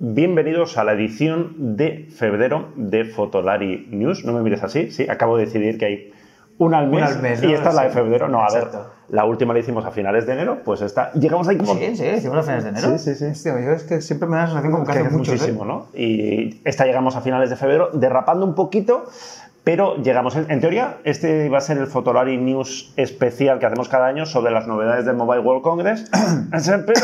Bienvenidos 0.00 0.78
a 0.78 0.84
la 0.84 0.92
edición 0.92 1.76
de 1.76 2.06
febrero 2.08 2.68
de 2.76 3.04
Fotolari 3.04 3.88
News. 3.90 4.24
No 4.24 4.32
me 4.32 4.42
mires 4.42 4.62
así, 4.62 4.92
sí, 4.92 5.08
acabo 5.10 5.36
de 5.36 5.46
decidir 5.46 5.76
que 5.76 5.86
hay 5.86 6.12
una 6.56 6.78
al 6.78 6.86
mes, 6.86 7.02
al 7.02 7.20
mes, 7.20 7.42
y 7.42 7.48
¿no? 7.48 7.54
esta 7.54 7.70
es 7.70 7.74
la 7.74 7.82
de 7.82 7.90
febrero. 7.90 8.28
No, 8.28 8.40
a 8.40 8.52
ver, 8.54 8.68
la 9.08 9.24
última 9.24 9.52
la 9.54 9.58
hicimos 9.58 9.84
a 9.84 9.90
finales 9.90 10.24
de 10.24 10.34
enero, 10.34 10.58
pues 10.64 10.82
esta. 10.82 11.10
Llegamos 11.14 11.48
ahí 11.48 11.56
como. 11.56 11.74
Sí, 11.74 11.96
sí, 11.96 12.06
hicimos 12.06 12.38
a 12.38 12.42
finales 12.42 12.62
de 12.62 12.70
enero. 12.70 12.96
Sí, 12.96 12.98
sí, 12.98 13.14
sí. 13.16 13.24
Hostia, 13.24 13.60
yo 13.60 13.72
es 13.72 13.82
que 13.82 14.00
siempre 14.00 14.28
me 14.28 14.36
da 14.36 14.42
la 14.42 14.46
sensación 14.46 14.72
como 14.72 14.84
que 14.84 14.92
hace 14.92 15.02
mucho. 15.02 15.32
muchísimo, 15.32 15.64
¿no? 15.64 15.86
Y 15.92 16.60
esta 16.64 16.84
llegamos 16.86 17.16
a 17.16 17.20
finales 17.20 17.50
de 17.50 17.56
febrero, 17.56 17.90
derrapando 17.92 18.46
un 18.46 18.54
poquito, 18.54 19.04
pero 19.68 19.96
llegamos. 19.96 20.34
En, 20.34 20.50
en 20.50 20.60
teoría, 20.62 20.96
este 21.04 21.50
va 21.50 21.58
a 21.58 21.60
ser 21.60 21.76
el 21.76 21.88
Fotolari 21.88 22.38
News 22.38 22.90
especial 22.96 23.58
que 23.58 23.66
hacemos 23.66 23.90
cada 23.90 24.06
año 24.06 24.24
sobre 24.24 24.50
las 24.50 24.66
novedades 24.66 25.04
del 25.04 25.14
Mobile 25.14 25.40
World 25.42 25.60
Congress. 25.62 26.10
pero 26.86 27.00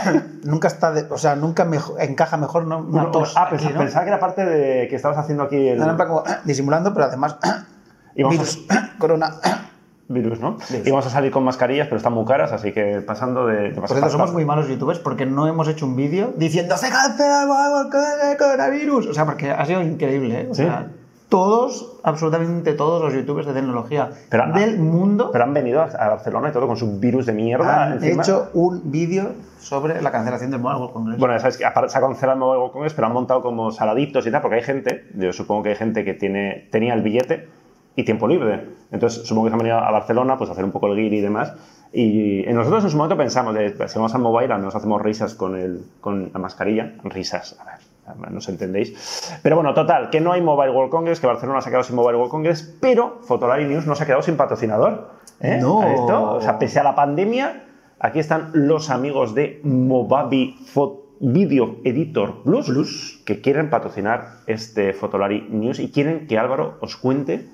Nunca 0.44 0.68
está, 0.68 0.92
de- 0.92 1.04
o 1.12 1.18
sea, 1.18 1.36
nunca 1.36 1.66
mejo- 1.66 1.98
encaja 1.98 2.38
mejor 2.38 2.66
¿no? 2.66 2.78
una 2.78 2.86
Bueno, 2.88 3.10
tos 3.10 3.36
ah, 3.36 3.42
aquí, 3.42 3.56
pensaba, 3.56 3.74
¿no? 3.74 3.80
pensaba 3.80 4.04
que 4.06 4.10
era 4.12 4.18
parte 4.18 4.46
de 4.46 4.88
que 4.88 4.96
estabas 4.96 5.18
haciendo 5.18 5.42
aquí 5.44 5.68
el 5.68 5.78
No, 5.78 5.94
plan 5.94 6.08
como 6.08 6.24
disimulando, 6.44 6.94
pero 6.94 7.04
además 7.04 7.36
y 8.14 8.24
virus, 8.24 8.64
corona. 8.98 9.34
a, 9.44 9.68
virus, 10.08 10.40
¿no? 10.40 10.56
Virus. 10.70 10.86
Y 10.86 10.90
vamos 10.90 11.06
a 11.06 11.10
salir 11.10 11.30
con 11.30 11.44
mascarillas, 11.44 11.86
pero 11.88 11.98
están 11.98 12.14
muy 12.14 12.24
caras, 12.24 12.50
así 12.50 12.72
que 12.72 13.02
pasando 13.06 13.46
de, 13.46 13.72
de 13.72 13.74
Por 13.78 13.90
cierto, 13.90 14.08
somos 14.08 14.32
muy 14.32 14.46
malos 14.46 14.68
youtubers 14.68 15.00
porque 15.00 15.26
no 15.26 15.46
hemos 15.48 15.68
hecho 15.68 15.84
un 15.84 15.96
vídeo 15.96 16.32
diciendo 16.34 16.78
se 16.78 16.88
cancela 16.88 17.42
el 18.32 18.36
coronavirus. 18.38 19.08
O 19.08 19.12
sea, 19.12 19.26
porque 19.26 19.50
ha 19.50 19.66
sido 19.66 19.82
increíble, 19.82 20.40
¿eh? 20.40 20.48
O 20.50 20.54
Sí. 20.54 20.62
sea, 20.62 20.86
todos, 21.28 21.98
absolutamente 22.04 22.72
todos 22.74 23.02
los 23.02 23.12
youtubers 23.12 23.46
de 23.46 23.52
tecnología 23.54 24.10
Pero- 24.30 24.52
del 24.52 24.78
mundo 24.78 25.30
Pero 25.32 25.44
han 25.44 25.54
venido 25.54 25.82
a 25.82 25.86
Barcelona 26.08 26.50
y 26.50 26.52
todo 26.52 26.66
con 26.66 26.76
su 26.76 26.98
virus 27.00 27.26
de 27.26 27.32
mierda 27.32 27.84
han 27.84 27.92
encima. 27.94 28.22
hecho 28.22 28.50
un 28.54 28.90
vídeo 28.90 29.32
sobre 29.58 30.00
la 30.00 30.12
cancelación 30.12 30.50
del 30.52 30.60
Mobile 30.60 30.78
World 30.78 30.92
Congress. 30.94 31.18
Bueno, 31.18 31.38
sabes 31.40 31.56
que 31.56 31.64
se 31.64 31.66
ha 31.98 32.00
cancelado 32.00 32.32
el 32.34 32.38
Mobile 32.38 32.58
World 32.58 32.72
Congress, 32.72 32.94
pero 32.94 33.06
han 33.08 33.12
montado 33.12 33.42
como 33.42 33.72
saladitos 33.72 34.26
y 34.26 34.30
tal, 34.30 34.40
porque 34.42 34.56
hay 34.56 34.62
gente, 34.62 35.04
yo 35.16 35.32
supongo 35.32 35.64
que 35.64 35.70
hay 35.70 35.76
gente 35.76 36.04
que 36.04 36.14
tiene, 36.14 36.68
tenía 36.70 36.94
el 36.94 37.02
billete 37.02 37.48
y 37.96 38.04
tiempo 38.04 38.28
libre. 38.28 38.64
Entonces, 38.92 39.26
supongo 39.26 39.46
que 39.46 39.50
se 39.50 39.54
han 39.54 39.58
venido 39.58 39.78
a 39.78 39.90
Barcelona 39.90 40.36
pues, 40.38 40.48
a 40.50 40.52
hacer 40.52 40.64
un 40.64 40.70
poco 40.70 40.86
el 40.86 40.96
guiri 40.96 41.18
y 41.18 41.20
demás. 41.22 41.54
Y 41.92 42.44
nosotros 42.52 42.84
en 42.84 42.90
su 42.90 42.96
momento 42.96 43.16
pensamos, 43.16 43.54
de, 43.54 43.70
si 43.88 43.98
vamos 43.98 44.14
al 44.14 44.20
mobile, 44.20 44.52
al 44.52 44.60
menos 44.60 44.74
hacemos 44.76 45.00
risas 45.02 45.34
con, 45.34 45.56
el, 45.56 45.82
con 46.00 46.30
la 46.32 46.38
mascarilla. 46.38 46.92
Risas, 47.04 47.58
a 47.58 47.64
ver, 47.64 47.74
no 48.14 48.38
os 48.38 48.48
entendéis. 48.48 49.38
Pero 49.42 49.56
bueno, 49.56 49.74
total, 49.74 50.10
que 50.10 50.20
no 50.20 50.32
hay 50.32 50.40
Mobile 50.42 50.70
World 50.70 50.90
Congress, 50.90 51.20
que 51.20 51.26
Barcelona 51.26 51.60
se 51.60 51.68
ha 51.68 51.70
quedado 51.70 51.84
sin 51.84 51.96
Mobile 51.96 52.16
World 52.18 52.30
Congress, 52.30 52.76
pero 52.80 53.18
Fotolari 53.22 53.64
News 53.64 53.86
no 53.86 53.94
se 53.94 54.02
ha 54.04 54.06
quedado 54.06 54.22
sin 54.22 54.36
patrocinador. 54.36 55.10
¿eh? 55.40 55.58
No. 55.60 55.78
O 56.36 56.40
sea, 56.40 56.58
pese 56.58 56.78
a 56.80 56.84
la 56.84 56.94
pandemia, 56.94 57.64
aquí 57.98 58.18
están 58.20 58.50
los 58.54 58.90
amigos 58.90 59.34
de 59.34 59.60
Movavi 59.64 60.56
Fo- 60.72 61.02
Video 61.18 61.76
Editor 61.84 62.42
Plus, 62.42 63.22
que 63.24 63.40
quieren 63.40 63.70
patrocinar 63.70 64.40
este 64.46 64.92
Fotolari 64.92 65.46
News 65.50 65.80
y 65.80 65.90
quieren 65.90 66.26
que 66.26 66.38
Álvaro 66.38 66.76
os 66.80 66.96
cuente 66.96 67.48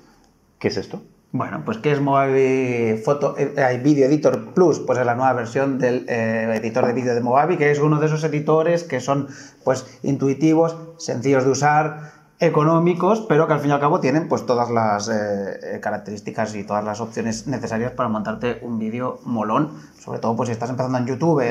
qué 0.59 0.67
es 0.67 0.75
esto. 0.77 1.01
Bueno, 1.35 1.63
pues 1.65 1.79
¿qué 1.79 1.91
es 1.91 1.99
Movavi 1.99 3.01
Photo, 3.03 3.35
eh, 3.39 3.55
eh, 3.57 3.81
Video 3.83 4.05
Editor 4.07 4.53
Plus? 4.53 4.79
Pues 4.79 4.99
es 4.99 5.05
la 5.05 5.15
nueva 5.15 5.33
versión 5.33 5.79
del 5.79 6.05
eh, 6.07 6.53
editor 6.61 6.85
de 6.85 6.93
vídeo 6.93 7.15
de 7.15 7.21
Movavi, 7.21 7.57
que 7.57 7.71
es 7.71 7.79
uno 7.79 7.99
de 7.99 8.05
esos 8.05 8.23
editores 8.23 8.83
que 8.83 8.99
son 8.99 9.27
pues 9.63 9.83
intuitivos, 10.03 10.77
sencillos 10.99 11.43
de 11.43 11.49
usar, 11.49 12.11
económicos, 12.39 13.25
pero 13.27 13.47
que 13.47 13.53
al 13.53 13.61
fin 13.61 13.71
y 13.71 13.73
al 13.73 13.79
cabo 13.79 13.99
tienen 13.99 14.27
pues 14.27 14.45
todas 14.45 14.69
las 14.69 15.09
eh, 15.09 15.79
características 15.81 16.53
y 16.53 16.65
todas 16.65 16.83
las 16.83 17.01
opciones 17.01 17.47
necesarias 17.47 17.93
para 17.93 18.09
montarte 18.09 18.59
un 18.61 18.77
vídeo 18.77 19.19
molón, 19.25 19.71
sobre 19.99 20.19
todo 20.19 20.35
pues 20.35 20.49
si 20.49 20.53
estás 20.53 20.69
empezando 20.69 20.99
en 20.99 21.07
YouTube 21.07 21.41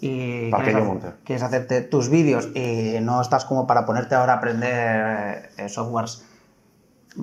y 0.00 0.48
quieres, 0.62 0.74
hacer- 1.00 1.14
quieres 1.24 1.42
hacerte 1.42 1.80
tus 1.80 2.08
vídeos 2.08 2.50
y 2.54 2.98
no 3.00 3.20
estás 3.20 3.44
como 3.46 3.66
para 3.66 3.84
ponerte 3.84 4.14
ahora 4.14 4.34
a 4.34 4.36
aprender 4.36 5.50
softwares 5.68 6.24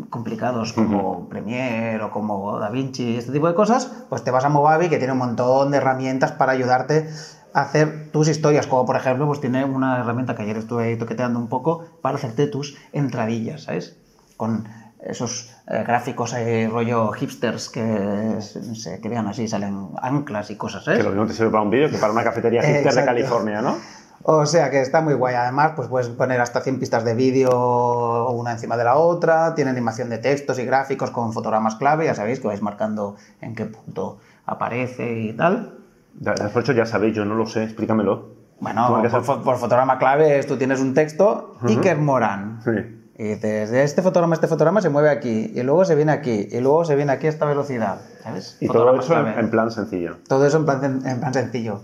complicados 0.09 0.73
como 0.73 1.27
Premiere 1.27 2.03
o 2.03 2.11
como 2.11 2.59
DaVinci, 2.59 3.17
este 3.17 3.31
tipo 3.31 3.47
de 3.47 3.53
cosas, 3.53 3.91
pues 4.09 4.23
te 4.23 4.31
vas 4.31 4.45
a 4.45 4.49
Movavi 4.49 4.89
que 4.89 4.97
tiene 4.97 5.13
un 5.13 5.19
montón 5.19 5.71
de 5.71 5.77
herramientas 5.77 6.31
para 6.31 6.53
ayudarte 6.53 7.09
a 7.53 7.61
hacer 7.61 8.11
tus 8.11 8.27
historias, 8.29 8.67
como 8.67 8.85
por 8.85 8.95
ejemplo, 8.95 9.27
pues 9.27 9.41
tiene 9.41 9.65
una 9.65 9.99
herramienta 9.99 10.35
que 10.35 10.43
ayer 10.43 10.57
estuve 10.57 10.95
toqueteando 10.95 11.39
un 11.39 11.49
poco 11.49 11.83
para 12.01 12.15
hacerte 12.15 12.47
tus 12.47 12.77
entradillas, 12.93 13.63
¿sabes? 13.63 13.97
Con 14.37 14.67
esos 15.03 15.53
eh, 15.67 15.83
gráficos 15.85 16.33
eh, 16.33 16.69
rollo 16.71 17.11
hipsters 17.11 17.69
que 17.69 18.37
se, 18.39 19.01
crean 19.01 19.27
así, 19.27 19.47
salen 19.47 19.89
anclas 20.01 20.51
y 20.51 20.55
cosas, 20.55 20.85
¿sabes? 20.85 20.99
Que 20.99 21.03
lo 21.03 21.09
mismo 21.09 21.25
te 21.25 21.33
sirve 21.33 21.49
para 21.49 21.63
un 21.63 21.69
vídeo 21.69 21.89
que 21.89 21.97
para 21.97 22.13
una 22.13 22.23
cafetería 22.23 22.61
hipster 22.61 22.93
de. 22.93 23.05
California, 23.05 23.61
¿no? 23.61 23.77
O 24.23 24.45
sea 24.45 24.69
que 24.69 24.81
está 24.81 25.01
muy 25.01 25.13
guay. 25.13 25.35
Además, 25.35 25.73
pues 25.75 25.87
puedes 25.87 26.07
poner 26.09 26.39
hasta 26.41 26.61
100 26.61 26.79
pistas 26.79 27.03
de 27.03 27.15
vídeo 27.15 28.29
una 28.29 28.51
encima 28.51 28.77
de 28.77 28.83
la 28.83 28.95
otra. 28.97 29.55
Tiene 29.55 29.71
animación 29.71 30.09
de 30.09 30.17
textos 30.17 30.59
y 30.59 30.65
gráficos 30.65 31.11
con 31.11 31.33
fotogramas 31.33 31.75
clave. 31.75 32.05
Ya 32.05 32.15
sabéis 32.15 32.39
que 32.39 32.47
vais 32.47 32.61
marcando 32.61 33.15
en 33.41 33.55
qué 33.55 33.65
punto 33.65 34.19
aparece 34.45 35.19
y 35.19 35.33
tal. 35.33 35.77
De 36.13 36.33
de 36.33 36.59
hecho, 36.59 36.73
ya 36.73 36.85
sabéis, 36.85 37.15
yo 37.15 37.25
no 37.25 37.35
lo 37.35 37.45
sé, 37.45 37.63
explícamelo. 37.63 38.29
Bueno, 38.59 39.01
por, 39.25 39.43
por 39.43 39.57
fotograma 39.57 39.97
clave 39.97 40.43
tú 40.43 40.55
tienes 40.57 40.79
un 40.79 40.93
texto, 40.93 41.55
Iker 41.63 41.97
Moran. 41.97 42.59
Sí. 42.63 42.97
Y 43.17 43.23
dices, 43.23 43.71
este 43.71 44.01
fotograma 44.01 44.35
este 44.35 44.47
fotograma 44.47 44.81
se 44.81 44.89
mueve 44.89 45.09
aquí, 45.09 45.51
y 45.53 45.63
luego 45.63 45.85
se 45.85 45.95
viene 45.95 46.11
aquí, 46.11 46.47
y 46.51 46.59
luego 46.59 46.85
se 46.85 46.95
viene 46.95 47.11
aquí 47.11 47.27
a 47.27 47.29
esta 47.29 47.45
velocidad. 47.45 48.01
¿Sabes? 48.23 48.57
Y 48.59 48.67
todo 48.67 48.99
eso 48.99 49.15
en 49.27 49.49
plan 49.49 49.71
sencillo. 49.71 50.17
Todo 50.27 50.45
eso 50.45 50.57
en 50.57 50.65
plan, 50.65 51.01
en 51.05 51.19
plan 51.19 51.33
sencillo. 51.33 51.81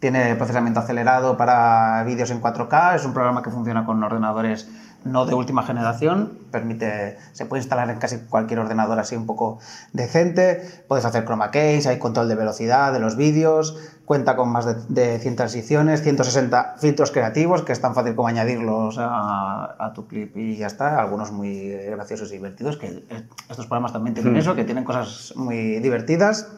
Tiene 0.00 0.34
procesamiento 0.34 0.80
acelerado 0.80 1.36
para 1.36 2.02
vídeos 2.04 2.30
en 2.30 2.40
4K, 2.40 2.96
es 2.96 3.04
un 3.04 3.12
programa 3.12 3.42
que 3.42 3.50
funciona 3.50 3.84
con 3.84 4.02
ordenadores 4.02 4.66
no 5.04 5.24
de 5.24 5.34
última 5.34 5.62
generación, 5.62 6.38
permite, 6.50 7.16
se 7.32 7.46
puede 7.46 7.60
instalar 7.60 7.88
en 7.90 7.98
casi 7.98 8.18
cualquier 8.18 8.60
ordenador 8.60 8.98
así 8.98 9.16
un 9.16 9.26
poco 9.26 9.58
decente, 9.92 10.62
puedes 10.88 11.04
hacer 11.04 11.24
chroma 11.24 11.50
keys, 11.50 11.86
hay 11.86 11.98
control 11.98 12.28
de 12.28 12.34
velocidad 12.34 12.92
de 12.92 13.00
los 13.00 13.16
vídeos, 13.16 13.78
cuenta 14.04 14.36
con 14.36 14.50
más 14.50 14.66
de, 14.66 14.74
de 14.88 15.18
100 15.18 15.36
transiciones, 15.36 16.02
160 16.02 16.76
filtros 16.78 17.10
creativos, 17.10 17.62
que 17.62 17.72
es 17.72 17.80
tan 17.80 17.94
fácil 17.94 18.14
como 18.14 18.28
añadirlos 18.28 18.98
a, 18.98 19.76
a 19.78 19.92
tu 19.94 20.06
clip 20.06 20.36
y 20.36 20.56
ya 20.56 20.66
está, 20.66 21.00
algunos 21.00 21.32
muy 21.32 21.68
graciosos 21.68 22.30
y 22.30 22.34
divertidos, 22.34 22.76
que 22.76 22.86
eh, 22.86 23.28
estos 23.48 23.66
programas 23.66 23.92
también 23.92 24.14
tienen 24.14 24.36
eso, 24.36 24.54
que 24.54 24.64
tienen 24.64 24.84
cosas 24.84 25.32
muy 25.36 25.78
divertidas. 25.78 26.48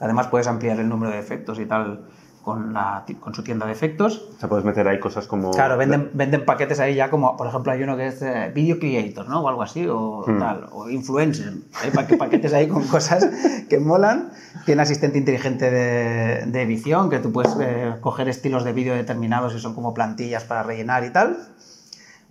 Además 0.00 0.26
puedes 0.26 0.46
ampliar 0.46 0.80
el 0.80 0.88
número 0.88 1.12
de 1.12 1.18
efectos 1.18 1.58
y 1.60 1.66
tal 1.66 2.04
con, 2.44 2.74
la, 2.74 3.04
con 3.20 3.34
su 3.34 3.42
tienda 3.42 3.64
de 3.66 3.72
efectos. 3.72 4.28
O 4.36 4.38
sea, 4.38 4.48
puedes 4.48 4.64
meter 4.64 4.86
ahí 4.86 5.00
cosas 5.00 5.26
como... 5.26 5.50
Claro, 5.50 5.78
venden, 5.78 6.10
venden 6.12 6.44
paquetes 6.44 6.78
ahí 6.78 6.94
ya 6.94 7.08
como, 7.10 7.36
por 7.36 7.46
ejemplo, 7.46 7.72
hay 7.72 7.82
uno 7.82 7.96
que 7.96 8.08
es 8.08 8.20
eh, 8.22 8.52
Video 8.54 8.78
Creator, 8.78 9.28
¿no? 9.28 9.40
O 9.40 9.48
algo 9.48 9.62
así, 9.62 9.86
o 9.88 10.22
tal, 10.38 10.66
o 10.72 10.90
Influencer. 10.90 11.54
Hay 11.82 11.90
pa- 11.90 12.06
paquetes 12.18 12.52
ahí 12.52 12.68
con 12.68 12.84
cosas 12.86 13.26
que 13.68 13.78
molan. 13.78 14.30
Tiene 14.66 14.82
asistente 14.82 15.18
inteligente 15.18 15.70
de, 15.70 16.44
de 16.46 16.62
edición, 16.62 17.08
que 17.10 17.18
tú 17.18 17.32
puedes 17.32 17.56
eh, 17.60 17.94
coger 18.00 18.28
estilos 18.28 18.64
de 18.64 18.72
vídeo 18.72 18.94
determinados 18.94 19.54
y 19.54 19.58
son 19.58 19.74
como 19.74 19.94
plantillas 19.94 20.44
para 20.44 20.62
rellenar 20.62 21.04
y 21.04 21.10
tal. 21.10 21.36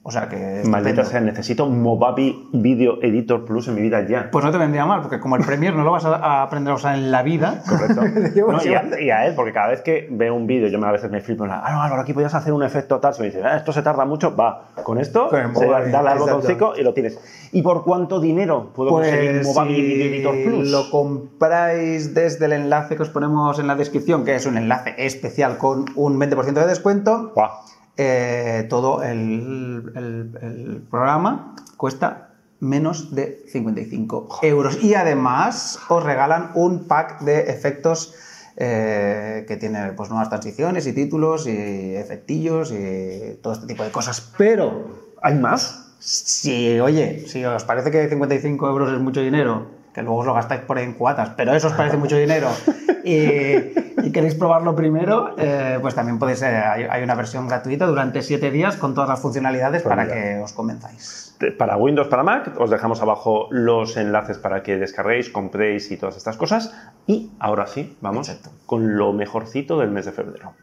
O 0.05 0.11
sea 0.11 0.27
que... 0.27 0.63
Maldita 0.67 1.05
sea, 1.05 1.21
necesito 1.21 1.65
Movavi 1.65 2.49
Video 2.51 3.01
Editor 3.01 3.45
Plus 3.45 3.69
en 3.69 3.75
mi 3.75 3.81
vida 3.81 4.05
ya. 4.05 4.29
Pues 4.29 4.43
no 4.43 4.51
te 4.51 4.57
vendría 4.57 4.85
mal, 4.85 5.01
porque 5.01 5.17
como 5.21 5.37
el 5.37 5.45
Premiere 5.45 5.77
no 5.77 5.85
lo 5.85 5.91
vas 5.93 6.03
a, 6.03 6.15
a 6.17 6.43
aprender 6.43 6.73
a 6.73 6.75
usar 6.75 6.95
en 6.95 7.09
la 7.09 7.23
vida. 7.23 7.63
Correcto. 7.67 8.01
No, 8.53 8.59
y, 8.63 8.73
a, 8.73 9.01
y 9.01 9.09
a 9.11 9.25
él, 9.25 9.33
porque 9.33 9.53
cada 9.53 9.69
vez 9.69 9.81
que 9.81 10.09
veo 10.11 10.35
un 10.35 10.45
vídeo, 10.45 10.67
yo 10.67 10.77
me- 10.77 10.87
a 10.87 10.91
veces 10.91 11.09
me 11.09 11.21
flipo, 11.21 11.45
en 11.45 11.51
la, 11.51 11.61
ah, 11.65 11.71
no, 11.71 11.81
Álvaro, 11.81 12.01
aquí 12.01 12.11
podías 12.13 12.33
hacer 12.35 12.51
un 12.51 12.63
efecto 12.63 12.99
tal. 12.99 13.13
Se 13.13 13.21
me 13.21 13.27
dice, 13.27 13.41
ah, 13.45 13.55
esto 13.55 13.71
se 13.71 13.81
tarda 13.81 14.03
mucho, 14.03 14.35
va, 14.35 14.65
con 14.83 14.97
esto, 14.99 15.31
el 15.31 15.43
se 15.55 15.65
Movavi, 15.65 15.85
al 15.85 16.05
exacto. 16.05 16.19
botoncito 16.25 16.73
y 16.77 16.83
lo 16.83 16.93
tienes. 16.93 17.17
¿Y 17.53 17.61
por 17.61 17.85
cuánto 17.85 18.19
dinero 18.19 18.71
puedo 18.75 18.89
conseguir 18.89 19.31
Pues 19.41 19.47
Movavi 19.47 19.75
si 19.75 19.81
Video 19.81 20.07
Editor 20.13 20.35
Plus? 20.43 20.69
lo 20.69 20.89
compráis 20.91 22.13
desde 22.13 22.45
el 22.45 22.53
enlace 22.53 22.95
que 22.95 23.03
os 23.03 23.09
ponemos 23.09 23.57
en 23.59 23.67
la 23.67 23.75
descripción, 23.75 24.25
que 24.25 24.35
es 24.35 24.45
un 24.45 24.57
enlace 24.57 24.93
especial 24.97 25.57
con 25.57 25.85
un 25.95 26.19
20% 26.19 26.53
de 26.53 26.65
descuento, 26.67 27.31
Guau. 27.35 27.49
Eh, 27.97 28.65
todo 28.69 29.03
el, 29.03 29.91
el- 29.95 30.37
el 30.41 30.81
programa 30.89 31.55
cuesta 31.77 32.29
menos 32.59 33.13
de 33.13 33.43
55 33.51 34.39
euros. 34.41 34.81
Y 34.83 34.93
además 34.95 35.79
os 35.89 36.03
regalan 36.03 36.51
un 36.55 36.87
pack 36.87 37.19
de 37.21 37.41
efectos 37.51 38.13
eh, 38.55 39.45
que 39.47 39.57
tiene 39.57 39.91
pues, 39.93 40.09
nuevas 40.09 40.29
transiciones 40.29 40.87
y 40.87 40.93
títulos 40.93 41.45
y 41.47 41.95
efectillos 41.95 42.71
y 42.71 43.37
todo 43.41 43.53
este 43.53 43.67
tipo 43.67 43.83
de 43.83 43.91
cosas. 43.91 44.31
Pero 44.37 45.11
¿Hay 45.21 45.35
más? 45.35 45.79
si, 45.99 46.79
oye, 46.79 47.25
si 47.27 47.43
os 47.45 47.63
parece 47.63 47.89
que 47.91 48.07
55 48.09 48.67
euros 48.69 48.91
es 48.91 48.99
mucho 48.99 49.21
dinero, 49.21 49.67
que 49.93 50.01
luego 50.01 50.17
os 50.19 50.25
lo 50.25 50.33
gastáis 50.33 50.61
por 50.61 50.77
ahí 50.77 50.83
en 50.85 50.93
cuatas, 50.93 51.29
pero 51.37 51.53
eso 51.55 51.67
os 51.67 51.73
parece 51.73 51.97
mucho 51.97 52.15
dinero 52.17 52.49
y, 53.05 53.55
y 54.03 54.11
queréis 54.11 54.35
probarlo 54.35 54.75
primero, 54.75 55.33
eh, 55.37 55.77
pues 55.81 55.95
también 55.95 56.19
podéis, 56.19 56.41
eh, 56.41 56.47
hay, 56.47 57.03
una 57.03 57.15
versión 57.15 57.47
gratuita 57.47 57.85
durante 57.85 58.21
7 58.21 58.51
días 58.51 58.75
con 58.75 58.93
todas 58.93 59.09
las 59.09 59.21
funcionalidades 59.21 59.81
pues 59.81 59.95
para 59.95 60.07
que 60.07 60.39
os 60.43 60.51
comenzáis. 60.51 61.35
Para 61.57 61.77
Windows, 61.77 62.07
para 62.07 62.23
Mac, 62.23 62.53
os 62.59 62.69
dejamos 62.69 63.01
abajo 63.01 63.47
los 63.51 63.97
enlaces 63.97 64.37
para 64.37 64.61
que 64.61 64.77
descarguéis, 64.77 65.29
compréis 65.29 65.89
y 65.91 65.97
todas 65.97 66.17
estas 66.17 66.37
cosas. 66.37 66.73
Y 67.07 67.31
ahora 67.39 67.65
sí, 67.65 67.97
vamos 68.01 68.31
con 68.65 68.97
lo 68.97 69.13
mejorcito 69.13 69.79
del 69.79 69.89
mes 69.89 70.05
de 70.05 70.11
febrero. 70.11 70.53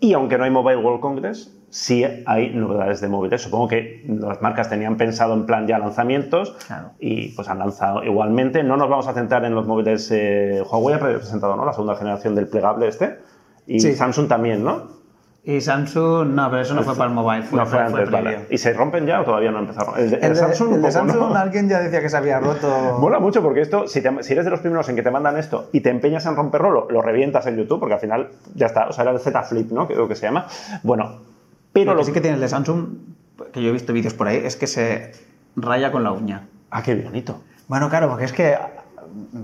Y 0.00 0.12
aunque 0.12 0.38
no 0.38 0.44
hay 0.44 0.50
Mobile 0.50 0.76
World 0.78 1.00
Congress, 1.00 1.57
sí 1.70 2.04
hay 2.26 2.50
novedades 2.54 3.00
de 3.00 3.08
móviles. 3.08 3.42
Supongo 3.42 3.68
que 3.68 4.04
las 4.08 4.40
marcas 4.42 4.68
tenían 4.70 4.96
pensado 4.96 5.34
en 5.34 5.44
plan 5.46 5.66
ya 5.66 5.78
lanzamientos 5.78 6.56
Claro. 6.66 6.90
y 6.98 7.28
pues 7.36 7.48
han 7.48 7.58
lanzado 7.58 8.02
igualmente. 8.04 8.62
No 8.62 8.76
nos 8.76 8.88
vamos 8.88 9.06
a 9.08 9.12
centrar 9.12 9.44
en 9.44 9.54
los 9.54 9.66
móviles. 9.66 10.10
eh, 10.10 10.62
Huawei 10.70 10.94
ha 10.96 10.98
presentado 10.98 11.56
¿no? 11.56 11.64
la 11.64 11.72
segunda 11.72 11.96
generación 11.96 12.34
del 12.34 12.48
plegable 12.48 12.88
este. 12.88 13.18
Y 13.66 13.80
Sí. 13.80 13.94
Samsung 13.94 14.28
también, 14.28 14.64
¿no? 14.64 14.96
Y 15.44 15.60
Samsung, 15.62 16.28
no, 16.34 16.50
pero 16.50 16.62
eso 16.62 16.74
no 16.74 16.82
fue 16.82 16.94
para 16.94 17.08
el 17.08 17.14
mobile, 17.14 17.42
fue, 17.44 17.58
no 17.58 17.64
fue 17.64 17.78
antes, 17.78 17.94
previo. 18.08 18.12
vale. 18.12 18.46
¿Y 18.50 18.58
se 18.58 18.72
rompen 18.74 19.06
ya 19.06 19.20
o 19.20 19.24
todavía 19.24 19.50
no 19.50 19.60
empezaron? 19.60 19.94
El, 19.98 20.10
de- 20.10 20.16
el 20.18 20.36
Samsung, 20.36 20.68
un 20.70 20.74
el 20.74 20.82
de 20.82 20.88
poco, 20.88 21.04
¿no? 21.04 21.12
Samsung, 21.12 21.36
alguien 21.36 21.68
ya 21.70 21.80
decía 21.80 22.00
que 22.02 22.08
se 22.10 22.16
había 22.18 22.38
roto. 22.40 22.98
Mola 22.98 23.18
mucho 23.18 23.40
porque 23.42 23.62
esto, 23.62 23.86
si, 23.86 24.02
te- 24.02 24.22
si 24.22 24.32
eres 24.34 24.44
de 24.44 24.50
los 24.50 24.60
primeros 24.60 24.88
en 24.90 24.96
que 24.96 25.02
te 25.02 25.10
mandan 25.10 25.38
esto 25.38 25.68
y 25.72 25.80
te 25.80 25.88
empeñas 25.90 26.26
en 26.26 26.36
romperlo, 26.36 26.70
lo, 26.70 26.90
lo 26.90 27.00
revientas 27.02 27.46
en 27.46 27.56
YouTube 27.56 27.78
porque 27.80 27.94
al 27.94 28.00
final 28.00 28.28
ya 28.54 28.66
está. 28.66 28.88
O 28.88 28.92
sea, 28.92 29.02
era 29.04 29.12
el 29.12 29.20
Z 29.20 29.42
Flip, 29.44 29.70
¿no? 29.70 29.86
Creo 29.86 30.06
que 30.08 30.16
se 30.16 30.26
llama. 30.26 30.46
Bueno, 30.82 31.20
pero 31.72 31.92
lo 31.94 32.00
que 32.00 32.04
sí 32.06 32.12
que 32.12 32.20
tiene 32.20 32.36
el 32.36 32.40
de 32.40 32.48
Samsung, 32.48 32.86
que 33.52 33.62
yo 33.62 33.68
he 33.68 33.72
visto 33.72 33.92
vídeos 33.92 34.14
por 34.14 34.28
ahí, 34.28 34.36
es 34.44 34.56
que 34.56 34.66
se 34.66 35.12
raya 35.56 35.92
con 35.92 36.02
la 36.04 36.12
uña. 36.12 36.46
Ah, 36.70 36.82
qué 36.82 36.94
bonito. 36.96 37.40
Bueno, 37.68 37.88
claro, 37.88 38.08
porque 38.08 38.24
es 38.24 38.32
que, 38.32 38.56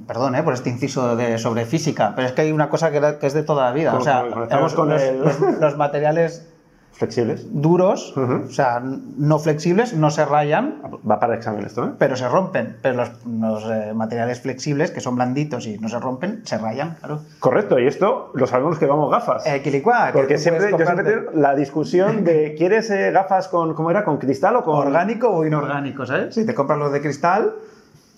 perdón, 0.07 0.35
¿eh? 0.35 0.43
por 0.43 0.55
este 0.55 0.71
inciso 0.71 1.17
de, 1.17 1.39
sobre 1.39 1.65
física, 1.67 2.13
pero 2.17 2.27
es 2.27 2.33
que 2.33 2.43
hay 2.43 2.53
una 2.53 2.69
cosa 2.71 2.91
que, 2.91 3.17
es 3.27 3.33
de 3.35 3.43
toda 3.43 3.67
la 3.67 3.73
vida. 3.73 3.95
O 3.95 4.01
sea, 4.01 4.25
conectamos 4.33 4.75
con 4.75 4.89
los, 4.89 5.03
los- 5.13 5.41
los 5.61 5.77
materiales 5.77 6.49
Flexibles. 6.95 7.47
duros, 7.51 8.17
o 8.17 8.51
sea, 8.51 8.81
no 8.81 9.39
flexibles, 9.39 9.95
no 9.95 10.11
se 10.11 10.25
rayan, 10.25 10.81
Va 11.09 11.19
para 11.19 11.35
examen 11.35 11.65
esto, 11.65 11.85
¿eh? 11.85 11.91
pero 11.99 12.17
se 12.17 12.29
rompen. 12.29 12.77
Pero 12.81 12.97
los, 12.97 13.11
los, 13.27 13.65
eh, 13.65 13.93
materiales 13.95 14.41
flexibles, 14.41 14.91
que 14.91 15.01
son 15.01 15.17
blanditos 15.17 15.67
y 15.67 15.79
no 15.79 15.89
se 15.89 15.99
rompen, 15.99 16.41
se 16.45 16.57
rayan, 16.57 16.97
claro. 16.99 17.21
Correcto, 17.41 17.79
y 17.79 17.87
esto 17.87 18.31
lo 18.35 18.47
sabemos 18.47 18.79
que 18.79 18.87
vamos 18.87 19.11
gafas. 19.11 19.47
Eh, 19.47 19.61
quilicua, 19.63 20.11
porque 20.13 20.39
siempre, 20.39 20.71
yo 20.71 20.85
siempre 20.85 21.05
tengo 21.05 21.31
la 21.35 21.55
discusión 21.55 22.25
de 22.25 22.55
¿quieres 22.59 22.91
eh, 22.91 23.11
gafas 23.11 23.49
con, 23.49 23.75
¿cómo 23.75 23.91
era? 23.91 24.05
¿Con 24.05 24.19
cristal 24.19 24.57
o 24.57 24.65
con...? 24.65 24.75
orgánico 24.75 25.29
o 25.29 25.45
inorgánico, 25.45 26.07
¿sabes? 26.07 26.35
Si 26.35 26.47
te 26.47 26.55
compras 26.55 26.79
los 26.79 26.93
de 26.93 27.01
cristal, 27.01 27.55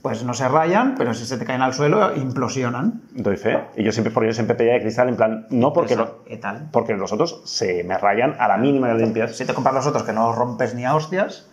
pues 0.07 0.23
no 0.23 0.35
se 0.35 0.47
rayan, 0.47 0.95
pero 0.97 1.15
si 1.15 1.27
se 1.27 1.37
te 1.37 1.45
caen 1.45 1.63
al 1.63 1.75
suelo, 1.75 2.15
implosionan. 2.15 3.03
Doy 3.11 3.37
fe. 3.37 3.59
Y 3.77 3.83
yo 3.83 3.91
siempre, 3.91 4.13
porque 4.13 4.29
yo 4.29 4.35
siempre 4.35 4.55
pedía 4.55 4.75
de 4.75 4.81
cristal 4.83 5.09
en 5.09 5.17
plan, 5.17 5.47
no 5.51 5.73
porque, 5.73 5.97
lo- 5.97 6.23
¿qué 6.23 6.37
tal? 6.37 6.69
porque 6.71 6.95
los 6.95 7.13
otros 7.13 7.43
se 7.45 7.83
me 7.83 7.99
rayan 7.99 8.37
a 8.39 8.47
la 8.47 8.57
mínima 8.57 8.87
de 8.87 8.99
limpias. 9.05 9.37
Si 9.37 9.45
te 9.45 9.53
compras 9.53 9.75
los 9.75 9.85
otros 9.89 10.05
que 10.05 10.13
no 10.13 10.33
rompes 10.33 10.77
ni 10.77 10.85
a 10.85 10.95
hostias, 10.95 11.49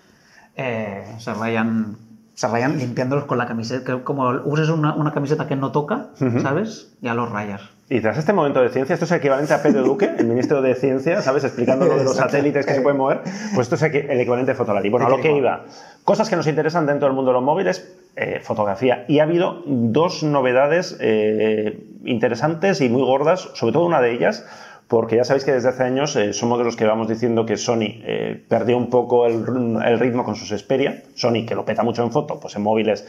eh, 0.55 1.03
se 1.17 1.33
rayan 1.33 1.97
se 2.35 2.47
rayan 2.47 2.77
limpiándolos 2.77 3.25
con 3.25 3.39
la 3.39 3.47
camiseta. 3.47 3.85
que 3.97 4.03
Como 4.03 4.29
uses 4.45 4.69
una, 4.69 4.93
una 4.93 5.11
camiseta 5.13 5.47
que 5.47 5.55
no 5.55 5.71
toca, 5.71 6.09
¿sabes? 6.43 6.93
Ya 7.01 7.15
los 7.15 7.31
rayas. 7.31 7.61
Y 7.89 8.01
tras 8.01 8.17
este 8.19 8.33
momento 8.33 8.61
de 8.61 8.69
ciencia, 8.69 8.93
esto 8.93 9.05
es 9.05 9.11
equivalente 9.13 9.53
a 9.55 9.63
Pedro 9.63 9.81
Duque, 9.83 10.11
el 10.17 10.25
ministro 10.27 10.61
de 10.61 10.73
Ciencia, 10.75 11.21
¿sabes? 11.23 11.43
Explicando 11.43 11.85
lo 11.85 11.95
de 11.97 12.03
los 12.03 12.15
satélites 12.15 12.65
que 12.67 12.73
se 12.75 12.81
pueden 12.81 12.97
mover. 12.99 13.21
Pues 13.55 13.71
esto 13.71 13.75
es 13.75 13.83
el 13.93 14.19
equivalente 14.19 14.51
de 14.51 14.55
Fotolari. 14.55 14.89
Bueno, 14.89 15.07
a 15.07 15.09
lo 15.09 15.17
que 15.21 15.31
iba. 15.35 15.63
Cosas 16.03 16.29
que 16.29 16.35
nos 16.35 16.47
interesan 16.47 16.85
dentro 16.87 17.07
del 17.07 17.15
mundo 17.15 17.29
de 17.31 17.33
los 17.35 17.43
móviles, 17.43 17.87
eh, 18.15 18.41
fotografía. 18.43 19.05
Y 19.07 19.17
ha 19.17 19.23
habido 19.23 19.63
dos 19.65 20.21
novedades 20.21 20.95
eh, 21.01 21.83
interesantes 22.05 22.79
y 22.79 22.87
muy 22.87 23.01
gordas, 23.01 23.49
sobre 23.55 23.73
todo 23.73 23.85
una 23.85 24.01
de 24.01 24.11
ellas, 24.11 24.45
porque 24.87 25.15
ya 25.15 25.23
sabéis 25.23 25.45
que 25.45 25.51
desde 25.51 25.69
hace 25.69 25.81
años 25.81 26.15
eh, 26.15 26.31
somos 26.31 26.59
de 26.59 26.63
los 26.63 26.75
que 26.75 26.85
vamos 26.85 27.07
diciendo 27.07 27.47
que 27.47 27.57
Sony 27.57 28.03
perdió 28.47 28.77
un 28.77 28.91
poco 28.91 29.25
el, 29.25 29.99
ritmo 29.99 30.23
con 30.23 30.35
sus 30.35 30.49
Xperia. 30.49 31.01
Sony, 31.15 31.47
que 31.47 31.55
lo 31.55 31.65
peta 31.65 31.81
mucho 31.81 32.03
en 32.03 32.11
foto, 32.11 32.39
pues 32.39 32.55
en 32.55 32.61
móviles 32.61 33.07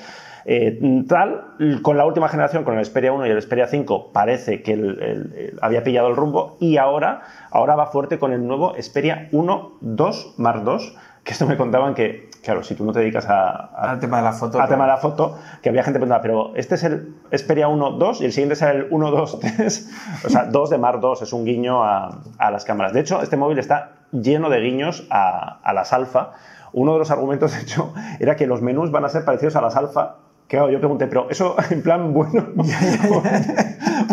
tal. 1.07 1.49
Con 1.83 1.99
la 1.99 2.07
última 2.07 2.31
generación, 2.31 2.65
con 2.65 2.79
el 2.79 2.85
Xperia 2.87 3.13
1 3.13 3.27
y 3.27 3.31
el 3.31 3.43
Xperia 3.43 3.67
5, 3.67 4.11
parece 4.11 4.63
que 4.63 5.53
había 5.61 5.85
pillado 5.85 6.09
el 6.09 6.17
rumbo 6.17 6.57
y 6.61 6.79
ahora, 6.79 7.21
ahora 7.51 7.77
va 7.77 7.89
fuerte 7.89 8.19
con 8.19 8.33
el 8.33 8.47
nuevo 8.47 8.73
Xperia 8.81 9.29
1, 9.33 9.73
2, 9.83 10.35
Mark 10.39 10.65
2, 10.65 10.97
que 11.25 11.33
esto 11.33 11.47
me 11.47 11.59
contaban 11.59 11.95
que, 11.95 12.31
claro, 12.45 12.63
si 12.63 12.75
tú 12.75 12.85
no 12.85 12.93
te 12.93 13.01
dedicas 13.01 13.27
a, 13.29 13.51
a- 13.51 13.91
Al 13.93 13.99
tema 14.01 14.19
de 14.19 14.23
la 14.25 14.33
foto. 14.33 14.61
al 14.61 14.69
tema 14.69 14.85
de 14.85 14.91
la 14.91 14.97
foto, 14.99 15.39
que 15.63 15.69
había 15.71 15.83
gente 15.83 15.99
preguntando, 15.99 16.23
pero 16.23 16.53
este 16.57 16.75
es 16.77 16.85
el 16.85 17.15
Xperia 17.37 17.69
1, 17.69 17.93
2 17.93 18.21
y 18.21 18.25
el 18.27 18.33
siguiente 18.33 18.55
será 18.57 18.73
el 18.73 18.87
1, 18.91 19.11
2, 19.11 19.41
3. 19.41 19.91
O 20.27 20.29
sea, 20.29 20.45
2 20.45 20.71
de 20.71 20.79
Mark 20.79 21.01
2 21.01 21.23
es 21.23 21.33
un 21.33 21.45
guiño 21.45 21.83
a, 21.83 22.21
a 22.39 22.51
las 22.51 22.65
cámaras. 22.65 22.93
De 22.93 23.01
hecho, 23.01 23.23
este 23.23 23.37
móvil 23.37 23.59
está 23.59 23.93
lleno 24.13 24.51
de 24.51 24.61
guiños 24.61 25.07
a, 25.11 25.59
a 25.63 25.73
las 25.73 25.93
alfa. 25.93 26.33
Uno 26.73 26.93
de 26.95 26.99
los 26.99 27.11
argumentos, 27.11 27.53
de 27.53 27.61
hecho, 27.63 27.93
era 28.21 28.37
que 28.37 28.47
los 28.47 28.61
menús 28.63 28.91
van 28.91 29.05
a 29.05 29.09
ser 29.09 29.25
parecidos 29.25 29.57
a 29.57 29.61
las 29.61 29.77
alfa. 29.77 30.17
Claro, 30.49 30.69
yo 30.71 30.79
pregunté, 30.79 31.07
pero 31.07 31.29
eso 31.31 31.57
en 31.71 31.83
plan 31.83 32.13
bueno 32.13 32.45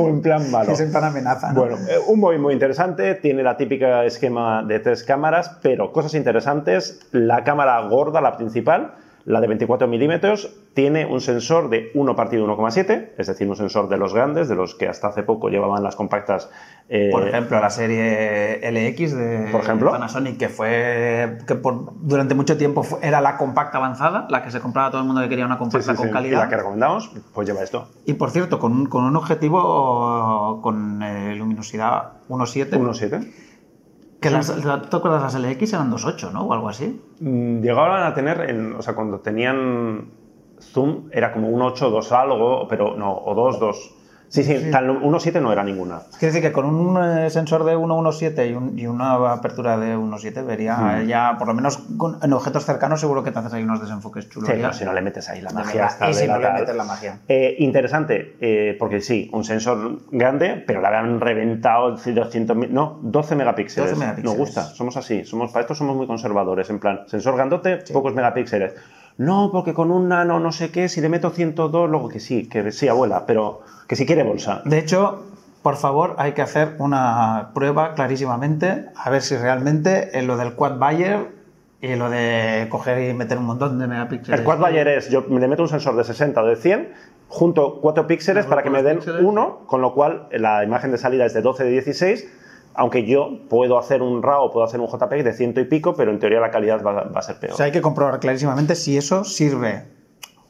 o 0.01 0.09
en 0.09 0.21
plan 0.21 0.49
malo. 0.51 0.71
Es 0.71 0.79
en 0.79 0.91
plan 0.91 1.03
amenaza. 1.03 1.51
¿no? 1.53 1.61
Bueno, 1.61 1.77
eh, 1.89 1.97
un 2.07 2.19
móvil 2.19 2.39
muy 2.39 2.53
interesante, 2.53 3.15
tiene 3.15 3.43
la 3.43 3.57
típica 3.57 4.05
esquema 4.05 4.63
de 4.63 4.79
tres 4.79 5.03
cámaras, 5.03 5.57
pero 5.61 5.91
cosas 5.91 6.13
interesantes, 6.15 6.99
la 7.11 7.43
cámara 7.43 7.79
gorda, 7.87 8.21
la 8.21 8.37
principal, 8.37 8.93
la 9.25 9.39
de 9.41 9.47
24 9.47 9.87
milímetros, 9.87 10.55
tiene 10.73 11.05
un 11.05 11.21
sensor 11.21 11.69
de 11.69 11.91
1 11.93 12.15
partido 12.15 12.45
1,7, 12.47 13.09
es 13.17 13.27
decir, 13.27 13.47
un 13.47 13.55
sensor 13.55 13.87
de 13.89 13.97
los 13.97 14.13
grandes, 14.13 14.47
de 14.49 14.55
los 14.55 14.73
que 14.75 14.87
hasta 14.87 15.07
hace 15.09 15.23
poco 15.23 15.49
llevaban 15.49 15.83
las 15.83 15.95
compactas. 15.95 16.49
eh, 16.89 17.09
Por 17.11 17.27
ejemplo, 17.27 17.59
la 17.59 17.69
serie 17.69 18.59
LX 18.71 19.15
de 19.15 19.49
Por 19.51 19.61
ejemplo. 19.61 19.91
Panasonic, 19.91 20.37
que 20.37 20.49
fue 20.49 21.37
que 21.47 21.55
por, 21.55 21.93
durante 22.01 22.33
mucho 22.35 22.57
tiempo 22.57 22.83
fue- 22.83 22.99
era 23.01 23.21
la 23.21 23.37
compacta 23.37 23.77
avanzada, 23.77 24.27
la 24.29 24.43
que 24.43 24.51
se 24.51 24.59
compraba 24.59 24.89
todo 24.91 25.01
el 25.01 25.07
mundo 25.07 25.21
que 25.21 25.29
quería 25.29 25.45
una 25.45 25.57
compacta 25.57 25.91
sí, 25.91 25.95
con 25.97 26.05
sí, 26.05 26.09
y 26.09 26.13
calidad. 26.13 26.39
la 26.39 26.49
que 26.49 26.57
recomendamos, 26.57 27.11
pues 27.33 27.47
lleva 27.47 27.61
esto. 27.63 27.87
Y 28.05 28.13
por 28.13 28.31
cierto, 28.31 28.59
con 28.59 28.71
un, 28.73 28.85
con 28.87 29.03
un 29.03 29.15
objetivo 29.15 30.59
con 30.61 31.01
eh, 31.03 31.35
luminosidad 31.35 32.13
1.7. 32.29 32.71
1,7. 32.71 33.31
Que 34.21 34.29
las, 34.29 34.55
¿Te 34.55 34.95
acuerdas 34.95 35.21
las 35.33 35.35
LX 35.35 35.73
eran 35.73 35.91
2.8, 35.91 36.31
¿no? 36.31 36.43
O 36.45 36.53
algo 36.53 36.69
así. 36.69 37.01
Mm, 37.19 37.61
Llegaban 37.61 38.03
a 38.03 38.13
tener, 38.13 38.49
en- 38.49 38.75
o 38.75 38.81
sea, 38.81 38.93
cuando 38.93 39.19
tenían 39.19 40.11
zoom 40.59 41.09
era 41.11 41.33
como 41.33 41.49
un 41.49 41.61
8, 41.61 41.89
2 41.89 42.11
algo, 42.11 42.67
pero 42.67 42.95
no, 42.95 43.17
o 43.17 43.33
2, 43.33 43.59
2. 43.59 43.95
Sí, 44.31 44.45
sí, 44.45 44.71
tal 44.71 44.89
1,7 44.89 45.41
no 45.41 45.51
era 45.51 45.61
ninguna. 45.61 46.03
Quiere 46.17 46.27
decir 46.33 46.41
que 46.41 46.53
con 46.53 46.63
un 46.65 47.03
eh, 47.03 47.29
sensor 47.29 47.65
de 47.65 47.75
1.17 47.75 48.49
y, 48.49 48.53
un- 48.53 48.79
y 48.79 48.87
una 48.87 49.13
apertura 49.33 49.77
de 49.77 49.97
1.7 49.97 50.41
vería 50.45 50.77
Hmm. 50.77 51.01
eh, 51.01 51.05
ya, 51.07 51.35
por 51.37 51.47
lo 51.49 51.53
menos 51.53 51.79
con- 51.97 52.17
en 52.23 52.31
objetos 52.31 52.63
cercanos, 52.65 53.01
seguro 53.01 53.23
que 53.23 53.31
te 53.31 53.39
haces 53.39 53.51
ahí 53.51 53.63
unos 53.63 53.81
desenfoques 53.81 54.29
chulos. 54.29 54.49
Sí, 54.49 54.55
pero 54.55 54.71
si 54.71 54.85
no 54.85 54.93
le 54.93 55.01
metes 55.01 55.27
ahí 55.29 55.41
la 55.41 55.51
magia. 55.51 55.89
Y 56.09 56.13
si 56.13 56.27
no 56.27 56.39
le 56.39 56.49
metes 56.49 56.75
la 56.75 56.83
magia. 56.85 57.19
Eh, 57.27 57.55
interesante, 57.59 58.37
eh, 58.39 58.77
porque 58.79 59.01
sí, 59.01 59.29
un 59.33 59.43
sensor 59.43 59.99
grande, 60.11 60.63
pero 60.65 60.79
le 60.79 60.87
habían 60.87 61.19
reventado 61.19 61.91
200 61.97 62.55
no, 62.69 62.99
12 63.01 63.35
megapíxeles. 63.35 63.89
12 63.91 63.99
megapíxeles. 63.99 64.37
Nos 64.37 64.37
gusta, 64.47 64.63
somos 64.63 64.95
así, 64.95 65.25
somos, 65.25 65.51
para 65.51 65.61
esto 65.63 65.75
somos 65.75 65.97
muy 65.97 66.07
conservadores, 66.07 66.69
en 66.69 66.79
plan, 66.79 67.01
sensor 67.07 67.35
grandote, 67.35 67.79
pocos 67.91 68.13
megapíxeles. 68.13 68.75
No, 69.21 69.51
porque 69.51 69.75
con 69.75 69.91
un 69.91 70.09
nano 70.09 70.39
no 70.39 70.51
sé 70.51 70.71
qué, 70.71 70.89
si 70.89 70.99
le 70.99 71.07
meto 71.07 71.29
102, 71.29 71.87
luego 71.87 72.09
que 72.09 72.19
sí, 72.19 72.49
que 72.49 72.71
sí, 72.71 72.87
abuela, 72.87 73.27
pero 73.27 73.61
que 73.87 73.95
si 73.95 74.07
quiere 74.07 74.23
bolsa. 74.23 74.63
De 74.65 74.79
hecho, 74.79 75.23
por 75.61 75.75
favor, 75.75 76.15
hay 76.17 76.31
que 76.31 76.41
hacer 76.41 76.75
una 76.79 77.51
prueba 77.53 77.93
clarísimamente, 77.93 78.87
a 78.95 79.11
ver 79.11 79.21
si 79.21 79.37
realmente 79.37 80.17
en 80.17 80.25
lo 80.25 80.37
del 80.37 80.55
quad 80.55 80.79
buyer 80.79 81.27
y 81.81 81.93
lo 81.95 82.09
de 82.09 82.65
coger 82.69 83.11
y 83.11 83.13
meter 83.13 83.37
un 83.37 83.45
montón 83.45 83.77
de 83.77 83.85
megapíxeles. 83.85 84.39
El 84.39 84.43
quad 84.43 84.57
buyer 84.57 84.87
es, 84.87 85.11
yo 85.11 85.23
le 85.29 85.47
meto 85.47 85.61
un 85.61 85.69
sensor 85.69 85.95
de 85.95 86.03
60 86.03 86.41
o 86.41 86.47
de 86.47 86.55
100, 86.55 86.89
junto 87.27 87.79
4 87.79 88.07
píxeles 88.07 88.47
para 88.47 88.63
que 88.63 88.71
me 88.71 88.81
den 88.81 88.97
píxeles. 88.97 89.21
uno, 89.23 89.59
con 89.67 89.81
lo 89.81 89.93
cual 89.93 90.29
la 90.31 90.63
imagen 90.63 90.91
de 90.91 90.97
salida 90.97 91.27
es 91.27 91.35
de 91.35 91.43
12 91.43 91.65
de 91.65 91.69
16, 91.69 92.27
aunque 92.73 93.05
yo 93.05 93.39
puedo 93.49 93.77
hacer 93.77 94.01
un 94.01 94.23
RAW, 94.23 94.51
puedo 94.51 94.65
hacer 94.65 94.79
un 94.79 94.87
JPEG 94.87 95.23
de 95.23 95.33
ciento 95.33 95.59
y 95.59 95.65
pico, 95.65 95.95
pero 95.95 96.11
en 96.11 96.19
teoría 96.19 96.39
la 96.39 96.51
calidad 96.51 96.83
va, 96.83 97.03
va 97.03 97.19
a 97.19 97.21
ser 97.21 97.39
peor. 97.39 97.53
O 97.53 97.57
sea, 97.57 97.65
hay 97.65 97.71
que 97.71 97.81
comprobar 97.81 98.19
clarísimamente 98.19 98.75
si 98.75 98.97
eso 98.97 99.23
sirve 99.23 99.83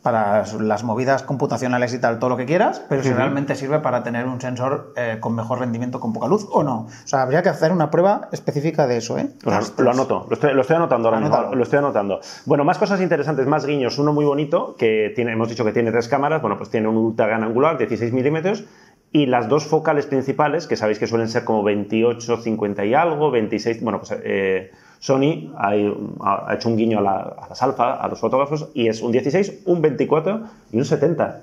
para 0.02 0.44
las 0.60 0.84
movidas 0.84 1.22
computacionales 1.22 1.94
y 1.94 2.00
tal, 2.00 2.18
todo 2.18 2.32
lo 2.32 2.38
que 2.38 2.46
quieras, 2.46 2.84
pero 2.90 3.04
si 3.04 3.14
realmente 3.14 3.56
sirve 3.56 3.80
para 3.80 4.02
tener 4.02 4.26
un 4.26 4.42
sensor 4.42 4.94
eh, 4.96 5.18
con 5.20 5.36
mejor 5.36 5.60
rendimiento 5.60 6.00
con 6.00 6.12
poca 6.12 6.28
luz 6.28 6.48
o 6.52 6.64
no. 6.64 6.88
O 6.88 7.08
sea, 7.08 7.22
habría 7.22 7.44
que 7.44 7.50
hacer 7.50 7.72
una 7.72 7.92
prueba 7.92 8.30
específica 8.32 8.88
de 8.88 8.98
eso, 8.98 9.18
¿eh? 9.20 9.30
Lo, 9.44 9.52
lo 9.84 9.92
anoto, 9.92 10.26
lo 10.28 10.34
estoy, 10.34 10.54
lo 10.54 10.62
estoy 10.62 10.78
anotando 10.78 11.10
ahora 11.10 11.22
mismo, 11.22 11.56
lo 11.56 11.64
estoy 11.64 11.80
anotando. 11.80 12.20
Bueno, 12.46 12.64
más 12.64 12.80
cosas 12.80 13.00
interesantes, 13.00 13.46
más 13.46 13.66
guiños. 13.66 14.00
Uno 14.00 14.12
muy 14.12 14.26
bonito, 14.26 14.76
que 14.76 15.12
tiene, 15.16 15.34
hemos 15.34 15.50
dicho 15.50 15.64
que 15.64 15.72
tiene 15.72 15.92
tres 15.92 16.08
cámaras, 16.08 16.42
bueno, 16.42 16.58
pues 16.58 16.72
tiene 16.72 16.88
un 16.88 16.98
ultra 16.98 17.28
gran 17.28 17.44
angular, 17.44 17.78
16 17.78 18.12
milímetros, 18.12 18.64
y 19.12 19.26
las 19.26 19.50
dos 19.50 19.66
focales 19.66 20.06
principales, 20.06 20.68
que 20.68 20.76
sabéis 20.78 21.00
que 21.00 21.08
suelen 21.08 21.28
ser 21.28 21.44
como 21.44 21.64
28, 21.64 22.38
50 22.38 22.86
y 22.86 22.94
algo, 22.94 23.32
26, 23.32 23.82
bueno, 23.82 24.00
pues 24.00 24.18
eh, 24.24 24.72
Sony 25.00 25.52
ha, 25.58 25.72
ha 26.50 26.54
hecho 26.56 26.70
un 26.70 26.78
guiño 26.78 27.00
a, 27.00 27.02
la- 27.02 27.36
a 27.38 27.50
las 27.50 27.62
alfa, 27.62 27.94
a 27.96 28.08
los 28.08 28.20
fotógrafos, 28.20 28.70
y 28.74 28.88
es 28.88 29.02
un 29.02 29.12
16, 29.12 29.64
un 29.66 29.82
24 29.82 30.42
y 30.72 30.78
un 30.78 30.86
70. 30.86 31.42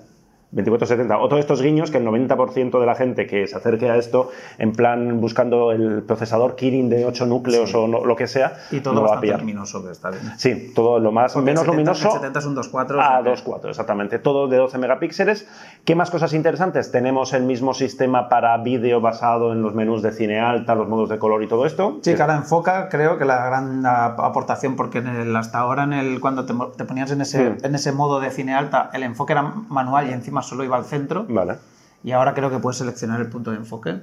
2470. 0.50 1.18
Otro 1.18 1.36
de 1.36 1.40
estos 1.42 1.60
guiños 1.60 1.90
que 1.90 1.98
el 1.98 2.06
90% 2.06 2.80
de 2.80 2.86
la 2.86 2.94
gente 2.94 3.26
que 3.26 3.46
se 3.46 3.56
acerque 3.56 3.90
a 3.90 3.96
esto, 3.96 4.30
en 4.58 4.72
plan 4.72 5.20
buscando 5.20 5.72
el 5.72 6.02
procesador 6.02 6.56
Kirin 6.56 6.88
de 6.88 7.04
8 7.04 7.26
núcleos 7.26 7.74
o 7.74 7.86
no- 7.86 8.04
lo 8.04 8.16
que 8.16 8.26
sea, 8.26 8.54
Y 8.70 8.80
todo 8.80 8.94
no 8.94 9.02
lo 9.02 9.08
va 9.08 9.16
a 9.16 9.20
pillar. 9.20 9.40
luminoso, 9.40 9.84
que 9.84 9.90
está 9.92 10.10
bien. 10.10 10.22
Sí, 10.38 10.72
todo 10.74 10.98
lo 11.00 11.12
más 11.12 11.34
Porque 11.34 11.46
menos 11.46 11.62
el 11.64 11.66
70 11.70 11.76
luminoso. 11.92 12.08
el 12.08 12.14
70 12.20 12.38
es 12.38 12.46
un 12.46 12.54
2.4, 12.54 13.00
A 13.00 13.04
o 13.04 13.12
sea 13.12 13.22
que- 13.22 13.28
2.4, 13.30 13.68
exactamente. 13.70 14.18
Todo 14.18 14.48
de 14.48 14.56
12 14.56 14.78
megapíxeles. 14.78 15.46
¿Qué 15.84 15.94
más 15.94 16.10
cosas 16.10 16.32
interesantes? 16.32 16.90
Tenemos 16.90 17.32
el 17.34 17.42
mismo 17.42 17.74
sistema 17.74 18.28
para 18.30 18.56
vídeo 18.58 19.00
basado 19.02 19.52
en 19.52 19.62
los 19.62 19.74
menús 19.74 20.02
de 20.02 20.12
cine 20.12 20.40
alta, 20.40 20.74
los 20.74 20.88
modos 20.88 21.08
de 21.10 21.18
color 21.18 21.42
y 21.42 21.46
todo 21.46 21.66
esto. 21.66 21.98
Sí, 22.02 22.14
que 22.14 22.22
ahora 22.22 22.36
enfoca, 22.36 22.88
creo 22.88 23.18
que 23.18 23.24
la 23.26 23.44
gran 23.44 23.84
aportación, 23.84 24.76
porque 24.76 24.98
en 24.98 25.08
el- 25.08 25.36
hasta 25.36 25.58
ahora 25.58 25.84
en 25.84 25.92
el, 25.92 26.20
cuando 26.20 26.46
te, 26.46 26.54
te 26.76 26.84
ponías 26.84 27.10
en 27.10 27.20
ese, 27.20 27.50
Mm. 27.50 27.56
en 27.64 27.74
ese 27.74 27.92
modo 27.92 28.20
de 28.20 28.30
cine 28.30 28.54
alta, 28.54 28.90
el 28.92 29.02
enfoque 29.02 29.32
era 29.34 29.42
manual 29.42 30.08
y 30.08 30.12
encima 30.12 30.37
solo 30.42 30.64
iba 30.64 30.76
al 30.76 30.84
centro. 30.84 31.26
Vale. 31.28 31.56
Y 32.04 32.12
ahora 32.12 32.34
creo 32.34 32.50
que 32.50 32.58
puedes 32.58 32.78
seleccionar 32.78 33.20
el 33.20 33.28
punto 33.28 33.50
de 33.50 33.56
enfoque 33.58 34.00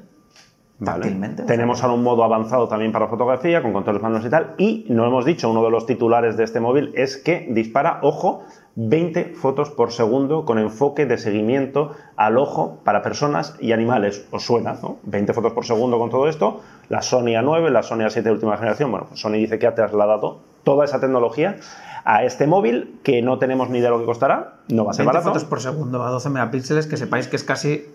Vale. 0.77 1.09
Tenemos 1.47 1.81
ahora 1.83 1.95
un 1.95 2.03
modo 2.03 2.23
avanzado 2.25 2.67
también 2.67 2.91
para 2.91 3.07
fotografía, 3.07 3.61
con 3.61 3.71
controles 3.71 4.01
manuales 4.01 4.27
y 4.27 4.29
tal. 4.29 4.55
Y 4.57 4.85
no 4.89 5.05
hemos 5.07 5.23
dicho, 5.23 5.49
uno 5.49 5.63
de 5.63 5.71
los 5.71 5.85
titulares 5.85 6.35
de 6.35 6.43
este 6.43 6.59
móvil 6.59 6.91
es 6.95 7.15
que 7.15 7.47
dispara, 7.49 7.99
ojo, 8.01 8.43
20 8.75 9.35
fotos 9.35 9.69
por 9.69 9.93
segundo 9.93 10.43
con 10.43 10.59
enfoque 10.59 11.05
de 11.05 11.17
seguimiento 11.17 11.91
al 12.17 12.37
ojo 12.37 12.81
para 12.83 13.01
personas 13.01 13.55
y 13.61 13.71
animales. 13.71 14.27
¿Os 14.31 14.43
suena? 14.43 14.77
¿no? 14.81 14.97
20 15.03 15.33
fotos 15.33 15.53
por 15.53 15.65
segundo 15.65 15.97
con 15.97 16.09
todo 16.09 16.27
esto. 16.27 16.59
La 16.89 17.01
Sony 17.01 17.37
A9, 17.37 17.69
la 17.69 17.81
Sony 17.81 17.99
A7 17.99 18.23
de 18.23 18.31
última 18.31 18.57
generación. 18.57 18.91
Bueno, 18.91 19.05
pues 19.07 19.21
Sony 19.21 19.33
dice 19.33 19.57
que 19.57 19.67
ha 19.67 19.75
trasladado 19.75 20.41
toda 20.65 20.83
esa 20.83 20.99
tecnología 20.99 21.55
a 22.05 22.23
este 22.23 22.45
móvil 22.47 22.99
que 23.03 23.21
no 23.21 23.39
tenemos 23.39 23.69
ni 23.69 23.79
idea 23.79 23.89
de 23.89 23.95
lo 23.95 23.99
que 23.99 24.05
costará. 24.05 24.53
No 24.69 24.85
va 24.85 24.91
a 24.91 24.93
ser 24.93 25.05
20 25.05 25.13
barato. 25.17 25.29
fotos 25.33 25.43
por 25.45 25.59
segundo 25.59 26.03
a 26.03 26.09
12 26.11 26.29
megapíxeles, 26.29 26.85
que 26.87 26.97
sepáis 26.97 27.27
que 27.27 27.35
es 27.35 27.43
casi 27.43 27.85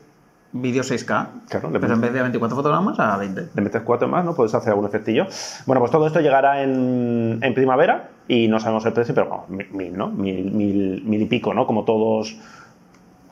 vídeo 0.52 0.83
6K. 0.83 1.29
Claro, 1.49 1.71
pero 1.81 1.95
en 1.95 2.00
vez 2.00 2.12
de 2.12 2.21
24 2.21 2.57
fotogramas 2.57 2.99
a 2.99 3.17
20. 3.17 3.50
le 3.55 3.62
metes 3.62 3.83
cuatro 3.83 4.09
más, 4.09 4.25
¿no? 4.25 4.35
Puedes 4.35 4.52
hacer 4.52 4.71
algún 4.71 4.87
efectillo. 4.87 5.26
Bueno, 5.64 5.79
pues 5.81 5.93
todo 5.93 6.09
esto 6.09 6.21
llegará 6.21 6.62
en, 6.64 7.38
en 7.40 7.55
primavera 7.55 8.11
y 8.26 8.49
no 8.49 8.59
sabemos 8.59 8.85
el 8.87 8.93
precio, 8.93 9.14
pero 9.14 9.29
vamos, 9.31 9.49
mil, 9.49 9.69
mil, 9.71 9.97
¿no? 9.97 10.09
Mil, 10.09 10.50
mil, 10.50 11.02
mil 11.05 11.23
y 11.23 11.26
pico, 11.26 11.55
¿no? 11.55 11.69
Como 11.69 11.85
todos, 11.85 12.37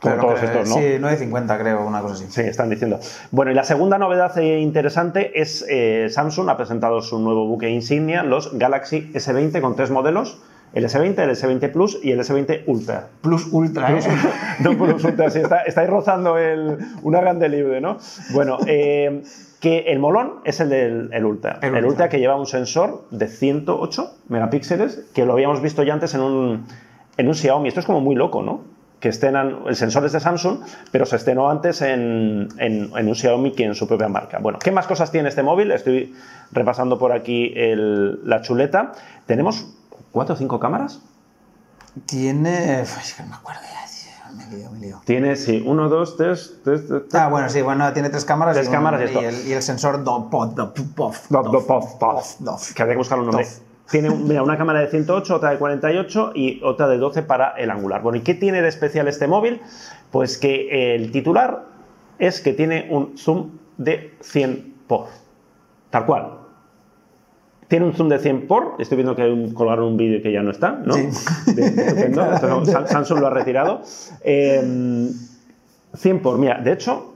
como 0.00 0.14
todos 0.14 0.38
que- 0.38 0.46
estos, 0.46 0.68
¿no? 0.68 0.74
Sí, 0.76 0.80
9.50 1.26 1.58
creo, 1.58 1.84
una 1.84 2.02
cosa 2.02 2.14
así. 2.14 2.26
Sí, 2.28 2.42
están 2.42 2.70
diciendo. 2.70 3.00
Bueno, 3.32 3.50
y 3.50 3.54
la 3.54 3.64
segunda 3.64 3.98
novedad 3.98 4.38
eh, 4.38 4.60
interesante 4.60 5.40
es 5.40 5.66
eh, 5.68 6.06
Samsung 6.10 6.48
ha 6.50 6.56
presentado 6.56 7.00
su 7.02 7.18
nuevo 7.18 7.48
buque 7.48 7.68
insignia, 7.68 8.22
los 8.22 8.56
Galaxy 8.56 9.10
S20 9.12 9.60
con 9.60 9.74
tres 9.74 9.90
modelos, 9.90 10.40
el 10.72 10.84
S20, 10.84 11.18
el 11.18 11.30
S20 11.30 11.72
Plus 11.72 11.98
y 12.02 12.12
el 12.12 12.20
S20 12.20 12.62
Ultra. 12.66 13.08
Plus 13.20 13.46
Ultra, 13.52 13.92
¿eh? 13.96 14.00
No 14.60 14.76
Plus 14.76 15.02
Ultra, 15.04 15.30
sí, 15.30 15.40
está, 15.40 15.62
estáis 15.62 15.88
rozando 15.88 16.36
el, 16.38 16.78
una 17.02 17.20
grande 17.20 17.48
libre, 17.48 17.80
¿no? 17.80 17.98
Bueno, 18.32 18.58
eh, 18.66 19.22
que 19.60 19.78
el 19.88 19.98
molón 19.98 20.34
es 20.44 20.60
el 20.60 20.68
del 20.68 21.10
el 21.12 21.24
Ultra. 21.24 21.58
El 21.62 21.68
El, 21.70 21.74
Ultra. 21.76 21.88
Ultra 21.88 22.08
que 22.08 22.18
lleva 22.20 22.36
un 22.36 22.46
sensor 22.46 23.04
de 23.10 23.26
108 23.28 24.12
megapíxeles, 24.28 25.06
que 25.14 25.24
lo 25.24 25.32
habíamos 25.32 25.60
visto 25.62 25.82
ya 25.82 25.94
antes 25.94 26.14
en 26.14 26.20
un, 26.20 26.66
en 27.16 27.28
un 27.28 27.34
Xiaomi. 27.34 27.68
Esto 27.68 27.80
es 27.80 27.86
como 27.86 28.00
muy 28.00 28.14
loco, 28.14 28.42
¿no? 28.42 28.62
Que 29.00 29.08
estrenan, 29.08 29.60
el 29.68 29.76
sensor 29.76 30.04
es 30.06 30.12
de 30.12 30.18
Samsung, 30.20 30.58
pero 30.90 31.06
se 31.06 31.14
estrenó 31.16 31.48
antes 31.50 31.82
en, 31.82 32.48
en- 32.58 32.90
en 32.96 33.08
un 33.08 33.14
Xiaomi 33.14 33.52
que 33.52 33.64
en 33.64 33.74
su 33.76 33.86
propia 33.86 34.08
marca. 34.08 34.38
Bueno, 34.40 34.58
¿qué 34.58 34.72
más 34.72 34.86
cosas 34.88 35.10
tiene 35.12 35.28
este 35.28 35.42
móvil? 35.44 35.70
Estoy 35.70 36.14
repasando 36.52 36.98
por 36.98 37.12
aquí 37.12 37.52
el- 37.56 38.18
la 38.28 38.42
chuleta. 38.42 38.92
Tenemos 39.26 39.72
cuatro 40.12 40.34
o 40.34 40.38
cinco 40.38 40.58
cámaras. 40.60 41.00
Tiene. 42.06 42.82
Uf, 42.82 42.98
Es 42.98 43.14
que 43.14 43.22
no 43.22 43.30
me 43.30 43.34
acuerdo 43.36 43.62
ya. 43.62 43.78
Me 44.34 44.46
lío, 44.56 44.70
me 44.70 44.78
lío. 44.78 45.00
Tiene, 45.04 45.36
sí, 45.36 45.62
uno, 45.64 45.88
dos, 45.88 46.16
tres, 46.16 46.58
tres, 46.62 46.86
tres, 46.86 47.02
tres. 47.08 47.14
Ah, 47.14 47.28
bueno, 47.28 47.48
sí, 47.48 47.62
bueno, 47.62 47.90
tiene 47.92 48.10
tres 48.10 48.24
cámaras. 48.24 48.54
Tres 48.54 48.68
y 48.68 48.70
cámaras 48.70 49.10
y 49.10 49.16
el, 49.16 49.46
y 49.48 49.52
el 49.52 49.62
sensor 49.62 50.04
dof, 50.04 50.30
dof. 50.30 50.74
dof. 50.94 52.74
Que 52.74 52.82
habría 52.82 52.94
que 52.94 52.98
buscar 52.98 53.18
un 53.18 53.26
nombre. 53.26 53.44
Dof. 53.44 53.58
Tiene 53.90 54.10
mira, 54.10 54.42
una 54.42 54.58
cámara 54.58 54.80
de 54.80 54.88
108, 54.88 55.34
otra 55.34 55.50
de 55.50 55.58
48 55.58 56.32
y 56.34 56.60
otra 56.62 56.88
de 56.88 56.98
12 56.98 57.22
para 57.22 57.52
el 57.52 57.70
angular. 57.70 58.02
Bueno, 58.02 58.18
¿y 58.18 58.20
qué 58.20 58.34
tiene 58.34 58.60
de 58.60 58.68
especial 58.68 59.08
este 59.08 59.26
móvil? 59.26 59.62
Pues 60.10 60.36
que 60.36 60.94
el 60.94 61.10
titular 61.10 61.64
es 62.18 62.40
que 62.40 62.52
tiene 62.52 62.88
un 62.90 63.16
zoom 63.16 63.52
de 63.78 64.14
100 64.20 64.74
por. 64.86 65.06
Tal 65.90 66.04
cual. 66.04 66.37
Tiene 67.68 67.84
un 67.84 67.92
zoom 67.92 68.08
de 68.08 68.18
100 68.18 68.46
por. 68.46 68.76
Estoy 68.78 68.96
viendo 68.96 69.14
que 69.14 69.22
un, 69.30 69.52
colgaron 69.52 69.84
un 69.84 69.96
vídeo 69.96 70.22
que 70.22 70.32
ya 70.32 70.42
no 70.42 70.50
está, 70.50 70.72
¿no? 70.84 70.94
Sí. 70.94 71.08
De- 71.54 71.66
estupendo. 71.66 72.24
Esto 72.34 72.48
no, 72.48 72.64
Sam- 72.64 72.86
Samsung 72.86 73.20
lo 73.20 73.26
ha 73.26 73.30
retirado. 73.30 73.82
Eh, 74.24 75.10
100 75.94 76.22
por. 76.22 76.38
Mira, 76.38 76.60
de 76.62 76.72
hecho, 76.72 77.14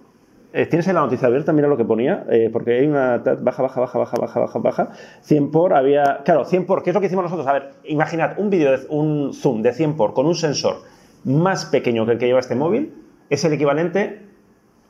eh, 0.53 0.67
tienes 0.67 0.87
ahí 0.89 0.95
la 0.95 1.01
noticia 1.01 1.29
abierta, 1.29 1.53
mira 1.55 1.69
lo 1.69 1.79
que 1.79 1.85
ponía, 1.87 2.27
eh, 2.29 2.51
porque 2.53 2.79
hay 2.81 2.87
una 2.87 3.17
baja, 3.19 3.63
baja, 3.63 3.81
baja, 3.81 3.99
baja, 3.99 4.19
baja, 4.21 4.41
baja, 4.41 4.59
baja. 4.59 4.89
100 5.23 5.51
por 5.51 5.73
había. 5.75 6.21
Claro, 6.25 6.45
100 6.45 6.67
por, 6.67 6.83
¿qué 6.83 6.91
es 6.91 6.95
lo 6.95 7.01
que 7.01 7.07
hicimos 7.07 7.25
nosotros? 7.25 7.47
A 7.47 7.53
ver, 7.55 7.71
imaginad 7.85 8.39
un 8.39 8.51
vídeo, 8.51 8.73
de- 8.73 8.87
un 8.91 9.33
zoom 9.33 9.63
de 9.63 9.73
100 9.73 9.97
por 9.97 10.13
con 10.13 10.27
un 10.27 10.35
sensor 10.35 10.83
más 11.25 11.65
pequeño 11.67 12.05
que 12.05 12.13
el 12.13 12.19
que 12.19 12.27
lleva 12.27 12.41
este 12.41 12.57
móvil, 12.57 12.93
es 13.31 13.43
el 13.47 13.53
equivalente, 13.55 14.21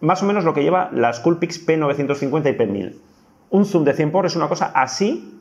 más 0.01 0.21
o 0.25 0.27
menos 0.27 0.45
lo 0.45 0.55
que 0.55 0.63
lleva 0.65 0.91
las 0.93 1.21
Coolpix 1.21 1.65
P950 1.65 2.51
y 2.51 2.59
P1000. 2.59 2.95
Un 3.51 3.65
zoom 3.67 3.85
de 3.85 3.93
100 3.93 4.11
por 4.11 4.27
es 4.27 4.35
una 4.35 4.49
cosa 4.49 4.73
así 4.75 5.39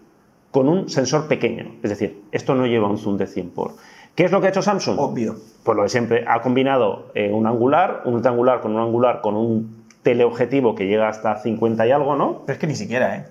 con 0.51 0.67
un 0.67 0.89
sensor 0.89 1.27
pequeño. 1.27 1.75
Es 1.81 1.89
decir, 1.89 2.21
esto 2.31 2.55
no 2.55 2.65
lleva 2.67 2.87
un 2.87 2.97
zoom 2.97 3.17
de 3.17 3.27
100 3.27 3.49
por. 3.51 3.71
¿Qué 4.15 4.25
es 4.25 4.31
lo 4.31 4.41
que 4.41 4.47
ha 4.47 4.49
hecho 4.49 4.61
Samsung? 4.61 4.99
Obvio. 4.99 5.35
Pues 5.63 5.75
lo 5.75 5.83
de 5.83 5.89
siempre, 5.89 6.25
ha 6.27 6.41
combinado 6.41 7.11
eh, 7.15 7.31
un 7.31 7.47
angular, 7.47 8.01
un 8.05 8.15
ultraangular 8.15 8.59
con 8.59 8.73
un 8.75 8.81
angular 8.81 9.21
con 9.21 9.35
un 9.35 9.85
teleobjetivo 10.03 10.75
que 10.75 10.87
llega 10.87 11.07
hasta 11.07 11.37
50 11.37 11.87
y 11.87 11.91
algo, 11.91 12.15
¿no? 12.15 12.41
Pero 12.45 12.53
es 12.53 12.59
que 12.59 12.67
ni 12.67 12.75
siquiera, 12.75 13.15
¿eh? 13.15 13.25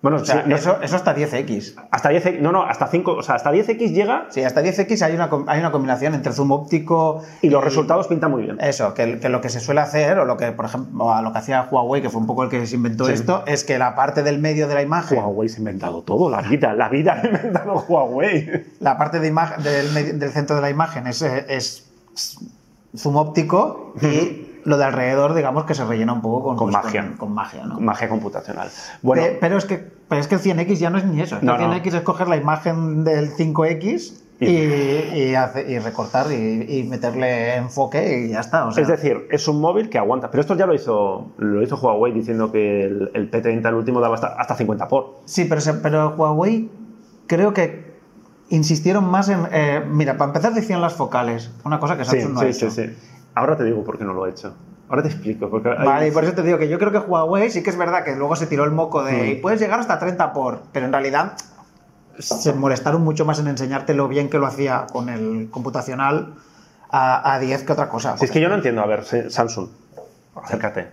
Bueno, 0.00 0.18
O 0.18 0.24
sea, 0.24 0.44
sí, 0.44 0.52
eso, 0.52 0.78
eso 0.80 0.94
hasta 0.94 1.12
10x. 1.16 1.74
hasta 1.90 2.08
10, 2.10 2.40
no, 2.40 2.52
no, 2.52 2.62
hasta 2.62 2.86
5, 2.86 3.14
o 3.14 3.22
sea, 3.22 3.34
hasta 3.34 3.50
10x 3.50 3.92
llega 3.92 4.26
Sí, 4.30 4.44
hasta 4.44 4.62
10x 4.62 5.02
hay 5.02 5.14
una, 5.16 5.28
hay 5.48 5.58
una 5.58 5.72
combinación 5.72 6.14
entre 6.14 6.32
zoom 6.32 6.52
óptico 6.52 7.24
y 7.42 7.50
los 7.50 7.64
resultados 7.64 8.06
pintan 8.06 8.30
muy 8.30 8.42
bien. 8.44 8.58
Eso, 8.60 8.94
que, 8.94 9.18
que 9.18 9.28
lo 9.28 9.40
que 9.40 9.48
se 9.48 9.58
suele 9.58 9.80
hacer, 9.80 10.20
o 10.20 10.24
lo 10.24 10.36
que, 10.36 10.52
por 10.52 10.66
ejemplo, 10.66 11.12
a 11.12 11.20
lo 11.20 11.32
que 11.32 11.38
hacía 11.38 11.66
Huawei, 11.68 12.00
que 12.00 12.10
fue 12.10 12.20
un 12.20 12.28
poco 12.28 12.44
el 12.44 12.48
que 12.48 12.64
se 12.66 12.76
inventó 12.76 13.06
Sí. 13.06 13.12
esto, 13.12 13.42
es 13.46 13.64
que 13.64 13.76
la 13.76 13.96
parte 13.96 14.22
del 14.22 14.38
medio 14.38 14.68
de 14.68 14.74
la 14.74 14.82
imagen, 14.82 15.18
Huawei 15.18 15.48
se 15.48 15.56
ha 15.56 15.58
inventado 15.58 16.02
todo, 16.02 16.30
la 16.30 16.42
vida, 16.42 16.74
la 16.74 16.88
vida 16.88 17.20
ha 17.20 17.26
inventado 17.26 17.84
Huawei. 17.88 18.66
la 18.78 18.96
parte 18.98 19.18
de 19.18 19.26
imagen 19.26 19.64
del, 19.64 20.18
del 20.20 20.30
centro 20.30 20.54
de 20.54 20.62
la 20.62 20.70
imagen 20.70 21.08
es, 21.08 21.22
eh, 21.22 21.44
es 21.48 21.90
zoom 22.96 23.16
óptico 23.16 23.94
y 24.00 24.47
lo 24.68 24.76
de 24.76 24.84
alrededor, 24.84 25.34
digamos, 25.34 25.64
que 25.64 25.74
se 25.74 25.84
rellena 25.84 26.12
un 26.12 26.20
poco 26.20 26.42
con, 26.44 26.56
Con 26.56 26.70
pues, 26.70 26.84
magia. 26.84 27.02
Con, 27.02 27.16
con 27.16 27.32
magia, 27.32 27.64
¿no? 27.64 27.80
Magia 27.80 28.08
computacional. 28.08 28.68
Bueno, 29.02 29.22
Pe- 29.22 29.38
pero, 29.40 29.56
es 29.56 29.64
que, 29.64 29.78
pero 30.08 30.20
es 30.20 30.28
que 30.28 30.34
el 30.34 30.40
100X 30.42 30.74
ya 30.76 30.90
no 30.90 30.98
es 30.98 31.04
ni 31.04 31.20
eso. 31.20 31.36
es 31.36 31.40
que 31.40 31.46
No, 31.46 31.54
el 31.56 31.62
no. 31.62 31.74
100X 31.74 31.94
es 31.94 32.02
coger 32.02 32.28
la 32.28 32.36
imagen 32.36 33.02
del 33.02 33.30
5X 33.32 34.24
y, 34.40 34.46
y, 34.46 35.34
hace- 35.34 35.68
y 35.68 35.78
recortar 35.78 36.30
y, 36.30 36.66
y 36.68 36.84
meterle 36.84 37.56
enfoque 37.56 38.26
y 38.26 38.28
ya 38.28 38.40
está. 38.40 38.66
o 38.66 38.72
sea. 38.72 38.82
es 38.82 38.88
decir, 38.88 39.26
es 39.30 39.48
un 39.48 39.60
móvil 39.60 39.88
que 39.88 39.96
aguanta. 39.98 40.30
Pero 40.30 40.42
esto 40.42 40.54
ya 40.54 40.66
lo 40.66 40.74
hizo, 40.74 41.32
lo 41.38 41.62
hizo 41.62 41.76
Huawei 41.76 42.12
diciendo 42.12 42.52
que 42.52 42.84
el, 42.84 43.10
el 43.14 43.30
P30, 43.30 43.66
el 43.68 43.74
último, 43.74 44.00
daba 44.00 44.14
hasta, 44.16 44.28
hasta 44.38 44.54
50 44.54 44.86
por. 44.86 45.22
Sí, 45.24 45.46
pero, 45.46 45.60
pero 45.82 46.14
Huawei 46.16 46.70
creo 47.26 47.52
que 47.54 47.88
insistieron 48.50 49.10
más 49.10 49.28
en... 49.28 49.40
eh, 49.52 49.82
mira, 49.88 50.16
para 50.16 50.28
empezar 50.28 50.54
decían 50.54 50.80
las 50.80 50.94
focales, 50.94 51.50
una 51.64 51.78
cosa 51.80 51.96
que 51.96 52.04
Sí, 52.04 52.20
Samsung 52.20 52.32
no 52.34 52.40
sí, 52.40 52.46
ha 52.46 52.48
hecho. 52.50 52.70
sí, 52.70 52.86
sí. 52.86 52.96
Ahora 53.38 53.56
te 53.56 53.64
digo 53.64 53.84
por 53.84 53.96
qué 53.98 54.04
no 54.04 54.12
lo 54.14 54.26
he 54.26 54.30
hecho. 54.30 54.54
Ahora 54.88 55.02
te 55.02 55.08
explico. 55.08 55.48
Porque 55.48 55.68
hay- 55.68 55.86
Vale, 55.86 56.08
y 56.08 56.10
por 56.10 56.24
eso 56.24 56.32
te 56.34 56.42
digo 56.42 56.58
que 56.58 56.68
yo 56.68 56.78
creo 56.78 56.90
que 56.90 56.98
Huawei 56.98 57.50
sí 57.50 57.62
que 57.62 57.70
es 57.70 57.76
verdad 57.78 58.04
que 58.04 58.16
luego 58.16 58.34
se 58.36 58.46
tiró 58.46 58.64
el 58.64 58.70
moco 58.72 59.04
de 59.04 59.12
Mm. 59.12 59.26
"Y 59.26 59.34
puedes 59.36 59.60
llegar 59.60 59.78
hasta 59.78 59.98
30 59.98 60.32
por, 60.32 60.62
pero 60.72 60.86
en 60.86 60.92
realidad 60.92 61.34
se 62.18 62.52
molestaron 62.52 63.02
mucho 63.02 63.24
más 63.24 63.38
en 63.38 63.46
enseñarte 63.46 63.94
lo 63.94 64.08
bien 64.08 64.28
que 64.28 64.38
lo 64.38 64.46
hacía 64.46 64.86
con 64.92 65.08
el 65.08 65.48
computacional 65.50 66.34
a, 66.90 67.34
a 67.34 67.38
10 67.38 67.62
que 67.62 67.72
otra 67.72 67.88
cosa. 67.88 68.16
Si 68.18 68.24
es 68.24 68.30
que 68.32 68.40
yo 68.40 68.48
no 68.48 68.56
entiendo, 68.56 68.82
a 68.82 68.86
ver, 68.86 69.04
Samsung, 69.04 69.68
acércate. 70.42 70.88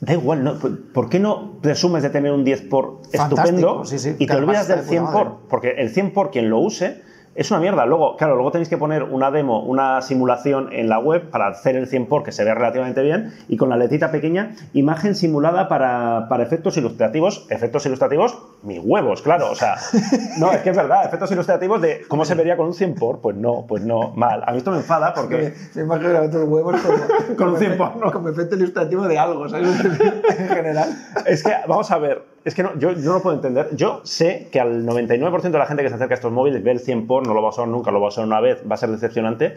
Da 0.00 0.14
igual, 0.14 0.42
¿no? 0.42 0.54
¿por 0.94 1.10
qué 1.10 1.18
no 1.20 1.58
presumes 1.60 2.02
de 2.02 2.08
tener 2.08 2.32
un 2.32 2.42
10 2.42 2.62
por 2.62 3.02
Fantástico, 3.12 3.34
estupendo 3.42 3.84
sí, 3.84 3.98
sí, 3.98 4.16
y 4.18 4.26
te 4.26 4.34
olvidas 4.34 4.66
del 4.66 4.78
de 4.80 4.84
100 4.86 5.04
puta 5.06 5.12
por? 5.12 5.36
Porque 5.50 5.72
el 5.72 5.90
100 5.90 6.12
por, 6.14 6.30
quien 6.30 6.48
lo 6.48 6.58
use, 6.58 7.02
es 7.34 7.50
una 7.50 7.60
mierda. 7.60 7.86
Luego, 7.86 8.16
claro, 8.16 8.34
luego 8.34 8.50
tenéis 8.50 8.68
que 8.68 8.76
poner 8.76 9.04
una 9.04 9.30
demo, 9.30 9.62
una 9.62 10.02
simulación 10.02 10.72
en 10.72 10.88
la 10.88 10.98
web 10.98 11.30
para 11.30 11.48
hacer 11.48 11.76
el 11.76 11.86
100 11.86 12.06
por 12.06 12.22
que 12.22 12.32
se 12.32 12.44
vea 12.44 12.54
relativamente 12.54 13.02
bien 13.02 13.32
y 13.48 13.56
con 13.56 13.68
la 13.68 13.76
letrita 13.76 14.10
pequeña, 14.10 14.56
imagen 14.72 15.14
simulada 15.14 15.68
para, 15.68 16.26
para 16.28 16.42
efectos 16.42 16.76
ilustrativos. 16.76 17.46
Efectos 17.50 17.86
ilustrativos, 17.86 18.38
mis 18.62 18.80
huevos, 18.82 19.22
claro. 19.22 19.50
O 19.50 19.54
sea, 19.54 19.76
no, 20.38 20.52
es 20.52 20.58
que 20.62 20.70
es 20.70 20.76
verdad, 20.76 21.04
efectos 21.04 21.30
ilustrativos 21.30 21.80
de 21.80 22.02
cómo 22.08 22.24
se 22.24 22.34
vería 22.34 22.56
con 22.56 22.66
un 22.66 22.74
100 22.74 22.94
por, 22.96 23.20
pues 23.20 23.36
no, 23.36 23.64
pues 23.66 23.84
no, 23.84 24.12
mal. 24.16 24.42
A 24.46 24.52
mí 24.52 24.58
esto 24.58 24.72
me 24.72 24.78
enfada 24.78 25.14
porque... 25.14 25.54
Me 25.74 25.82
imagino 25.82 26.18
a 26.18 26.22
otros 26.22 26.48
huevos 26.48 26.80
como, 26.82 27.36
Con 27.36 27.48
un 27.50 27.58
100 27.58 27.76
por, 27.76 27.96
¿no? 27.96 28.10
como 28.10 28.28
efecto 28.28 28.56
ilustrativo 28.56 29.06
de 29.06 29.18
algo, 29.18 29.48
¿sabes? 29.48 29.68
en 30.38 30.48
general. 30.48 30.90
Es 31.26 31.42
que, 31.44 31.52
vamos 31.68 31.90
a 31.90 31.98
ver, 31.98 32.22
es 32.44 32.54
que 32.54 32.62
no, 32.62 32.78
yo, 32.78 32.92
yo 32.92 33.04
no 33.04 33.12
lo 33.14 33.22
puedo 33.22 33.36
entender. 33.36 33.68
Yo 33.76 34.00
sé 34.04 34.48
que 34.50 34.60
al 34.60 34.86
99% 34.86 35.42
de 35.50 35.58
la 35.58 35.66
gente 35.66 35.82
que 35.82 35.88
se 35.88 35.94
acerca 35.96 36.14
a 36.14 36.16
estos 36.16 36.32
móviles 36.32 36.62
ve 36.62 36.70
el 36.70 36.80
100 36.80 37.06
por, 37.06 37.26
no 37.26 37.34
lo 37.34 37.42
va 37.42 37.48
a 37.48 37.50
usar 37.50 37.68
nunca, 37.68 37.90
lo 37.90 38.00
va 38.00 38.06
a 38.06 38.08
usar 38.08 38.24
una 38.24 38.40
vez, 38.40 38.62
va 38.68 38.74
a 38.74 38.78
ser 38.78 38.90
decepcionante. 38.90 39.56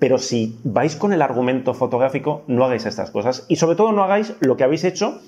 pero 0.00 0.16
si 0.18 0.58
vais 0.64 0.96
con 0.96 1.12
el 1.12 1.20
argumento 1.22 1.74
fotográfico, 1.74 2.42
no 2.46 2.64
hagáis 2.64 2.86
estas 2.86 3.10
cosas. 3.10 3.44
Y 3.48 3.56
sobre 3.56 3.76
todo 3.76 3.92
no 3.92 4.02
hagáis 4.02 4.34
lo 4.40 4.56
que 4.56 4.64
habéis 4.64 4.82
hecho 4.84 5.20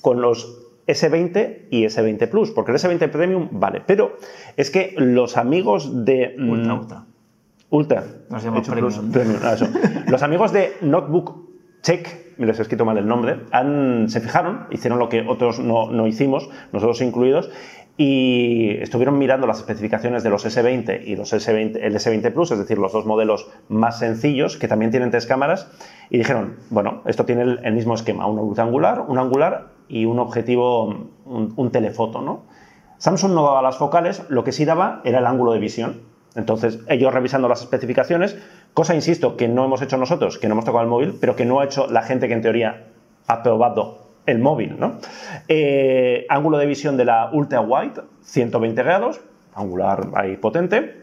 con 0.00 0.20
los 0.22 0.56
S20 0.86 1.66
y 1.70 1.84
S20 1.84 2.28
Plus, 2.30 2.50
porque 2.52 2.70
el 2.70 2.78
S20 2.78 3.10
Premium 3.10 3.48
vale. 3.50 3.82
Pero 3.84 4.16
es 4.56 4.70
que 4.70 4.94
los 4.96 5.36
amigos 5.36 6.04
de... 6.04 6.36
mm, 6.38 6.50
Ultra, 6.50 6.74
ultra. 6.74 7.04
Ultra. 7.70 8.04
Nos 8.30 8.42
Premium. 8.68 9.12
Premium, 9.12 9.40
ah, 9.42 9.52
eso. 9.54 9.68
Los 10.08 10.22
amigos 10.24 10.52
de 10.52 10.72
Notebook 10.80 11.39
Check, 11.82 12.36
me 12.38 12.46
les 12.46 12.58
he 12.58 12.62
escrito 12.62 12.84
mal 12.84 12.98
el 12.98 13.06
nombre, 13.06 13.40
han- 13.52 14.08
se 14.08 14.20
fijaron, 14.20 14.66
hicieron 14.70 14.98
lo 14.98 15.08
que 15.08 15.22
otros 15.26 15.58
no, 15.60 15.90
no 15.90 16.06
hicimos, 16.06 16.48
nosotros 16.72 17.00
incluidos, 17.00 17.50
y 17.96 18.76
estuvieron 18.80 19.18
mirando 19.18 19.46
las 19.46 19.58
especificaciones 19.58 20.22
de 20.22 20.30
los 20.30 20.46
S20 20.46 21.02
y 21.04 21.16
los 21.16 21.32
S20, 21.34 21.78
el 21.82 21.94
S20 21.94 22.32
Plus, 22.32 22.50
es 22.50 22.58
decir, 22.58 22.78
los 22.78 22.92
dos 22.92 23.04
modelos 23.04 23.50
más 23.68 23.98
sencillos, 23.98 24.56
que 24.56 24.68
también 24.68 24.90
tienen 24.90 25.10
tres 25.10 25.26
cámaras, 25.26 25.70
y 26.08 26.18
dijeron, 26.18 26.56
bueno, 26.70 27.02
esto 27.04 27.26
tiene 27.26 27.42
el, 27.42 27.72
mismo 27.74 27.94
esquema, 27.94 28.26
un 28.26 28.38
ultra 28.38 28.64
angular, 28.64 29.04
un 29.06 29.18
angular 29.18 29.68
y 29.88 30.06
un 30.06 30.18
objetivo, 30.18 30.86
un, 31.26 31.52
un 31.56 31.70
telefoto, 31.70 32.22
¿no? 32.22 32.44
Samsung 32.98 33.32
no 33.32 33.42
daba 33.42 33.62
las 33.62 33.76
focales, 33.78 34.22
lo 34.28 34.44
que 34.44 34.52
sí 34.52 34.64
daba 34.64 35.00
era 35.04 35.18
el 35.18 35.26
ángulo 35.26 35.52
de 35.52 35.58
visión. 35.58 36.09
Entonces, 36.36 36.78
ellos 36.88 37.12
revisando 37.12 37.48
las 37.48 37.60
especificaciones, 37.60 38.36
cosa, 38.72 38.94
insisto, 38.94 39.36
que 39.36 39.48
no 39.48 39.64
hemos 39.64 39.82
hecho 39.82 39.96
nosotros, 39.96 40.38
que 40.38 40.48
no 40.48 40.54
hemos 40.54 40.64
tocado 40.64 40.84
el 40.84 40.90
móvil, 40.90 41.16
pero 41.20 41.34
que 41.34 41.44
no 41.44 41.60
ha 41.60 41.64
hecho 41.64 41.86
la 41.88 42.02
gente 42.02 42.28
que 42.28 42.34
en 42.34 42.42
teoría 42.42 42.86
ha 43.26 43.42
probado 43.42 44.10
el 44.26 44.38
móvil, 44.38 44.78
¿no? 44.78 44.98
Eh, 45.48 46.26
ángulo 46.28 46.58
de 46.58 46.66
visión 46.66 46.96
de 46.96 47.04
la 47.04 47.30
ultra 47.32 47.60
wide, 47.60 48.02
120 48.22 48.82
grados, 48.82 49.20
angular 49.54 50.08
ahí 50.14 50.36
potente. 50.36 51.00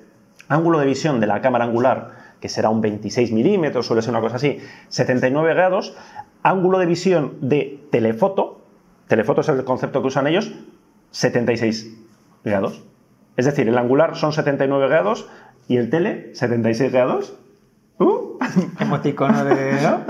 Ángulo 0.49 0.79
de 0.79 0.85
visión 0.85 1.19
de 1.19 1.27
la 1.27 1.41
cámara 1.41 1.65
angular, 1.65 2.11
que 2.39 2.47
será 2.47 2.69
un 2.69 2.79
26 2.79 3.31
milímetros, 3.31 3.85
suele 3.85 4.01
ser 4.01 4.11
una 4.11 4.21
cosa 4.21 4.37
así, 4.37 4.59
79 4.87 5.53
grados. 5.53 5.95
Ángulo 6.43 6.79
de 6.79 6.85
visión 6.85 7.37
de 7.41 7.83
telefoto, 7.91 8.61
telefoto 9.07 9.41
es 9.41 9.49
el 9.49 9.63
concepto 9.65 10.01
que 10.01 10.07
usan 10.07 10.27
ellos, 10.27 10.53
76 11.11 11.97
grados. 12.45 12.83
Es 13.37 13.45
decir, 13.45 13.67
el 13.69 13.77
angular 13.77 14.15
son 14.15 14.33
79 14.33 14.87
grados 14.89 15.29
y 15.67 15.77
el 15.77 15.89
tele 15.89 16.31
76 16.35 16.91
grados. 16.91 17.37
Uh, 17.99 18.37
Emoticono 18.79 19.43
de. 19.45 19.73
¿no? 19.81 20.01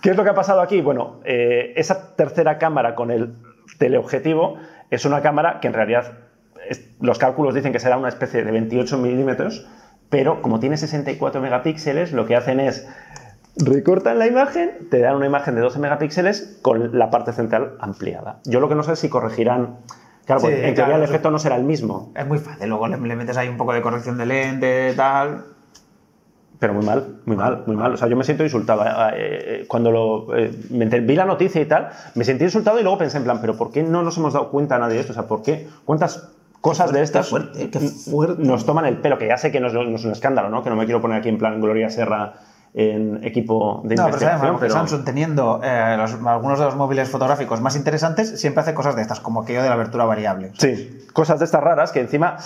¿Qué 0.00 0.10
es 0.10 0.16
lo 0.16 0.24
que 0.24 0.30
ha 0.30 0.34
pasado 0.34 0.60
aquí? 0.60 0.80
Bueno, 0.80 1.20
eh, 1.24 1.72
esa 1.76 2.14
tercera 2.16 2.58
cámara 2.58 2.94
con 2.94 3.10
el 3.10 3.34
teleobjetivo 3.78 4.56
es 4.90 5.04
una 5.04 5.22
cámara 5.22 5.60
que 5.60 5.68
en 5.68 5.74
realidad 5.74 6.12
es- 6.68 6.86
los 7.00 7.18
cálculos 7.18 7.54
dicen 7.54 7.72
que 7.72 7.78
será 7.80 7.96
una 7.96 8.08
especie 8.08 8.44
de 8.44 8.50
28 8.50 8.98
milímetros, 8.98 9.66
pero 10.10 10.42
como 10.42 10.60
tiene 10.60 10.76
64 10.76 11.40
megapíxeles, 11.40 12.12
lo 12.12 12.26
que 12.26 12.36
hacen 12.36 12.60
es 12.60 12.86
recortan 13.56 14.18
la 14.18 14.26
imagen, 14.26 14.88
te 14.90 14.98
dan 15.00 15.16
una 15.16 15.26
imagen 15.26 15.54
de 15.54 15.60
12 15.60 15.78
megapíxeles 15.78 16.58
con 16.62 16.98
la 16.98 17.10
parte 17.10 17.32
central 17.32 17.76
ampliada. 17.80 18.40
Yo 18.44 18.60
lo 18.60 18.68
que 18.68 18.74
no 18.74 18.82
sé 18.82 18.92
es 18.92 18.98
si 18.98 19.08
corregirán. 19.08 19.78
Claro, 20.26 20.40
Sí, 20.40 20.46
porque 20.46 20.56
en 20.68 20.74
teoría 20.74 20.84
claro, 20.86 20.96
el 20.96 21.02
eso- 21.04 21.12
efecto 21.12 21.30
no 21.30 21.38
será 21.38 21.56
el 21.56 21.64
mismo, 21.64 22.12
Es 22.16 22.26
muy 22.26 22.38
fácil. 22.38 22.68
Luego 22.68 22.88
le, 22.88 22.96
le 22.98 23.16
metes 23.16 23.36
ahí 23.36 23.48
un 23.48 23.56
poco 23.56 23.72
de 23.74 23.82
corrección 23.82 24.16
de 24.16 24.26
lente, 24.26 24.94
tal. 24.94 25.44
pero 26.58 26.72
muy 26.72 26.86
mal, 26.86 27.16
muy 27.26 27.36
mal, 27.36 27.62
muy 27.66 27.76
mal. 27.76 27.92
O 27.92 27.96
sea, 27.98 28.08
yo 28.08 28.16
me 28.16 28.24
siento 28.24 28.42
insultado. 28.42 28.82
Eh, 28.84 29.12
eh, 29.16 29.64
Cuando 29.68 29.90
lo, 29.90 30.34
eh, 30.36 30.50
me 30.70 30.86
enter- 30.86 31.04
vi 31.04 31.14
la 31.14 31.26
noticia 31.26 31.60
y 31.60 31.66
tal, 31.66 31.90
me 32.14 32.24
sentí 32.24 32.44
insultado 32.44 32.78
y 32.78 32.82
luego 32.82 32.96
pensé 32.96 33.18
en 33.18 33.24
plan, 33.24 33.38
pero 33.40 33.54
¿por 33.56 33.70
qué 33.70 33.82
no 33.82 34.02
nos 34.02 34.16
hemos 34.16 34.32
dado 34.32 34.50
cuenta 34.50 34.78
nadie 34.78 34.94
de 34.94 35.00
esto? 35.00 35.12
O 35.12 35.14
sea, 35.14 35.26
¿por 35.26 35.42
qué? 35.42 35.68
¿Cuántas 35.84 36.30
cosas 36.62 36.90
de 36.92 37.02
estas 37.02 37.28
fuerte, 37.28 37.68
qué 37.68 37.78
fuerte. 37.80 38.42
nos 38.42 38.64
toman 38.64 38.86
el 38.86 38.96
pelo? 38.96 39.18
Que 39.18 39.26
ya 39.26 39.36
sé 39.36 39.52
que 39.52 39.60
no 39.60 39.66
es, 39.66 39.74
no 39.74 39.82
es 39.96 40.04
un 40.06 40.12
escándalo, 40.12 40.48
¿no? 40.48 40.62
Que 40.62 40.70
no 40.70 40.76
me 40.76 40.86
quiero 40.86 41.02
poner 41.02 41.18
aquí 41.18 41.28
en 41.28 41.36
plan 41.36 41.60
Gloria 41.60 41.90
Serra 41.90 42.32
en 42.76 43.22
equipo 43.24 43.82
de 43.84 43.94
No, 43.94 44.02
pero 44.02 44.08
investigación, 44.08 44.40
sabemos 44.40 44.60
que 44.60 44.66
pero- 44.66 44.74
Samsung, 44.74 45.04
teniendo 45.04 45.60
eh, 45.62 45.94
los- 45.96 46.14
algunos 46.26 46.58
de 46.58 46.64
los 46.64 46.74
móviles 46.76 47.08
fotográficos 47.08 47.60
más 47.60 47.76
interesantes, 47.76 48.40
siempre 48.40 48.62
hace 48.62 48.74
cosas 48.74 48.96
de 48.96 49.02
estas, 49.02 49.20
como 49.20 49.42
aquello 49.42 49.62
de 49.62 49.68
la 49.68 49.74
abertura 49.74 50.04
variable. 50.04 50.50
Sí, 50.58 51.06
cosas 51.12 51.38
de 51.38 51.44
estas 51.44 51.62
raras 51.62 51.92
que 51.92 52.00
encima, 52.00 52.36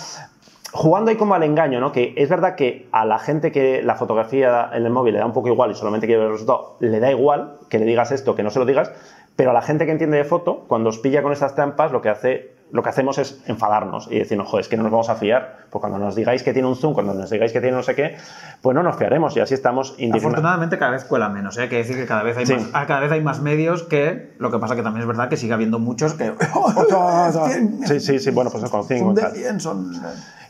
jugando 0.71 1.09
ahí 1.09 1.17
como 1.17 1.33
al 1.33 1.41
engaño, 1.41 1.79
¿no? 1.79 1.91
Que 1.91 2.13
es 2.15 2.29
verdad 2.29 2.53
que 2.55 2.87
a 2.91 3.05
la 3.05 3.17
gente 3.17 3.51
que 3.51 3.81
la 3.81 3.95
fotografía 3.95 4.69
en 4.71 4.85
el 4.85 4.91
móvil 4.91 5.13
le 5.13 5.19
da 5.19 5.25
un 5.25 5.33
poco 5.33 5.47
igual 5.47 5.71
y 5.71 5.75
solamente 5.75 6.05
quiere 6.05 6.19
ver 6.19 6.27
el 6.27 6.33
resultado, 6.33 6.75
le 6.79 6.99
da 6.99 7.09
igual 7.11 7.55
que 7.69 7.79
le 7.79 7.85
digas 7.85 8.11
esto, 8.11 8.35
que 8.35 8.43
no 8.43 8.51
se 8.51 8.59
lo 8.59 8.65
digas, 8.65 8.91
pero 9.35 9.49
a 9.49 9.53
la 9.53 9.63
gente 9.63 9.87
que 9.87 9.91
entiende 9.93 10.17
de 10.17 10.25
foto, 10.25 10.65
cuando 10.67 10.89
os 10.89 10.99
pilla 10.99 11.23
con 11.23 11.31
estas 11.33 11.55
trampas, 11.55 11.91
lo 11.91 12.01
que 12.03 12.09
hace... 12.09 12.58
Lo 12.71 12.83
que 12.83 12.89
hacemos 12.89 13.17
es 13.17 13.41
enfadarnos 13.47 14.07
y 14.11 14.19
decir, 14.19 14.39
ojo, 14.39 14.59
es 14.59 14.67
que 14.67 14.77
no 14.77 14.83
nos 14.83 14.91
vamos 14.91 15.09
a 15.09 15.15
fiar, 15.15 15.65
porque 15.71 15.87
cuando 15.87 15.97
nos 15.97 16.15
digáis 16.15 16.43
que 16.43 16.53
tiene 16.53 16.67
un 16.67 16.75
zoom, 16.75 16.93
cuando 16.93 17.13
nos 17.13 17.29
digáis 17.29 17.51
que 17.51 17.61
tiene 17.61 17.75
no 17.75 17.83
sé 17.83 17.95
qué, 17.95 18.17
pues 18.61 18.75
no 18.75 18.83
nos 18.83 18.95
fiaremos 18.95 19.35
y 19.37 19.39
así 19.39 19.53
estamos 19.55 19.95
indignados. 19.97 20.25
Afortunadamente 20.25 20.77
cada 20.77 20.91
vez 20.91 21.03
cuela 21.05 21.29
menos, 21.29 21.57
¿eh? 21.57 21.63
hay 21.63 21.69
que 21.69 21.77
decir 21.77 21.95
que 21.95 22.05
cada 22.05 22.21
vez 22.23 22.37
hay, 22.37 22.45
Sí. 22.45 22.53
más, 22.53 22.69
ah, 22.73 22.85
cada 22.85 22.99
vez 22.99 23.11
hay 23.11 23.21
más 23.21 23.41
medios 23.41 23.83
que, 23.83 24.33
lo 24.37 24.51
que 24.51 24.59
pasa 24.59 24.75
que 24.75 24.83
también 24.83 25.01
es 25.01 25.07
verdad 25.07 25.29
que 25.29 25.37
sigue 25.37 25.53
habiendo 25.53 25.79
muchos 25.79 26.13
que... 26.13 26.33
Sí, 27.85 27.99
sí, 27.99 28.19
sí, 28.19 28.31
bueno, 28.31 28.51
pues 28.51 28.63
con 28.69 28.83
cinco 28.85 29.05
Son 29.05 29.11
y 29.11 29.15
de 29.15 29.21
tal. 29.21 29.31
100, 29.31 29.59
son... 29.59 30.01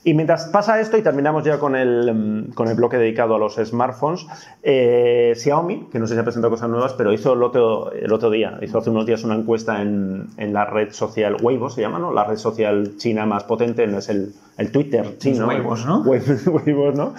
Y 0.04 0.14
mientras 0.14 0.46
pasa 0.48 0.80
esto, 0.80 0.98
y 0.98 1.02
terminamos 1.02 1.44
ya 1.44 1.60
con 1.60 1.76
el, 1.76 2.14
mm, 2.14 2.54
con 2.54 2.68
el 2.68 2.76
bloque 2.76 2.98
dedicado 2.98 3.36
a 3.36 3.40
los 3.40 3.56
smartphones, 3.56 4.26
eh, 4.64 5.34
Xiaomi, 5.36 5.90
que 5.92 6.00
no 6.00 6.08
sé 6.08 6.14
si 6.14 6.20
ha 6.20 6.24
presentado 6.24 6.52
cosas 6.52 6.70
nuevas, 6.70 6.94
pero 6.94 7.12
hizo 7.14 7.34
el 7.34 7.44
otro, 7.44 7.92
el 7.92 8.12
otro 8.12 8.30
día, 8.30 8.58
hizo 8.62 8.78
hace 8.78 8.90
unos 8.90 9.06
días 9.06 9.24
una 9.24 9.36
encuesta 9.36 9.82
en, 9.82 10.28
en 10.38 10.54
la 10.54 10.66
red 10.66 10.92
social 10.92 11.38
Weibo, 11.42 11.70
se 11.70 11.82
llama, 11.82 12.00
¿no? 12.00 12.14
La 12.14 12.24
red 12.24 12.38
social 12.38 12.94
china 12.98 13.26
más 13.26 13.44
potente, 13.44 13.86
no 13.88 13.98
es 13.98 14.10
el, 14.10 14.34
el 14.60 14.72
Twitter 14.72 15.18
chino. 15.18 15.48
Weibos, 15.48 15.86
¿no? 15.86 16.02
Weibos, 16.02 16.96
¿no? 16.96 17.14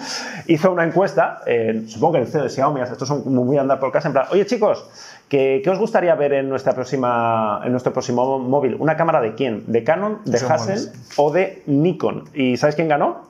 Hizo 0.47 0.71
una 0.71 0.83
encuesta, 0.83 1.41
eh, 1.47 1.83
supongo 1.87 2.13
que 2.13 2.19
el 2.19 2.27
CEO 2.27 2.43
de 2.43 2.49
Xiaomi, 2.49 2.81
estos 2.81 3.07
son 3.07 3.23
muy 3.33 3.57
andar 3.57 3.79
por 3.79 3.91
casa, 3.91 4.07
en 4.09 4.13
plan, 4.13 4.25
oye 4.31 4.45
chicos, 4.45 4.85
¿qué, 5.27 5.61
qué 5.63 5.69
os 5.71 5.79
gustaría 5.79 6.13
ver 6.13 6.33
en, 6.33 6.49
nuestra 6.49 6.73
próxima, 6.73 7.61
en 7.65 7.71
nuestro 7.71 7.93
próximo 7.93 8.37
móvil? 8.37 8.75
¿Una 8.77 8.95
cámara 8.95 9.21
de 9.21 9.33
quién? 9.33 9.63
¿De 9.67 9.83
Canon, 9.83 10.19
de 10.23 10.37
Son 10.37 10.51
Hassel 10.51 10.91
o 11.17 11.31
de 11.31 11.63
Nikon? 11.65 12.25
¿Y 12.35 12.57
sabes 12.57 12.70
quién 12.75 12.87
ganó? 12.87 13.29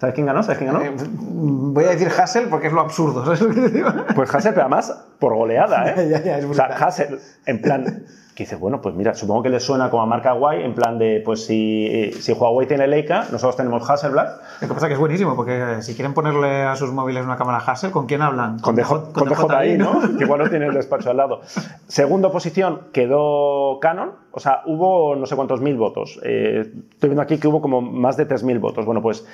¿Sabes 0.00 0.14
quién 0.14 0.26
ganó? 0.26 0.42
¿Sabes 0.42 0.58
quién 0.58 0.72
ganó? 0.72 0.84
Eh, 0.84 0.94
voy 1.16 1.84
a 1.84 1.90
decir 1.90 2.08
Hassel 2.08 2.48
porque 2.48 2.66
es 2.66 2.72
lo 2.72 2.80
absurdo, 2.80 3.24
¿sabes 3.24 3.40
lo 3.40 3.48
que 3.54 3.60
te 3.60 3.68
digo? 3.70 3.90
Pues 4.14 4.34
Hassel, 4.34 4.52
pero 4.52 4.66
además 4.66 4.92
por 5.18 5.34
goleada, 5.34 5.90
¿eh? 5.90 6.08
Ya, 6.10 6.22
ya, 6.22 6.38
es 6.38 6.44
o 6.44 6.54
sea. 6.54 6.66
Hassel, 6.66 7.20
en 7.46 7.60
plan, 7.62 8.04
que 8.34 8.42
dice, 8.42 8.56
bueno, 8.56 8.80
pues 8.80 8.96
mira, 8.96 9.14
supongo 9.14 9.44
que 9.44 9.48
le 9.48 9.60
suena 9.60 9.90
como 9.90 10.02
a 10.02 10.06
marca 10.06 10.32
guay, 10.32 10.64
en 10.64 10.74
plan 10.74 10.98
de, 10.98 11.22
pues 11.24 11.46
si, 11.46 12.10
si 12.18 12.32
Huawei 12.32 12.66
tiene 12.66 12.88
Leica, 12.88 13.26
nosotros 13.30 13.56
tenemos 13.56 13.88
Hasselblad, 13.88 14.26
Lo 14.60 14.68
que 14.68 14.74
pasa 14.74 14.86
es 14.86 14.88
que 14.88 14.94
es 14.94 14.98
buenísimo, 14.98 15.36
porque 15.36 15.78
eh, 15.78 15.82
si 15.82 15.94
quieren 15.94 16.14
ponerle 16.14 16.62
a 16.62 16.74
sus 16.74 16.90
móviles 16.90 17.24
una 17.24 17.36
cámara 17.36 17.58
Hassel, 17.58 17.92
¿con 17.92 18.06
quién 18.06 18.22
hablan? 18.22 18.58
con, 18.58 18.74
DJ, 18.74 19.12
con 19.12 19.28
DJI, 19.28 19.78
¿no? 19.78 20.00
Que 20.18 20.24
igual 20.24 20.40
no 20.40 20.50
tiene 20.50 20.66
el 20.66 20.74
despacho 20.74 21.10
al 21.10 21.16
lado. 21.16 21.42
Segunda 21.86 22.32
posición 22.32 22.88
quedó 22.92 23.78
Canon, 23.80 24.12
o 24.32 24.40
sea, 24.40 24.62
hubo 24.66 25.14
no 25.14 25.26
sé 25.26 25.36
cuántos 25.36 25.60
mil 25.60 25.76
votos. 25.76 26.18
Eh, 26.24 26.72
estoy 26.90 27.10
viendo 27.10 27.22
aquí 27.22 27.38
que 27.38 27.46
hubo 27.46 27.60
como 27.60 27.80
más 27.82 28.16
de 28.16 28.26
3.000 28.26 28.58
votos. 28.58 28.84
Bueno, 28.84 29.00
pues 29.00 29.24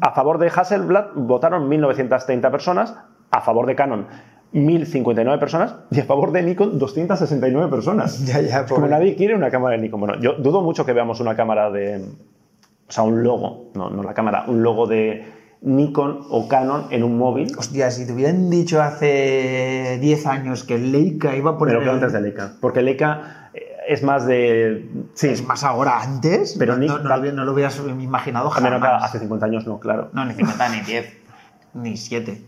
a 0.00 0.12
favor 0.12 0.38
de 0.38 0.46
Hasselblad 0.46 1.06
votaron 1.16 1.68
1.930 1.68 2.50
personas, 2.52 2.94
a 3.32 3.40
favor 3.40 3.66
de 3.66 3.74
Canon 3.74 4.06
1.059 4.54 5.38
personas 5.38 5.74
y 5.90 6.00
a 6.00 6.04
favor 6.04 6.32
de 6.32 6.42
Nikon 6.42 6.78
269 6.78 7.70
personas. 7.70 8.18
Ya, 8.26 8.40
ya, 8.40 8.66
Como 8.66 8.86
nadie 8.86 9.14
quiere 9.16 9.34
una 9.34 9.50
cámara 9.50 9.76
de 9.76 9.82
Nikon. 9.82 10.00
Bueno, 10.00 10.20
yo 10.20 10.34
dudo 10.34 10.62
mucho 10.62 10.84
que 10.86 10.92
veamos 10.92 11.20
una 11.20 11.36
cámara 11.36 11.70
de... 11.70 12.04
O 12.88 12.92
sea, 12.92 13.04
un 13.04 13.22
logo, 13.22 13.70
no, 13.74 13.90
no 13.90 14.02
la 14.02 14.14
cámara, 14.14 14.44
un 14.48 14.62
logo 14.62 14.86
de 14.86 15.22
Nikon 15.60 16.20
o 16.30 16.48
Canon 16.48 16.86
en 16.90 17.02
un 17.04 17.18
móvil. 17.18 17.52
Hostia, 17.58 17.90
si 17.90 18.06
te 18.06 18.12
hubieran 18.14 18.48
dicho 18.48 18.80
hace 18.80 19.98
10 20.00 20.26
años 20.26 20.64
que 20.64 20.78
Leica 20.78 21.36
iba 21.36 21.50
a 21.52 21.58
poner... 21.58 21.74
Pero 21.78 21.84
que 21.84 21.94
antes 21.94 22.12
de 22.14 22.20
Leica. 22.22 22.52
Porque 22.62 22.80
Leica 22.80 23.50
eh, 23.52 23.60
es 23.88 24.02
más 24.02 24.24
de. 24.26 24.88
Sí, 25.12 25.28
Es 25.28 25.44
más 25.46 25.64
ahora 25.64 26.00
antes, 26.00 26.56
Pero 26.58 26.74
no, 26.74 26.78
ni- 26.78 26.86
no, 26.86 26.98
no 27.00 27.18
no 27.32 27.44
lo 27.44 27.52
hubieras 27.52 27.78
imaginado 27.86 28.50
a 28.54 28.60
menos 28.60 28.80
que 28.80 28.86
jamás. 28.86 29.04
hace 29.04 29.18
50 29.18 29.44
años 29.46 29.66
no, 29.66 29.78
claro. 29.78 30.08
No, 30.14 30.24
ni 30.24 30.32
50, 30.32 30.68
ni 30.70 30.80
10, 30.80 31.18
ni 31.74 31.96
7. 31.98 32.42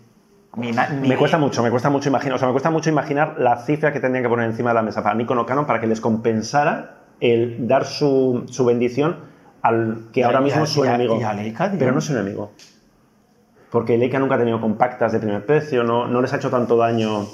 Me 0.57 1.17
cuesta 1.17 1.39
mucho, 1.39 1.63
me 1.63 1.71
cuesta 1.71 1.91
mucho 1.91 2.09
imaginar, 2.09 2.35
o 2.35 2.39
sea, 2.39 2.49
me 2.49 2.53
cuesta 2.53 2.71
mucho 2.71 2.91
imaginar 2.91 3.37
la 3.39 3.57
cifra 3.59 3.93
que 3.93 4.01
tendrían 4.01 4.25
que 4.25 4.29
poner 4.29 4.47
encima 4.51 4.71
de 4.71 4.75
la 4.75 4.83
mesa 4.83 5.03
para 5.03 5.15
Nikon 5.15 5.39
o 5.39 5.47
Canon 5.47 5.65
para 5.65 5.81
que 5.81 5.87
les 5.87 6.01
compensara 6.01 6.97
el 7.21 7.69
dar 7.69 7.85
su, 7.85 8.45
su 8.49 8.65
bendición 8.65 9.17
al 9.63 10.09
que 10.13 10.21
Y 10.21 10.23
ahora 10.25 10.41
y 10.41 10.45
mismo 10.45 10.65
es 10.65 10.71
su 10.71 10.85
enemigo. 10.85 11.19
y 11.21 11.23
a 11.23 11.33
Leica, 11.35 11.71
tío. 11.71 11.79
Pero 11.79 11.93
no 11.93 11.99
es 11.99 12.05
su 12.05 12.13
enemigo. 12.13 12.51
Porque 13.71 13.97
Leica 13.97 14.19
nunca 14.19 14.35
ha 14.35 14.39
tenido 14.39 14.61
compactas 14.61 15.13
de 15.13 15.21
primer 15.21 15.47
precio, 15.47 15.85
no, 15.85 16.09
no 16.09 16.21
les 16.21 16.33
ha 16.33 16.37
hecho 16.37 16.51
tanto 16.51 16.77
daño. 16.77 17.27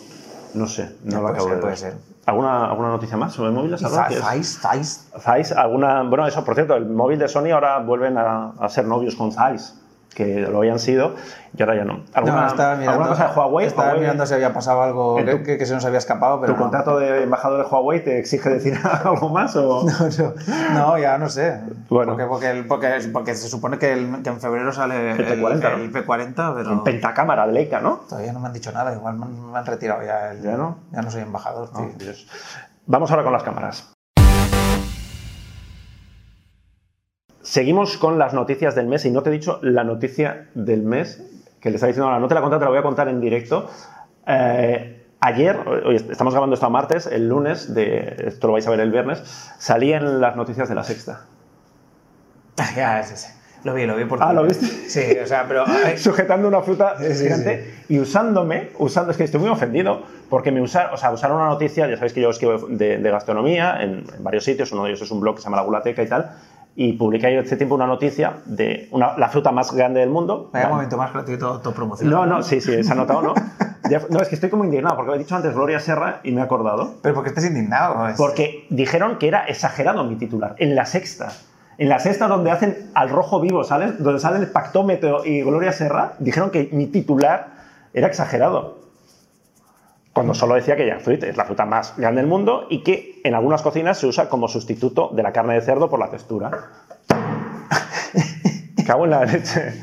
No 0.55 0.66
sé, 0.66 0.96
no 1.05 1.11
Ya, 1.12 1.16
lo 1.18 1.22
puede 1.22 1.35
acabo 1.35 1.46
ser, 1.48 1.55
de 1.57 1.61
puede 1.61 1.70
ver. 1.72 1.79
ser. 1.79 1.94
¿Alguna, 2.26 2.66
¿Alguna 2.66 2.88
noticia 2.88 3.16
más 3.16 3.33
sobre 3.33 3.50
móviles? 3.52 3.81
Zeiss, 3.81 4.59
Zeiss. 4.61 5.11
Zeiss, 5.20 5.52
alguna. 5.52 6.02
Bueno, 6.02 6.26
eso, 6.26 6.44
por 6.44 6.55
cierto, 6.55 6.74
el 6.74 6.87
móvil 6.87 7.18
de 7.18 7.29
Sony 7.29 7.50
ahora 7.52 7.79
vuelven 7.79 8.18
a, 8.18 8.50
a 8.59 8.68
ser 8.68 8.85
novios 8.87 9.14
con 9.14 9.31
Zeiss. 9.33 9.81
Que 10.16 10.40
lo 10.40 10.59
habían 10.59 10.79
sido 10.79 11.14
y 11.57 11.62
ahora 11.62 11.76
ya 11.76 11.85
no. 11.85 12.00
¿Alguna, 12.14 12.40
No, 12.42 12.46
estaba 12.48 12.74
mirando, 12.74 12.90
¿alguna 12.92 13.09
cosa 13.11 13.29
de 13.29 13.35
Huawei? 13.38 13.66
Estaba 13.66 13.88
Huawei, 13.88 14.00
mirando 14.00 14.26
si 14.26 14.35
había 14.35 14.52
pasado 14.52 14.83
algo 14.83 15.18
¿En 15.18 15.26
que, 15.26 15.35
tu- 15.37 15.42
que- 15.44 15.59
que 15.59 15.66
se 15.66 15.74
nos 15.74 15.85
había 15.85 15.98
escapado, 15.98 16.40
pero 16.40 16.55
¿Tu 16.55 16.57
no. 16.59 16.62
contrato 16.64 16.98
de 16.98 17.22
embajador 17.22 17.62
de 17.64 17.70
Huawei 17.70 18.02
te 18.02 18.18
exige 18.18 18.48
decir 18.48 18.76
algo 19.05 19.29
más? 19.29 19.55
O... 19.57 19.87
No, 20.72 20.88
no, 20.92 20.98
ya 20.98 21.18
no 21.18 21.29
sé. 21.29 21.61
Bueno. 21.88 22.12
Porque, 22.12 22.24
porque, 22.26 22.50
el- 22.50 22.66
porque, 22.66 22.88
porque 23.12 23.35
se 23.35 23.48
supone 23.48 23.79
que, 23.79 23.92
el- 23.92 24.22
que 24.22 24.31
en 24.31 24.40
febrero 24.40 24.72
sale 24.72 25.12
El 25.12 25.18
P40, 25.40 25.61
¿no? 25.61 25.68
el 25.76 25.92
P40, 25.92 26.55
pero 26.57 26.72
En 26.72 26.83
pentacámara 26.83 27.46
de 27.46 27.52
Leica, 27.52 27.81
¿no? 27.81 28.00
todavía 28.09 28.33
no 28.33 28.40
me 28.40 28.46
han 28.48 28.52
dicho 28.55 28.72
nada. 28.72 28.92
Igual 28.94 29.14
me 29.16 29.26
han, 29.26 29.52
me 29.52 29.59
han 29.59 29.66
retirado 29.66 30.02
ya. 30.02 30.33
El, 30.33 30.42
¿Ya 30.42 30.57
no? 30.57 30.79
Ya 30.92 31.02
no 31.02 31.11
soy 31.11 31.22
embajador, 31.22 31.70
tío. 31.72 31.90
Dios. 31.98 32.26
Vamos 32.87 33.11
ahora 33.11 33.22
con 33.24 33.33
las 33.33 33.42
cámaras. 33.42 33.96
Seguimos 37.47 37.97
con 37.97 38.19
las 38.19 38.35
noticias 38.35 38.75
del 38.75 38.89
mes 38.89 39.05
y 39.05 39.13
no 39.13 39.23
te 39.23 39.31
he 39.31 39.33
dicho 39.33 39.61
la 39.63 39.85
noticia 39.85 40.49
del 40.55 40.83
mes 40.83 41.23
que 41.61 41.71
le 41.71 41.77
estaba 41.77 41.87
diciendo 41.87 42.09
ahora. 42.09 42.19
No 42.19 42.27
te 42.27 42.35
la 42.35 42.41
contado, 42.41 42.59
te 42.59 42.65
la 42.65 42.71
voy 42.71 42.81
a 42.81 42.83
contar 42.83 43.07
en 43.07 43.21
directo. 43.21 43.71
Eh, 44.27 45.07
ayer, 45.21 45.57
hoy 45.85 45.95
estamos 45.95 46.35
grabando 46.35 46.55
esto 46.55 46.67
a 46.67 46.71
martes, 46.71 47.07
el 47.07 47.29
lunes, 47.29 47.73
de, 47.73 48.17
esto 48.27 48.49
lo 48.49 48.55
vais 48.55 48.67
a 48.67 48.71
ver 48.71 48.81
el 48.81 48.91
viernes, 48.91 49.23
salí 49.61 49.93
en 49.93 50.21
las 50.21 50.35
noticias 50.35 50.69
de 50.69 50.75
la 50.75 50.83
sexta. 50.83 51.27
ya, 52.77 53.01
sí, 53.05 53.15
sí. 53.15 53.33
Lo 53.63 53.75
vi, 53.75 53.87
lo 53.87 53.95
vi 53.95 54.07
por 54.07 54.19
Ah, 54.21 54.33
¿lo 54.33 54.43
viste? 54.43 54.67
Sí, 54.67 55.17
o 55.23 55.27
sea, 55.29 55.45
pero... 55.47 55.65
sujetando 55.99 56.49
una 56.49 56.63
fruta 56.63 56.97
sí, 56.99 57.15
gigante 57.15 57.75
y 57.89 58.01
usándome, 58.01 58.71
usando, 58.79 59.13
es 59.13 59.17
que 59.17 59.23
estoy 59.23 59.39
muy 59.39 59.51
ofendido 59.51 60.03
porque 60.29 60.51
me 60.51 60.61
usaron, 60.61 60.95
o 60.95 60.97
sea, 60.97 61.13
usaron 61.13 61.37
una 61.37 61.49
noticia, 61.49 61.87
ya 61.87 61.95
sabéis 61.95 62.13
que 62.13 62.23
yo 62.23 62.31
escribo 62.31 62.67
de, 62.71 62.99
de 62.99 63.11
gastronomía 63.11 63.81
en, 63.83 64.05
en 64.17 64.25
varios 64.25 64.43
sitios, 64.43 64.73
uno 64.73 64.83
de 64.83 64.91
ellos 64.91 65.03
es 65.03 65.11
un 65.13 65.21
blog 65.21 65.37
que 65.37 65.43
se 65.43 65.45
llama 65.45 65.59
La 65.59 65.63
Gulateca 65.63 66.03
y 66.03 66.09
tal, 66.09 66.33
y 66.77 66.93
publiqué 66.93 67.27
ahí 67.29 67.37
hace 67.39 67.57
tiempo 67.57 67.75
una 67.75 67.87
noticia 67.87 68.35
de 68.45 68.89
una- 68.93 69.17
la 69.17 69.29
fruta 69.29 69.51
más 69.51 69.73
grande 69.73 70.01
del 70.01 70.11
mundo. 70.11 70.51
Vaya 70.53 70.67
Vale. 70.67 70.75
momento 70.77 70.97
más 70.99 71.12
gratuito 71.12 71.47
autopromoción. 71.47 72.11
No, 72.11 72.27
no, 72.27 72.43
sí, 72.43 72.61
sí, 72.61 72.85
se 72.85 72.93
ha 72.93 72.95
notado, 72.95 73.23
¿no? 73.23 73.35
Ya- 73.91 74.03
no, 74.11 74.21
es 74.21 74.29
que 74.29 74.35
estoy 74.35 74.51
como 74.51 74.65
indignado 74.65 74.97
porque 74.97 75.15
he 75.15 75.19
dicho 75.19 75.37
antes 75.37 75.55
Gloria 75.55 75.79
Serra 75.79 76.21
y 76.25 76.33
me 76.33 76.41
he 76.41 76.45
acordado. 76.45 76.95
Pero 77.03 77.15
porque 77.15 77.29
estás 77.31 77.45
indignado. 77.47 78.09
es- 78.09 78.17
Porque 78.17 78.67
dijeron 78.69 79.19
que 79.19 79.29
era 79.29 79.45
exagerado 79.47 80.03
mi 80.05 80.17
titular, 80.17 80.55
en 80.59 80.75
la 80.75 80.87
sexta. 80.87 81.29
En 81.79 81.89
la 81.89 81.99
sexta, 82.01 82.27
donde 82.27 82.51
hacen 82.51 82.91
al 82.95 83.11
rojo 83.11 83.41
vivo, 83.41 83.62
¿sales? 83.62 84.03
Donde 84.03 84.19
salen 84.19 84.43
el 84.43 84.49
Pactómetro 84.49 85.25
y 85.25 85.43
Gloria 85.43 85.73
Serra, 85.73 86.15
dijeron 86.19 86.51
que 86.51 86.69
mi 86.73 86.87
titular 86.87 87.49
era 87.95 88.07
exagerado. 88.09 88.79
Cuando 90.16 90.35
solo 90.35 90.55
decía 90.55 90.76
que 90.76 90.87
jackfruit 90.87 91.22
es 91.24 91.37
la 91.37 91.44
fruta 91.44 91.66
más 91.66 91.94
grande 91.96 92.22
del 92.22 92.29
mundo 92.29 92.66
y 92.70 92.83
que 92.83 93.20
en 93.22 93.35
algunas 93.35 93.61
cocinas 93.62 93.98
se 93.98 94.07
usa 94.07 94.29
como 94.29 94.48
sustituto 94.48 95.11
de 95.12 95.22
la 95.22 95.31
carne 95.33 95.55
de 95.55 95.61
cerdo 95.61 95.88
por 95.90 96.00
la 96.00 96.09
textura. 96.11 96.50
Cago 98.87 99.05
en 99.05 99.11
la 99.11 99.24
leche. 99.24 99.74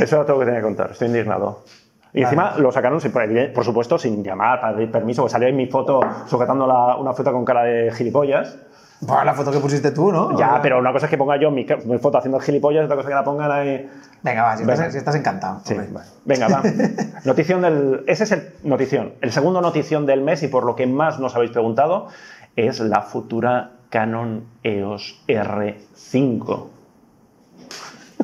Eso 0.00 0.16
era 0.16 0.24
todo 0.24 0.34
lo 0.34 0.38
que 0.40 0.44
tenía 0.46 0.60
que 0.60 0.64
contar. 0.64 0.90
Estoy 0.92 1.08
indignado. 1.08 1.64
Y 2.12 2.22
encima 2.22 2.54
lo 2.58 2.70
sacaron, 2.72 3.00
sin- 3.00 3.12
por 3.52 3.64
supuesto, 3.64 3.98
sin 3.98 4.22
llamar, 4.22 4.60
para 4.60 4.74
pedir 4.74 4.90
permiso, 4.90 5.22
porque 5.22 5.32
salió 5.32 5.48
ahí 5.48 5.52
mi 5.54 5.66
foto 5.66 6.00
sujetando 6.26 6.66
la- 6.66 6.96
una 6.96 7.12
fruta 7.12 7.32
con 7.32 7.44
cara 7.44 7.64
de 7.64 7.92
gilipollas. 7.92 8.56
Buah, 9.00 9.24
la 9.24 9.34
foto 9.34 9.50
que 9.50 9.58
pusiste 9.58 9.90
tú, 9.90 10.10
¿no? 10.12 10.38
Ya, 10.38 10.60
pero 10.62 10.78
una 10.78 10.92
cosa 10.92 11.06
es 11.06 11.10
que 11.10 11.18
ponga 11.18 11.36
yo 11.38 11.50
mi, 11.50 11.64
foto 11.64 12.18
haciendo 12.18 12.38
el 12.38 12.44
gilipollas, 12.44 12.82
y 12.82 12.84
otra 12.84 12.96
cosa 12.96 13.08
es 13.08 13.12
que 13.12 13.16
la 13.16 13.24
pongan 13.24 13.50
ahí. 13.50 13.90
Venga, 14.22 14.42
va, 14.42 14.56
si 14.56 14.62
estás, 14.62 14.78
Venga. 14.78 14.90
si 14.92 14.98
estás 14.98 15.14
encantado. 15.16 15.60
Sí, 15.64 15.74
vale. 15.74 16.08
Venga, 16.24 16.48
va. 16.48 16.62
Notición 17.24 17.62
del. 17.62 18.04
Ese 18.06 18.24
es 18.24 18.32
el 18.32 18.48
notición. 18.62 19.14
El 19.20 19.32
segundo 19.32 19.60
notición 19.60 20.06
del 20.06 20.22
mes 20.22 20.42
y 20.42 20.48
por 20.48 20.64
lo 20.64 20.76
que 20.76 20.86
más 20.86 21.18
nos 21.18 21.34
habéis 21.36 21.50
preguntado 21.50 22.08
es 22.56 22.80
la 22.80 23.02
futura 23.02 23.72
Canon 23.90 24.46
EOS 24.62 25.22
R5. 25.28 26.66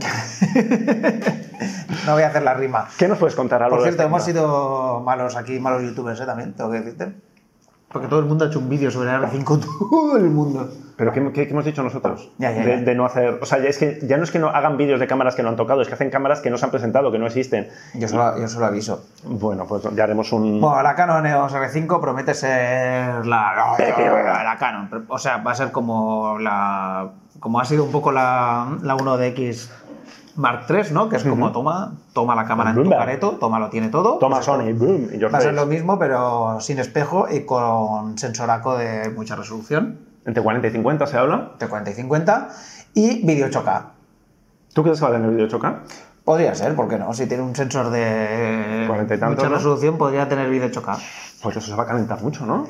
No 2.06 2.14
voy 2.14 2.22
a 2.22 2.28
hacer 2.28 2.42
la 2.42 2.54
rima. 2.54 2.88
¿Qué 2.98 3.08
nos 3.08 3.18
puedes 3.18 3.34
contar 3.34 3.62
algo 3.62 3.76
Por 3.76 3.84
de 3.84 3.90
cierto, 3.90 4.02
hemos 4.02 4.24
sido 4.24 5.00
malos 5.00 5.36
aquí, 5.36 5.58
malos 5.58 5.82
youtubers, 5.82 6.20
¿eh? 6.20 6.26
También, 6.26 6.54
tengo 6.54 6.70
que 6.70 6.80
decirte. 6.80 7.12
Porque 7.92 8.06
todo 8.06 8.20
el 8.20 8.26
mundo 8.26 8.44
ha 8.44 8.48
hecho 8.48 8.60
un 8.60 8.68
vídeo 8.68 8.90
sobre 8.90 9.10
el 9.10 9.20
R5, 9.20 9.44
todo 9.90 10.16
el 10.16 10.30
mundo. 10.30 10.68
¿Pero 10.96 11.12
qué, 11.12 11.32
qué- 11.32 11.46
qué 11.46 11.52
hemos 11.52 11.64
dicho 11.64 11.82
nosotros? 11.82 12.30
Ya, 12.38 12.52
ya, 12.52 12.62
de, 12.64 12.76
ya. 12.78 12.82
de 12.82 12.94
no 12.94 13.04
hacer. 13.04 13.38
O 13.42 13.46
sea, 13.46 13.58
ya 13.58 13.68
es 13.68 13.78
que 13.78 13.98
ya 14.02 14.16
no 14.16 14.22
es 14.24 14.30
que 14.30 14.38
no 14.38 14.48
hagan 14.48 14.76
vídeos 14.76 15.00
de 15.00 15.06
cámaras 15.08 15.34
que 15.34 15.42
no 15.42 15.48
han 15.48 15.56
tocado, 15.56 15.80
es 15.82 15.88
que 15.88 15.94
hacen 15.94 16.10
cámaras 16.10 16.40
que 16.40 16.50
no 16.50 16.58
se 16.58 16.64
han 16.66 16.70
presentado, 16.70 17.10
que 17.10 17.18
no 17.18 17.26
existen. 17.26 17.68
Yo 17.94 18.06
solo, 18.06 18.38
yo 18.38 18.46
solo 18.48 18.66
aviso. 18.66 19.04
Bueno, 19.24 19.64
pues 19.66 19.82
ya 19.96 20.04
haremos 20.04 20.30
un. 20.32 20.60
Bueno, 20.60 20.82
la 20.82 20.94
Canon 20.94 21.26
EOS 21.26 21.52
R5 21.54 22.00
promete 22.00 22.34
ser 22.34 23.26
la, 23.26 23.74
la 23.78 24.56
Canon. 24.58 25.06
O 25.08 25.18
sea, 25.18 25.38
va 25.38 25.52
a 25.52 25.54
ser 25.56 25.72
como 25.72 26.38
la 26.38 27.08
como 27.40 27.58
ha 27.58 27.64
sido 27.64 27.84
un 27.84 27.90
poco 27.90 28.12
la, 28.12 28.76
la 28.82 28.94
1DX 28.96 29.68
Mark 30.36 30.66
III, 30.68 30.92
¿no? 30.92 31.08
Que 31.08 31.16
es 31.16 31.24
como 31.24 31.52
toma, 31.52 31.92
toma 32.12 32.34
la 32.34 32.44
cámara 32.44 32.70
en 32.70 32.82
tu 32.82 32.90
careto, 32.90 33.36
toma 33.40 33.58
lo 33.58 33.70
tiene 33.70 33.88
todo. 33.88 34.18
Toma 34.18 34.36
Pues 34.36 34.46
Sony, 34.46 34.72
boom, 34.72 35.08
y 35.12 35.18
Va 35.18 35.38
a 35.38 35.40
ser 35.40 35.54
lo 35.54 35.66
mismo, 35.66 35.98
pero 35.98 36.58
sin 36.60 36.78
espejo 36.78 37.26
y 37.30 37.44
con 37.44 38.18
sensoraco 38.18 38.76
de 38.76 39.10
mucha 39.10 39.36
resolución, 39.36 40.00
Entre 40.24 40.42
40 40.42 40.68
y 40.68 40.70
50 40.70 41.06
se 41.06 41.16
habla. 41.16 41.52
de 41.58 41.66
40 41.66 41.90
y 41.90 41.94
50, 41.94 42.48
y 42.94 43.26
vídeo 43.26 43.48
8K. 43.48 43.82
¿Tú 44.74 44.82
crees 44.82 44.98
que 44.98 45.04
va 45.04 45.10
a 45.10 45.14
tener 45.14 45.30
vídeo 45.30 45.48
8K? 45.48 45.78
Podría 46.24 46.54
ser, 46.54 46.74
¿por 46.74 46.88
qué 46.88 46.98
no? 46.98 47.12
Si 47.14 47.26
tiene 47.26 47.42
un 47.42 47.56
sensor 47.56 47.90
de 47.90 48.84
40 48.86 49.14
y 49.14 49.18
tantos, 49.18 49.36
mucha 49.38 49.48
¿no? 49.48 49.56
resolución, 49.56 49.98
podría 49.98 50.28
tener 50.28 50.48
vídeo 50.50 50.68
8K. 50.70 50.98
Pues 51.42 51.56
eso 51.56 51.68
se 51.70 51.74
va 51.74 51.84
a 51.84 51.86
calentar 51.86 52.20
mucho, 52.22 52.44
¿no? 52.44 52.66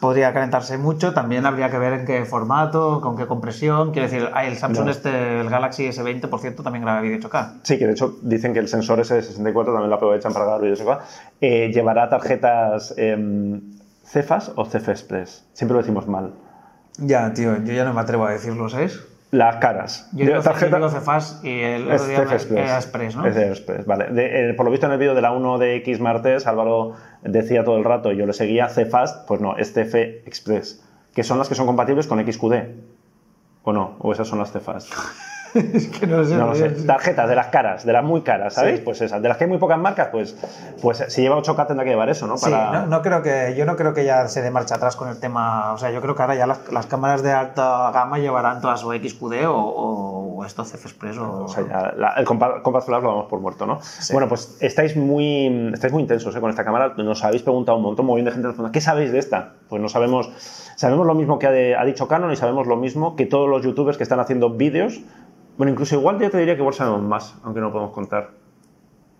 Podría 0.00 0.32
calentarse 0.32 0.78
mucho, 0.78 1.12
también 1.12 1.44
habría 1.44 1.70
que 1.70 1.76
ver 1.78 1.92
en 1.92 2.06
qué 2.06 2.24
formato, 2.24 3.02
con 3.02 3.16
qué 3.18 3.26
compresión. 3.26 3.92
Quiero 3.92 4.08
decir, 4.08 4.30
ah, 4.32 4.46
el 4.46 4.56
Samsung 4.56 4.86
No. 4.86 4.90
este, 4.90 5.40
el 5.42 5.50
Galaxy 5.50 5.86
S20, 5.88 6.28
por 6.28 6.40
cierto, 6.40 6.62
también 6.62 6.82
graba 6.84 7.02
vídeo 7.02 7.18
8K. 7.18 7.60
Sí, 7.62 7.78
que 7.78 7.86
de 7.86 7.92
hecho 7.92 8.16
dicen 8.22 8.54
que 8.54 8.60
el 8.60 8.68
sensor 8.68 8.98
S64 9.00 9.66
también 9.66 9.90
lo 9.90 9.96
aprovechan 9.96 10.32
para 10.32 10.46
grabar 10.46 10.62
vídeos 10.62 10.82
8K. 10.82 10.98
Eh, 11.42 11.70
llevará 11.74 12.08
tarjetas 12.08 12.94
em, 12.96 13.60
Cefas 14.06 14.52
o 14.56 14.64
Cef 14.64 14.88
Express. 14.88 15.44
Siempre 15.52 15.74
lo 15.74 15.82
decimos 15.82 16.08
mal. 16.08 16.32
Ya, 16.96 17.32
tío, 17.34 17.62
yo 17.62 17.74
ya 17.74 17.84
no 17.84 17.92
me 17.92 18.00
atrevo 18.00 18.24
a 18.24 18.30
decirlo, 18.30 18.70
¿sabes? 18.70 19.00
Las 19.34 19.56
caras. 19.56 20.08
Yo 20.12 20.26
digo, 20.26 20.40
Tarjeta- 20.42 20.70
yo 20.78 20.86
digo 20.86 20.88
Cefas 20.90 21.40
y 21.42 21.60
el 21.60 21.90
otro 21.90 22.06
día 22.06 22.22
Express. 22.22 22.70
Express, 22.72 23.16
¿no? 23.16 23.26
Es 23.26 23.34
Cef 23.34 23.48
Express, 23.50 23.84
vale. 23.86 24.06
De- 24.12 24.50
eh, 24.50 24.54
por 24.54 24.64
lo 24.64 24.70
visto 24.70 24.86
en 24.86 24.92
el 24.92 24.98
vídeo 24.98 25.14
de 25.14 25.22
la 25.22 25.32
1 25.32 25.58
de 25.58 25.74
X 25.76 25.98
Martes, 26.00 26.46
Álvaro 26.46 26.92
decía 27.22 27.64
todo 27.64 27.76
el 27.76 27.82
rato, 27.84 28.12
y 28.12 28.16
yo 28.16 28.26
le 28.26 28.32
seguía 28.32 28.68
Cefast, 28.68 29.26
pues 29.26 29.40
no, 29.40 29.56
es 29.56 29.72
Cef 29.72 29.94
Express, 29.94 30.84
que 31.14 31.24
son 31.24 31.38
las 31.38 31.48
que 31.48 31.54
son 31.56 31.66
compatibles 31.66 32.06
con 32.06 32.20
XQD. 32.24 32.54
¿O 33.64 33.72
no? 33.72 33.96
¿O 33.98 34.12
esas 34.12 34.28
son 34.28 34.38
las 34.38 34.52
Cefast? 34.52 34.92
es 35.74 35.88
que 35.88 36.06
no 36.06 36.18
lo 36.18 36.24
sé. 36.24 36.34
No 36.36 36.46
lo 36.48 36.54
sé. 36.54 36.68
Tarjetas 36.70 37.28
de 37.28 37.34
las 37.36 37.46
caras, 37.48 37.84
de 37.84 37.92
las 37.92 38.04
muy 38.04 38.22
caras, 38.22 38.54
¿sabes? 38.54 38.78
Sí. 38.78 38.82
Pues 38.84 39.00
esas. 39.00 39.22
De 39.22 39.28
las 39.28 39.36
que 39.36 39.44
hay 39.44 39.50
muy 39.50 39.58
pocas 39.58 39.78
marcas, 39.78 40.08
pues, 40.10 40.36
pues 40.82 41.04
si 41.08 41.22
lleva 41.22 41.36
8K 41.38 41.66
tendrá 41.66 41.84
que 41.84 41.90
llevar 41.90 42.08
eso, 42.08 42.26
¿no? 42.26 42.36
Sí, 42.36 42.50
no, 42.72 42.86
no 42.86 43.02
creo 43.02 43.22
que, 43.22 43.54
yo 43.56 43.64
no 43.64 43.76
creo 43.76 43.94
que 43.94 44.04
ya 44.04 44.26
se 44.28 44.42
dé 44.42 44.50
marcha 44.50 44.74
atrás 44.76 44.96
con 44.96 45.08
el 45.08 45.18
tema. 45.20 45.72
O 45.72 45.78
sea, 45.78 45.90
yo 45.90 46.00
creo 46.00 46.14
que 46.14 46.22
ahora 46.22 46.34
ya 46.34 46.46
las, 46.46 46.70
las 46.72 46.86
cámaras 46.86 47.22
de 47.22 47.32
alta 47.32 47.90
gama 47.92 48.18
llevarán 48.18 48.60
todas 48.60 48.82
o 48.84 48.92
XQD 48.92 49.46
o, 49.46 49.54
o, 49.56 50.36
o 50.38 50.44
esto 50.44 50.62
CF 50.64 50.84
Express 50.86 51.18
o. 51.18 51.44
O 51.44 51.48
sea, 51.48 51.64
ya 51.68 51.92
la- 51.96 52.14
el 52.16 52.26
Flash 52.26 52.88
lo 53.02 53.08
damos 53.08 53.26
por 53.26 53.40
muerto, 53.40 53.66
¿no? 53.66 53.78
Bueno, 54.12 54.28
pues 54.28 54.56
estáis 54.60 54.96
muy, 54.96 55.70
estáis 55.72 55.92
muy 55.92 56.02
intensos 56.02 56.34
¿eh? 56.34 56.40
con 56.40 56.50
esta 56.50 56.64
cámara. 56.64 56.94
Nos 56.96 57.22
habéis 57.24 57.42
preguntado 57.42 57.78
un 57.78 57.84
montón, 57.84 58.06
muy 58.06 58.16
bien 58.16 58.24
de 58.26 58.32
gente 58.32 58.48
pregunta, 58.48 58.72
¿qué 58.72 58.80
sabéis 58.80 59.12
de 59.12 59.18
esta? 59.18 59.52
Pues 59.68 59.80
no 59.80 59.88
sabemos, 59.88 60.30
sabemos 60.76 61.06
lo 61.06 61.14
mismo 61.14 61.38
que 61.38 61.46
ha, 61.46 61.50
de- 61.50 61.76
ha 61.76 61.84
dicho 61.84 62.08
Canon 62.08 62.32
y 62.32 62.36
sabemos 62.36 62.66
lo 62.66 62.76
mismo 62.76 63.16
que 63.16 63.26
todos 63.26 63.48
los 63.48 63.62
youtubers 63.62 63.96
que 63.96 64.02
están 64.02 64.20
haciendo 64.20 64.50
vídeos. 64.50 65.00
Bueno, 65.56 65.72
incluso 65.72 65.94
igual 65.94 66.18
yo 66.18 66.30
te 66.30 66.38
diría 66.38 66.54
que 66.54 66.60
igual 66.60 66.74
sabemos 66.74 67.02
más, 67.02 67.34
aunque 67.44 67.60
no 67.60 67.70
podemos 67.70 67.92
contar. 67.92 68.30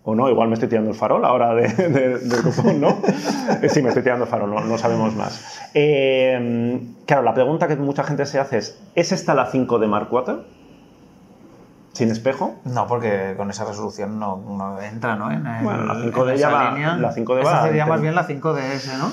O 0.07 0.13
no, 0.13 0.29
igual 0.29 0.49
me 0.49 0.53
estoy 0.53 0.69
tirando 0.69 0.91
el 0.91 0.95
farol 0.95 1.25
ahora 1.25 1.55
de, 1.55 1.67
de- 1.67 2.17
del 2.19 2.43
cupón, 2.43 2.79
¿no? 2.81 2.97
Eh, 3.61 3.69
sí, 3.69 3.81
me 3.81 3.89
estoy 3.89 4.03
tirando 4.03 4.25
el 4.25 4.29
farol, 4.29 4.49
no, 4.53 4.59
no 4.61 4.77
sabemos 4.77 5.15
más. 5.15 5.59
Eh, 5.73 6.79
claro, 7.07 7.23
la 7.23 7.33
pregunta 7.33 7.67
que 7.67 7.75
mucha 7.75 8.03
gente 8.03 8.25
se 8.25 8.39
hace 8.39 8.57
es, 8.59 8.79
¿es 8.95 9.11
esta 9.11 9.33
la 9.33 9.47
5 9.47 9.79
de 9.79 9.87
Mark 9.87 10.09
IV? 10.11 10.43
¿Sin 11.93 12.11
espejo? 12.11 12.55
No, 12.65 12.87
porque 12.87 13.35
con 13.37 13.49
esa 13.49 13.63
resolución 13.65 14.19
no, 14.19 14.37
no 14.37 14.81
entra, 14.81 15.15
¿no? 15.15 15.31
En 15.31 15.47
el- 15.47 15.63
Bueno, 15.63 15.85
la 15.85 15.95
5D 15.95 16.31
en 16.33 16.37
ya 16.37 16.49
esa 16.49 16.69
línea. 16.71 16.95
la 16.97 17.13
5D 17.13 17.41
Esa 17.41 17.51
va 17.51 17.63
sería 17.63 17.83
ante- 17.83 17.91
más 17.93 18.01
bien 18.01 18.15
la 18.15 18.27
5DS, 18.27 18.97
¿no? 18.97 19.11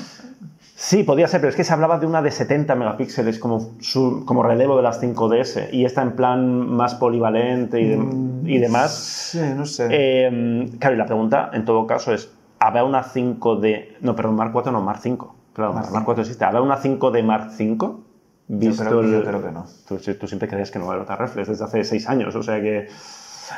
Sí, 0.84 1.04
podía 1.04 1.28
ser, 1.28 1.40
pero 1.40 1.50
es 1.50 1.54
que 1.54 1.62
se 1.62 1.72
hablaba 1.72 2.00
de 2.00 2.06
una 2.06 2.22
de 2.22 2.32
70 2.32 2.74
megapíxeles 2.74 3.38
como, 3.38 3.70
su- 3.78 4.24
como 4.26 4.42
relevo 4.42 4.76
de 4.76 4.82
las 4.82 5.00
5DS 5.00 5.68
y 5.72 5.84
esta 5.84 6.02
en 6.02 6.16
plan 6.16 6.66
más 6.68 6.96
polivalente 6.96 7.80
y, 7.80 7.86
de- 7.86 8.50
y 8.52 8.58
demás. 8.58 8.92
Sí, 8.92 9.40
no 9.56 9.64
sé. 9.64 9.86
Eh, 9.92 10.68
claro, 10.80 10.96
y 10.96 10.98
la 10.98 11.06
pregunta 11.06 11.50
en 11.52 11.64
todo 11.64 11.86
caso 11.86 12.12
es, 12.12 12.32
¿habrá 12.58 12.82
una 12.82 13.04
5D... 13.04 13.98
No, 14.00 14.16
perdón, 14.16 14.34
Mark 14.34 14.50
4 14.52 14.72
no, 14.72 14.80
Mark 14.82 14.98
5. 15.00 15.36
Claro, 15.52 15.72
Mark 15.72 15.86
Mark, 15.92 16.04
4 16.04 16.22
existe. 16.22 16.44
¿Habrá 16.44 16.60
una 16.62 16.76
5D 16.78 17.22
Mark 17.22 17.50
5? 17.52 18.00
Visto 18.48 18.84
creo- 18.84 19.02
yo 19.04 19.22
creo 19.24 19.40
que 19.44 19.52
no. 19.52 19.66
Tú, 19.86 19.98
tú 20.18 20.26
siempre 20.26 20.48
creías 20.48 20.72
que 20.72 20.80
no 20.80 20.86
va 20.86 20.92
a 20.92 20.94
haber 20.96 21.04
otra 21.04 21.14
reflex 21.14 21.46
desde 21.46 21.64
hace 21.64 21.84
6 21.84 22.08
años, 22.08 22.34
o 22.34 22.42
sea 22.42 22.60
que... 22.60 22.88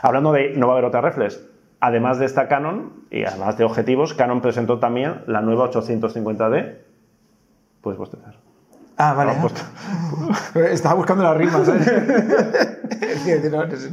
Hablando 0.02 0.30
de 0.32 0.50
no 0.58 0.66
va 0.66 0.74
a 0.74 0.76
haber 0.76 0.84
otra 0.84 1.00
reflex, 1.00 1.40
además 1.80 2.18
de 2.18 2.26
esta 2.26 2.48
Canon 2.48 2.92
y 3.10 3.24
además 3.24 3.56
de 3.56 3.64
objetivos, 3.64 4.12
Canon 4.12 4.42
presentó 4.42 4.78
también 4.78 5.22
la 5.26 5.40
nueva 5.40 5.70
850D. 5.70 6.74
Puedes 7.84 7.98
bostezar. 7.98 8.34
Ah, 8.96 9.12
vale. 9.12 9.32
Ah, 9.32 10.58
Estaba 10.70 10.94
buscando 10.94 11.22
las 11.22 11.36
rimas, 11.36 11.66
no, 11.68 11.74
no 11.74 11.84
sé. 13.76 13.90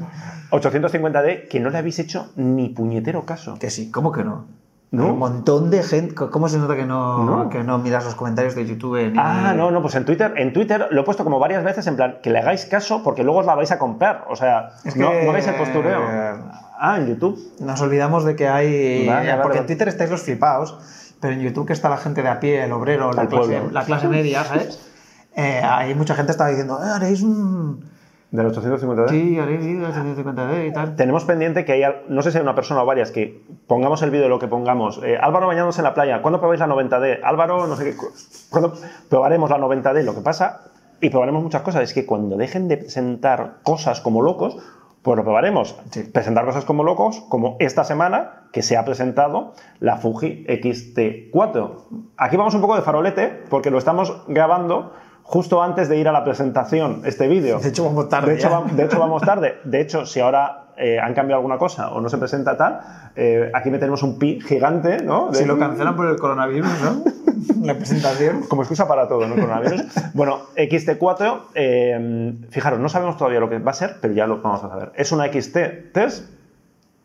850D 0.52 1.48
que 1.48 1.60
no 1.60 1.70
le 1.70 1.78
habéis 1.78 2.00
hecho 2.00 2.32
ni 2.36 2.70
puñetero 2.70 3.26
caso. 3.26 3.58
Que 3.60 3.70
sí, 3.70 3.92
¿cómo 3.92 4.12
que 4.12 4.24
no? 4.24 4.46
¿No? 4.92 5.14
Un 5.14 5.20
montón 5.20 5.70
de 5.72 5.84
gente. 5.84 6.14
¿Cómo 6.16 6.50
se 6.50 6.58
nota 6.58 6.76
que 6.76 6.86
no, 6.86 7.24
No. 7.24 7.50
que 7.50 7.64
no 7.64 7.78
miras 7.80 8.04
los 8.04 8.16
comentarios 8.16 8.56
de 8.56 8.66
YouTube? 8.66 9.12
Ni... 9.12 9.18
Ah, 9.18 9.54
no, 9.56 9.72
no, 9.72 9.82
pues 9.82 9.96
en 9.96 10.04
Twitter, 10.04 10.34
en 10.36 10.52
Twitter 10.52 10.88
lo 10.92 11.02
he 11.02 11.04
puesto 11.06 11.24
como 11.24 11.40
varias 11.40 11.64
veces 11.64 11.88
en 11.88 11.96
plan 11.96 12.18
que 12.22 12.30
le 12.30 12.40
hagáis 12.40 12.66
caso 12.66 13.02
porque 13.02 13.24
luego 13.24 13.40
os 13.40 13.46
la 13.46 13.56
vais 13.56 13.72
a 13.72 13.80
comprar. 13.80 14.26
O 14.30 14.36
sea, 14.36 14.72
Es 14.84 14.98
no, 14.98 15.12
que- 15.12 15.26
no 15.26 15.32
veis 15.32 15.48
el 15.48 15.56
postureo. 15.56 16.02
Ah, 16.78 16.98
en 16.98 17.08
YouTube. 17.08 17.40
Nos 17.62 17.80
olvidamos 17.82 18.26
de 18.26 18.36
que 18.36 18.50
hay. 18.50 19.08
Vale, 19.08 19.32
porque 19.36 19.48
vale. 19.50 19.60
en 19.62 19.66
Twitter 19.68 19.88
estáis 19.88 20.10
los 20.10 20.24
flipados, 20.24 20.78
pero 21.22 21.34
en 21.34 21.42
YouTube 21.42 21.68
que 21.68 21.74
está 21.74 21.90
la 21.90 21.98
gente 21.98 22.22
de 22.24 22.30
a 22.30 22.40
pie, 22.40 22.64
el 22.64 22.72
obrero, 22.74 23.14
la, 23.14 23.28
clase, 23.28 23.48
la 23.72 23.84
clase 23.86 24.08
media, 24.08 24.44
¿sabes? 24.44 24.80
Eh, 25.36 25.62
hay 25.64 25.96
mucha 25.96 26.16
gente 26.16 26.32
estaba 26.32 26.50
diciendo, 26.50 26.80
"Eh, 26.84 26.90
haréis 26.94 27.22
un. 27.22 27.90
Del 28.32 28.46
850D. 28.48 29.10
Sí, 29.10 29.38
haréis 29.40 29.60
vídeo 29.66 29.88
de 29.88 29.94
150D 29.94 30.68
y 30.68 30.72
tal. 30.74 30.96
Tenemos 30.96 31.26
pendiente 31.26 31.66
que 31.66 31.74
haya, 31.74 31.96
no 32.08 32.22
sé 32.22 32.32
si 32.32 32.38
hay 32.38 32.44
una 32.44 32.56
persona 32.56 32.82
o 32.82 32.86
varias, 32.86 33.12
que 33.12 33.44
pongamos 33.68 34.02
el 34.04 34.10
vídeo 34.10 34.24
de 34.24 34.30
lo 34.30 34.40
que 34.40 34.48
pongamos. 34.48 35.02
Eh, 35.04 35.18
Álvaro 35.22 35.48
bañándose 35.48 35.82
en 35.82 35.84
la 35.84 35.94
playa, 35.94 36.22
¿cuándo 36.22 36.40
probáis 36.40 36.62
la 36.62 36.68
90D? 36.68 37.20
Álvaro, 37.24 37.68
no 37.68 37.76
sé 37.76 37.84
qué, 37.84 37.98
cu- 37.98 38.12
¿cuándo 38.50 38.74
probaremos 39.10 39.50
la 39.50 39.58
90D? 39.58 40.04
Lo 40.04 40.16
que 40.16 40.22
pasa, 40.22 40.62
y 41.02 41.10
probaremos 41.10 41.44
muchas 41.44 41.62
cosas, 41.62 41.84
es 41.84 41.94
que 41.94 42.06
cuando 42.06 42.38
dejen 42.38 42.70
de 42.70 42.78
presentar 42.78 43.56
cosas 43.64 44.00
como 44.00 44.22
locos, 44.22 44.56
pues 45.02 45.18
lo 45.18 45.24
probaremos. 45.24 45.76
Presentar 46.14 46.46
cosas 46.46 46.66
como 46.66 46.84
locos, 46.84 47.24
como 47.30 47.56
esta 47.60 47.84
semana 47.84 48.44
que 48.52 48.62
se 48.62 48.78
ha 48.78 48.86
presentado 48.86 49.54
la 49.80 49.98
Fuji 49.98 50.46
X-T4. 50.48 51.72
Aquí 52.18 52.38
vamos 52.38 52.54
un 52.54 52.62
poco 52.62 52.76
de 52.76 52.82
farolete, 52.82 53.44
porque 53.50 53.72
lo 53.72 53.78
estamos 53.78 54.24
grabando 54.28 54.94
justo 55.24 55.62
antes 55.64 55.88
de 55.90 55.98
ir 55.98 56.08
a 56.08 56.12
la 56.12 56.24
presentación, 56.24 57.02
este 57.06 57.28
vídeo. 57.28 57.60
De 57.60 57.70
hecho, 57.70 57.86
vamos 57.86 58.10
tarde 58.10 58.32
De 58.34 58.38
hecho, 58.38 58.64
de 58.74 58.84
hecho, 58.84 59.00
vamos 59.00 59.22
tarde. 59.22 59.56
De 59.64 59.80
hecho, 59.82 60.06
si 60.06 60.20
ahora 60.20 60.74
eh, 60.78 61.00
han 61.00 61.14
cambiado 61.14 61.38
alguna 61.40 61.58
cosa 61.58 61.92
o 61.92 62.02
no 62.02 62.10
se 62.10 62.18
presenta 62.18 62.58
tal, 62.58 62.80
eh, 63.16 63.50
aquí 63.54 63.70
meteremos 63.70 64.04
un 64.04 64.18
pi 64.20 64.40
gigante, 64.42 65.02
¿no? 65.04 65.30
De- 65.30 65.38
Si 65.38 65.46
lo 65.46 65.58
cancelan 65.58 65.96
por 65.96 66.08
el 66.08 66.18
coronavirus, 66.18 66.70
¿no? 66.82 67.04
La 67.62 67.76
presentación. 67.76 68.44
Como 68.48 68.62
excusa 68.64 68.88
para 68.88 69.08
todo, 69.08 69.28
¿no? 69.28 69.36
Coronavirus. 69.36 69.84
bueno, 70.14 70.42
XT4, 70.56 71.42
eh, 71.56 72.34
fijaros, 72.50 72.80
no 72.80 72.90
sabemos 72.90 73.18
todavía 73.18 73.40
lo 73.40 73.50
que 73.50 73.60
va 73.60 73.72
a 73.72 73.76
ser, 73.76 73.98
pero 74.02 74.14
ya 74.14 74.28
lo 74.28 74.42
vamos 74.42 74.64
a 74.64 74.70
saber. 74.70 74.92
Es 74.96 75.12
una 75.12 75.28
XT3 75.28 76.24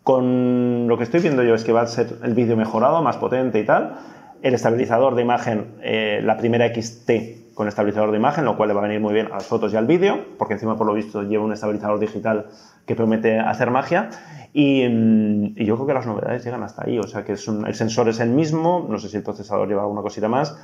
con 0.03 0.87
lo 0.87 0.96
que 0.99 1.03
estoy 1.03 1.20
viendo 1.20 1.42
yo 1.42 1.55
es 1.55 1.64
que 1.64 1.72
va 1.72 1.81
a 1.81 1.87
ser 1.88 2.18
el 2.22 2.35
vídeo 2.35 2.57
mejorado, 2.57 3.03
más 3.03 3.16
potente 3.16 3.59
y 3.59 3.64
tal. 3.64 3.96
El 4.40 4.55
estabilizador 4.55 5.16
de 5.16 5.22
imagen, 5.22 5.75
eh, 5.83 6.20
la 6.22 6.37
primera 6.37 6.72
XT 6.72 7.11
con 7.55 7.66
estabilizador 7.66 8.12
de 8.12 8.18
imagen, 8.18 8.44
lo 8.44 8.57
cual 8.57 8.68
le 8.68 8.75
va 8.75 8.83
a 8.83 8.85
venir 8.85 9.01
muy 9.01 9.14
bien 9.14 9.27
a 9.27 9.31
las 9.31 9.46
fotos 9.46 9.72
y 9.72 9.77
al 9.77 9.87
vídeo, 9.87 10.25
porque 10.38 10.55
encima 10.55 10.77
por 10.77 10.87
lo 10.87 10.92
visto 10.92 11.22
lleva 11.22 11.42
un 11.42 11.53
estabilizador 11.53 11.99
digital 11.99 12.46
que 12.87 12.94
promete 12.94 13.38
hacer 13.38 13.70
magia. 13.70 14.09
Y, 14.53 14.88
mm, 14.88 15.44
y 15.57 15.64
yo 15.66 15.75
creo 15.75 15.87
que 15.87 15.94
las 15.94 16.07
novedades 16.07 16.44
llegan 16.44 16.62
hasta 16.62 16.85
ahí, 16.87 16.99
o 16.99 17.03
sea 17.07 17.25
que 17.25 17.33
es 17.33 17.46
un- 17.49 17.66
el 17.66 17.75
sensor 17.75 18.09
es 18.09 18.20
el 18.20 18.31
mismo, 18.31 18.87
no 18.88 18.99
sé 18.99 19.09
si 19.09 19.16
el 19.18 19.22
procesador 19.22 19.68
lleva 19.68 19.83
alguna 19.83 20.01
cosita 20.03 20.29
más. 20.29 20.57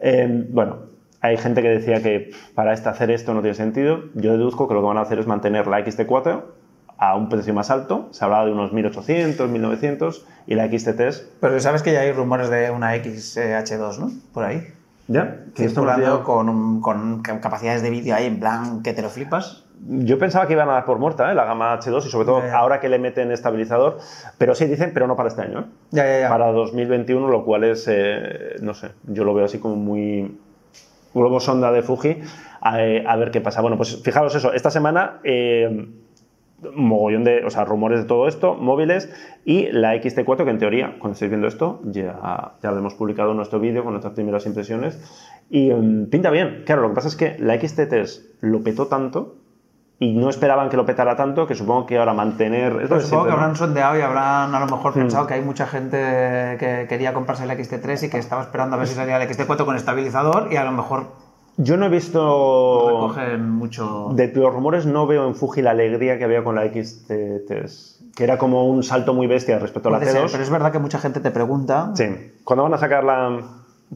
Eh, 0.00 0.46
bueno, 0.50 0.76
hay 1.20 1.36
gente 1.36 1.62
que 1.62 1.68
decía 1.68 2.02
que 2.02 2.32
para 2.54 2.72
este 2.74 2.88
hacer 2.88 3.10
esto 3.10 3.32
no 3.32 3.40
tiene 3.40 3.54
sentido. 3.54 4.00
Yo 4.14 4.32
deduzco 4.32 4.68
que 4.68 4.74
lo 4.74 4.80
que 4.80 4.86
van 4.88 4.98
a 4.98 5.02
hacer 5.02 5.18
es 5.18 5.26
mantener 5.26 5.66
la 5.66 5.78
XT4 5.80 6.42
a 6.98 7.16
un 7.16 7.28
precio 7.28 7.54
más 7.54 7.70
alto. 7.70 8.08
Se 8.10 8.24
hablaba 8.24 8.44
de 8.44 8.52
unos 8.52 8.72
1800, 8.72 9.48
1900 9.48 10.26
y 10.46 10.54
la 10.56 10.66
XT3 10.66 11.22
Pero 11.40 11.58
sabes 11.60 11.82
que 11.82 11.92
ya 11.92 12.00
hay 12.00 12.12
rumores 12.12 12.50
de 12.50 12.70
una 12.70 12.94
XH2, 12.96 13.98
¿no? 13.98 14.10
Por 14.34 14.44
ahí. 14.44 14.62
ya. 15.08 15.38
Que 15.54 15.68
Circulando 15.68 16.22
con, 16.24 16.80
con 16.80 17.22
capacidades 17.22 17.82
de 17.82 17.90
vídeo 17.90 18.14
ahí 18.14 18.26
en 18.26 18.40
plan 18.40 18.82
que 18.82 18.92
te 18.92 19.02
lo 19.02 19.08
flipas. 19.08 19.64
Yo 19.84 20.18
pensaba 20.18 20.46
que 20.46 20.52
iban 20.52 20.68
a 20.68 20.74
dar 20.74 20.84
por 20.84 20.98
muerta 20.98 21.30
¿eh? 21.32 21.34
la 21.34 21.44
gama 21.44 21.76
H2 21.78 22.06
y 22.06 22.08
sobre 22.10 22.26
todo 22.26 22.40
Ya, 22.40 22.46
ya. 22.48 22.56
ahora 22.58 22.78
que 22.80 22.88
le 22.88 22.98
meten 22.98 23.32
estabilizador, 23.32 23.98
pero 24.38 24.54
sí 24.54 24.66
dicen, 24.66 24.92
pero 24.94 25.06
no 25.08 25.16
para 25.16 25.28
este 25.28 25.42
año. 25.42 25.60
¿eh? 25.60 25.64
Ya, 25.90 26.06
ya, 26.06 26.20
ya. 26.20 26.28
Para 26.28 26.52
2021, 26.52 27.28
lo 27.28 27.44
cual 27.44 27.64
es, 27.64 27.86
eh, 27.90 28.56
no 28.60 28.74
sé, 28.74 28.92
yo 29.08 29.24
lo 29.24 29.34
veo 29.34 29.44
así 29.46 29.58
como 29.58 29.74
muy 29.76 30.38
globo 31.14 31.40
sonda 31.40 31.72
de 31.72 31.82
Fuji, 31.82 32.18
a, 32.60 32.82
eh, 32.82 33.04
a 33.06 33.16
ver 33.16 33.30
qué 33.32 33.40
pasa. 33.40 33.60
Bueno, 33.60 33.76
pues 33.76 34.00
fijaros 34.02 34.34
eso, 34.36 34.52
esta 34.52 34.70
semana 34.70 35.18
eh, 35.24 35.88
mogollón 36.74 37.24
de, 37.24 37.44
o 37.44 37.50
sea, 37.50 37.64
rumores 37.64 38.00
de 38.02 38.06
todo 38.06 38.28
esto, 38.28 38.54
móviles 38.54 39.12
y 39.44 39.66
la 39.72 39.96
XT4 39.96 40.44
que 40.44 40.50
en 40.50 40.58
teoría, 40.58 40.96
cuando 41.00 41.14
estéis 41.14 41.30
viendo 41.30 41.48
esto, 41.48 41.80
ya, 41.84 42.52
ya 42.62 42.70
lo 42.70 42.78
hemos 42.78 42.94
publicado 42.94 43.32
en 43.32 43.36
nuestro 43.36 43.58
vídeo 43.58 43.82
con 43.82 43.92
nuestras 43.94 44.14
primeras 44.14 44.46
impresiones 44.46 45.00
y 45.50 45.70
mm, 45.72 46.06
pinta 46.06 46.30
bien. 46.30 46.62
Claro, 46.64 46.82
lo 46.82 46.90
que 46.90 46.94
pasa 46.94 47.08
es 47.08 47.16
que 47.16 47.36
la 47.40 47.56
XT3 47.56 48.22
lo 48.42 48.62
petó 48.62 48.86
tanto 48.86 49.34
y 50.02 50.12
no 50.14 50.30
esperaban 50.30 50.68
que 50.68 50.76
lo 50.76 50.84
petara 50.84 51.14
tanto 51.14 51.46
que 51.46 51.54
supongo 51.54 51.86
que 51.86 51.96
ahora 51.96 52.12
mantener... 52.12 52.88
es 52.90 53.04
supongo 53.04 53.26
que 53.26 53.30
habrán 53.30 53.54
sondeado 53.54 53.96
y 53.96 54.00
habrán 54.00 54.52
a 54.52 54.58
lo 54.58 54.66
mejor 54.66 54.94
pensado 54.94 55.28
que 55.28 55.34
hay 55.34 55.42
mucha 55.42 55.64
gente 55.64 55.96
que 56.58 56.86
quería 56.88 57.14
comprarse 57.14 57.44
el 57.44 57.50
XT3 57.50 58.06
y 58.06 58.10
que 58.10 58.18
estaba 58.18 58.42
esperando 58.42 58.74
a 58.74 58.80
ver 58.80 58.88
si 58.88 58.96
salía 58.96 59.22
el 59.22 59.28
XT4 59.28 59.64
con 59.64 59.76
estabilizador 59.76 60.48
y 60.50 60.56
a 60.56 60.64
lo 60.64 60.72
mejor 60.72 61.06
Yo 61.56 61.76
no 61.76 61.86
he 61.86 61.88
visto... 61.88 62.88
recogen 62.88 63.48
mucho... 63.48 64.08
De 64.14 64.26
los 64.34 64.52
rumores 64.52 64.86
no 64.86 65.06
veo 65.06 65.28
en 65.28 65.36
Fuji 65.36 65.62
la 65.62 65.70
alegría 65.70 66.18
que 66.18 66.24
había 66.24 66.42
con 66.42 66.56
la 66.56 66.64
XT3, 66.64 68.14
que 68.16 68.24
era 68.24 68.38
como 68.38 68.66
un 68.66 68.82
salto 68.82 69.14
muy 69.14 69.28
bestia 69.28 69.60
respecto 69.60 69.88
a 69.88 69.92
la 69.92 69.98
Puede 69.98 70.10
ser, 70.10 70.24
T2. 70.24 70.28
pero 70.32 70.42
es 70.42 70.50
verdad 70.50 70.72
que 70.72 70.80
mucha 70.80 70.98
gente 70.98 71.20
te 71.20 71.30
pregunta 71.30 71.92
Sí. 71.94 72.06
¿Cuándo 72.42 72.64
van 72.64 72.74
a 72.74 72.78
sacar 72.78 73.04
la...? 73.04 73.38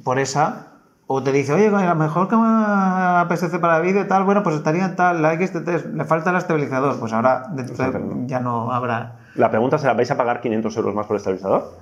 por 0.05 0.19
esa 0.21 0.76
o 1.09 1.23
te 1.23 1.31
dice, 1.33 1.53
oye, 1.53 1.69
a 1.69 1.71
lo 1.91 1.95
mejor 1.95 2.29
que 2.29 2.37
me 2.37 2.43
apetece 2.47 3.59
para 3.61 3.79
vídeo 3.81 4.03
y 4.03 4.09
tal, 4.09 4.25
bueno, 4.25 4.43
pues 4.43 4.57
estaría 4.57 4.85
en 4.87 4.97
tal, 4.97 5.23
la 5.23 5.35
XT3, 5.35 5.93
le 5.93 6.05
falta 6.05 6.31
el 6.31 6.37
estabilizador, 6.37 6.99
pues 6.99 7.13
ahora 7.13 7.45
de- 7.53 8.27
ya 8.27 8.41
no 8.41 8.73
habrá... 8.73 9.17
La 9.37 9.51
pregunta 9.51 9.79
será, 9.79 9.93
¿vais 9.95 10.11
a 10.11 10.17
pagar 10.17 10.41
500 10.41 10.77
euros 10.77 10.95
más 10.95 11.07
por 11.07 11.15
el 11.15 11.19
estabilizador? 11.19 11.73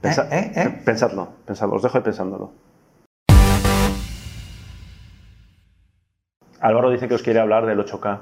Pensa- 0.00 0.28
¿Eh? 0.30 0.52
¿Eh? 0.54 0.62
¿Eh? 0.62 0.82
Pensadlo, 0.84 1.28
pensadlo, 1.46 1.76
os 1.76 1.82
dejo 1.82 1.96
ahí 1.98 2.04
pensándolo. 2.04 2.52
Álvaro 6.60 6.90
dice 6.90 7.08
que 7.08 7.14
os 7.14 7.22
quiere 7.22 7.40
hablar 7.40 7.66
del 7.66 7.78
8K. 7.80 8.20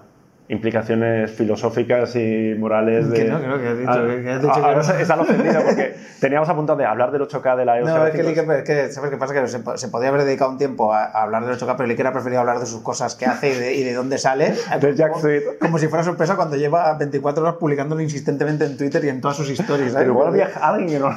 Implicaciones 0.53 1.31
filosóficas 1.31 2.15
y 2.15 2.55
morales 2.59 3.09
de... 3.09 3.17
Que 3.17 3.25
no, 3.25 3.41
que 3.41 3.47
no, 3.47 3.59
que 3.59 3.69
has 3.69 3.79
dicho 3.79 3.91
Ah, 3.91 4.05
que- 4.07 4.23
que 4.23 4.31
has 4.31 4.43
dicho 4.43 4.53
que 4.55 4.61
ahora 4.61 4.77
no. 4.77 4.83
se- 4.85 5.01
están 5.01 5.21
ofendidos 5.21 5.65
porque 5.67 5.95
teníamos 6.21 6.47
apuntado 6.51 6.79
de 6.79 6.85
hablar 6.85 7.11
del 7.11 7.23
8K 7.23 7.57
de 7.57 7.65
la 7.65 7.79
EOS 7.79 7.89
No, 7.89 8.07
es 8.07 8.13
que, 8.13 8.23
R5. 8.23 8.27
Lique- 8.27 8.59
es 8.59 8.63
que, 8.65 8.93
¿sabes 8.93 9.11
qué 9.11 9.17
pasa? 9.17 9.33
Que 9.33 9.49
se, 9.49 9.61
se 9.77 9.89
podía 9.89 10.11
haber 10.11 10.25
dedicado 10.25 10.51
un 10.51 10.59
tiempo 10.59 10.93
a, 10.93 11.05
a 11.05 11.23
hablar 11.23 11.47
del 11.47 11.57
8K, 11.59 11.75
pero 11.79 11.87
Lique 11.87 12.07
ha 12.07 12.13
preferido 12.13 12.41
hablar 12.43 12.59
de 12.61 12.67
sus 12.67 12.83
cosas 12.83 13.15
que 13.15 13.25
hace 13.25 13.49
y 13.49 13.55
de, 13.55 13.75
y 13.77 13.83
de 13.83 13.95
dónde 13.95 14.19
sale. 14.19 14.53
Del 14.79 14.95
Jack 14.95 15.13
como, 15.13 15.25
como 15.59 15.79
si 15.79 15.89
fuera 15.89 16.05
sorpresa 16.05 16.37
cuando 16.37 16.57
lleva 16.57 16.99
24 16.99 17.43
horas 17.43 17.55
publicándolo 17.57 18.03
insistentemente 18.03 18.67
en 18.67 18.77
Twitter 18.77 19.03
y 19.07 19.09
en 19.09 19.23
todas 19.23 19.39
sus 19.39 19.49
historias. 19.49 19.93
¿sabes? 19.93 20.05
Pero 20.07 20.13
igual 20.13 20.29
había 20.29 20.51
alguien 20.61 20.91
que 20.91 20.99
no 20.99 21.11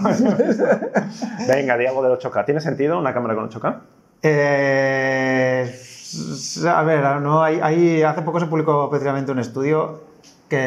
Venga, 1.45 1.78
di 1.78 1.86
algo 1.88 2.04
del 2.08 2.17
8K. 2.17 2.45
¿Tiene 2.45 2.62
sentido 2.62 2.98
una 2.98 3.13
cámara 3.13 3.36
con 3.36 3.50
8K? 3.50 3.80
Eh, 4.24 5.76
a 6.65 6.84
ver, 6.84 7.21
no, 7.21 7.41
hay, 7.43 7.60
hay- 7.62 8.04
hace 8.04 8.21
poco 8.21 8.39
se 8.39 8.45
publicó 8.47 8.89
precisamente 8.89 9.32
un 9.32 9.39
estudio 9.39 10.01
que 10.49 10.58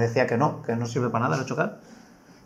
decía 0.00 0.26
que 0.26 0.36
no, 0.36 0.62
que 0.62 0.76
no 0.76 0.86
sirve 0.86 1.08
para 1.10 1.28
nada 1.28 1.36
el 1.36 1.42
8K. 1.46 1.72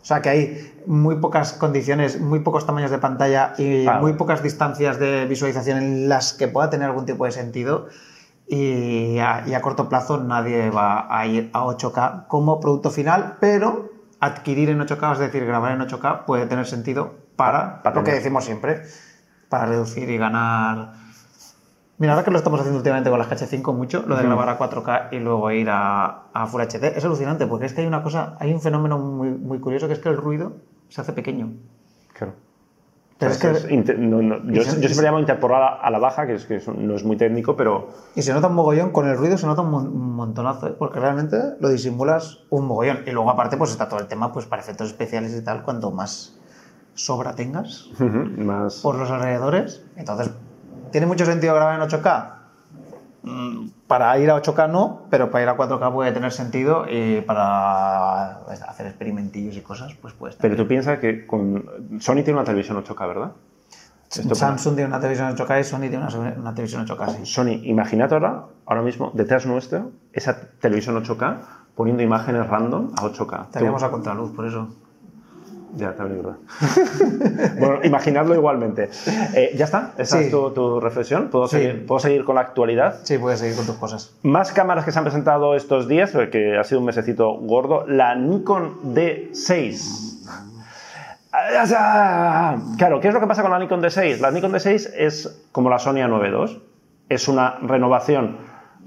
O 0.01 0.07
sea, 0.07 0.21
que 0.21 0.29
hay 0.29 0.81
muy 0.85 1.15
pocas 1.15 1.53
condiciones, 1.53 2.19
muy 2.21 2.39
pocos 2.41 2.65
tamaños 2.67 2.91
de 2.91 2.99
pantalla 2.99 3.53
y 3.57 3.85
muy 4.01 4.13
pocas 4.13 4.43
distancias 4.43 4.99
de 4.99 5.25
visualización 5.25 5.79
en 5.79 6.09
las 6.09 6.33
que 6.33 6.47
pueda 6.47 6.69
tener 6.69 6.87
algún 6.89 7.05
tipo 7.07 7.25
de 7.25 7.31
sentido. 7.31 7.87
Y 8.47 9.17
a, 9.17 9.43
y 9.47 9.55
a 9.55 9.61
corto 9.61 9.89
plazo 9.89 10.19
nadie 10.19 10.69
va 10.69 11.07
a 11.09 11.25
ir 11.25 11.49
a 11.53 11.63
8K 11.65 12.27
como 12.27 12.59
producto 12.59 12.91
final, 12.91 13.37
pero 13.39 13.89
adquirir 14.19 14.69
en 14.69 14.79
8K, 14.79 15.13
es 15.13 15.19
decir, 15.19 15.43
grabar 15.45 15.71
en 15.71 15.81
8K, 15.81 16.25
puede 16.25 16.45
tener 16.45 16.67
sentido 16.67 17.15
para, 17.35 17.81
Para 17.81 17.95
lo 17.95 18.03
que 18.03 18.11
decimos 18.11 18.45
siempre, 18.45 18.83
para 19.49 19.65
reducir 19.65 20.07
y 20.11 20.17
ganar. 20.19 20.93
Mira, 21.97 22.13
ahora 22.13 22.25
que 22.25 22.31
lo 22.31 22.37
estamos 22.37 22.59
haciendo 22.59 22.77
últimamente 22.79 23.09
con 23.09 23.19
las 23.19 23.29
GH5 23.29 23.73
mucho, 23.73 24.03
lo 24.05 24.17
de 24.17 24.23
grabar 24.23 24.49
a 24.49 24.57
4K 24.59 25.09
y 25.13 25.19
luego 25.19 25.49
ir 25.51 25.69
a, 25.69 26.23
a 26.33 26.45
Full 26.45 26.61
HD, 26.61 26.97
es 26.97 27.05
alucinante, 27.05 27.47
porque 27.47 27.67
es 27.67 27.73
que 27.73 27.81
hay 27.81 27.87
una 27.87 28.03
cosa, 28.03 28.35
hay 28.39 28.53
un 28.53 28.59
fenómeno 28.59 28.97
muy, 28.97 29.29
muy 29.29 29.59
curioso 29.59 29.87
que 29.87 29.93
es 29.93 29.99
que 29.99 30.09
el 30.09 30.17
ruido 30.17 30.57
se 30.89 30.99
hace 30.99 31.13
pequeño. 31.13 31.53
Claro. 32.13 32.33
Es 33.17 33.37
que, 33.37 33.73
inter- 33.73 33.97
no, 33.97 34.21
no, 34.21 34.43
yo, 34.51 34.61
se- 34.61 34.81
yo 34.81 34.89
siempre 34.89 35.05
llamo 35.05 35.19
interpolar 35.19 35.79
a, 35.81 35.89
la 35.89 35.99
baja, 35.99 36.27
que, 36.27 36.33
es, 36.33 36.45
que 36.45 36.61
no 36.77 36.95
es 36.95 37.05
muy 37.05 37.15
técnico, 37.15 37.55
pero 37.55 37.87
y 38.13 38.21
se 38.21 38.33
nota 38.33 38.47
un 38.47 38.55
mogollón, 38.55 38.91
con 38.91 39.07
el 39.07 39.15
ruido 39.15 39.37
se 39.37 39.47
nota 39.47 39.61
un, 39.61 39.71
mon- 39.71 39.87
un 39.87 40.15
montonazo, 40.17 40.67
¿eh? 40.67 40.75
porque 40.77 40.99
realmente 40.99 41.37
lo 41.61 41.69
disimulas 41.69 42.39
un 42.49 42.67
mogollón. 42.67 43.03
Y 43.05 43.11
luego 43.11 43.29
aparte 43.29 43.55
pues 43.55 43.71
está 43.71 43.87
todo 43.87 44.01
el 44.01 44.07
tema 44.07 44.33
pues 44.33 44.45
para 44.47 44.61
efectos 44.61 44.87
especiales 44.89 45.33
y 45.33 45.41
tal, 45.41 45.63
cuanto 45.63 45.91
más 45.91 46.37
sobra 46.93 47.35
tengas 47.35 47.87
ujú, 48.01 48.29
más... 48.43 48.81
por 48.81 48.95
los 48.97 49.09
alrededores. 49.09 49.81
Entonces, 49.95 50.31
¿tiene 50.95 51.07
mucho 51.07 51.25
sentido 51.25 51.53
grabar 51.53 51.75
en 51.75 51.89
8K? 51.89 52.25
Mm, 53.23 53.67
Para 53.85 54.17
ir 54.17 54.31
a 54.31 54.41
8K 54.41 54.69
no, 54.69 55.01
pero 55.09 55.29
para 55.29 55.43
ir 55.43 55.49
a 55.49 55.57
4K 55.57 55.91
puede 55.91 56.13
tener 56.13 56.31
sentido 56.31 56.85
y 56.89 57.19
para 57.19 58.39
pues, 58.45 58.61
hacer 58.61 58.87
experimentillos 58.87 59.57
y 59.57 59.61
cosas, 59.61 59.93
pues 59.95 60.13
puede 60.13 60.31
estar. 60.31 60.41
Pero 60.41 60.55
tú 60.55 60.69
piensas 60.69 60.99
que 60.99 61.27
con... 61.27 61.65
Sony 61.99 62.23
tiene 62.23 62.35
una 62.35 62.45
televisión 62.45 62.81
8K, 62.81 63.07
¿verdad? 63.09 63.31
Esto 64.09 64.35
Samsung 64.35 64.75
tiene 64.75 64.87
una 64.87 65.01
televisión 65.01 65.35
8K 65.35 65.59
y 65.59 65.63
Sony 65.65 65.79
tiene 65.79 65.97
una, 65.97 66.33
una 66.37 66.55
televisión 66.55 66.87
8K. 66.87 67.17
sí. 67.17 67.25
Sony, 67.25 67.59
imagínate 67.63 68.13
ahora, 68.13 68.45
ahora 68.65 68.81
mismo, 68.81 69.11
detrás 69.13 69.45
nuestro, 69.45 69.91
esa 70.13 70.47
televisión 70.61 70.95
8K 71.03 71.39
poniendo 71.75 72.03
imágenes 72.03 72.47
random 72.47 72.93
a 72.95 73.01
8K. 73.01 73.41
Estaríamos 73.47 73.83
a 73.83 73.91
contraluz, 73.91 74.31
por 74.31 74.47
eso. 74.47 74.73
Ya, 75.75 75.93
también 75.93 76.23
verdad. 76.23 76.37
bueno, 77.59 77.79
imaginadlo 77.83 78.33
igualmente. 78.35 78.89
Eh, 79.33 79.53
¿Ya 79.57 79.65
está? 79.65 79.91
¿Esa 79.97 80.19
Sí. 80.19 80.25
es 80.25 80.31
tu, 80.31 80.51
tu 80.51 80.79
reflexión? 80.79 81.27
¿Puedo, 81.29 81.47
Sí. 81.47 81.57
seguir, 81.57 81.85
¿Puedo 81.85 81.99
seguir 81.99 82.23
con 82.23 82.35
la 82.35 82.41
actualidad? 82.41 82.99
Sí, 83.03 83.17
puedes 83.17 83.39
seguir 83.39 83.55
con 83.57 83.65
tus 83.65 83.75
cosas. 83.75 84.15
Más 84.23 84.51
cámaras 84.53 84.85
que 84.85 84.91
se 84.91 84.99
han 84.99 85.03
presentado 85.05 85.55
estos 85.55 85.87
días, 85.87 86.11
porque 86.11 86.57
ha 86.57 86.63
sido 86.63 86.79
un 86.79 86.85
mesecito 86.85 87.33
gordo. 87.39 87.85
La 87.87 88.15
Nikon 88.15 88.93
D6. 88.95 90.13
Ah, 91.33 92.55
Claro, 92.77 92.99
¿qué 93.01 93.09
es 93.09 93.13
lo 93.13 93.19
que 93.19 93.27
pasa 93.27 93.41
con 93.41 93.51
la 93.51 93.59
Nikon 93.59 93.81
D6? 93.81 94.19
La 94.19 94.31
Nikon 94.31 94.53
D6 94.53 94.91
es 94.97 95.45
como 95.51 95.69
la 95.69 95.79
Sony 95.79 95.95
A9 95.95 96.47
II. 96.49 96.61
Es 97.09 97.27
una 97.27 97.57
renovación 97.61 98.37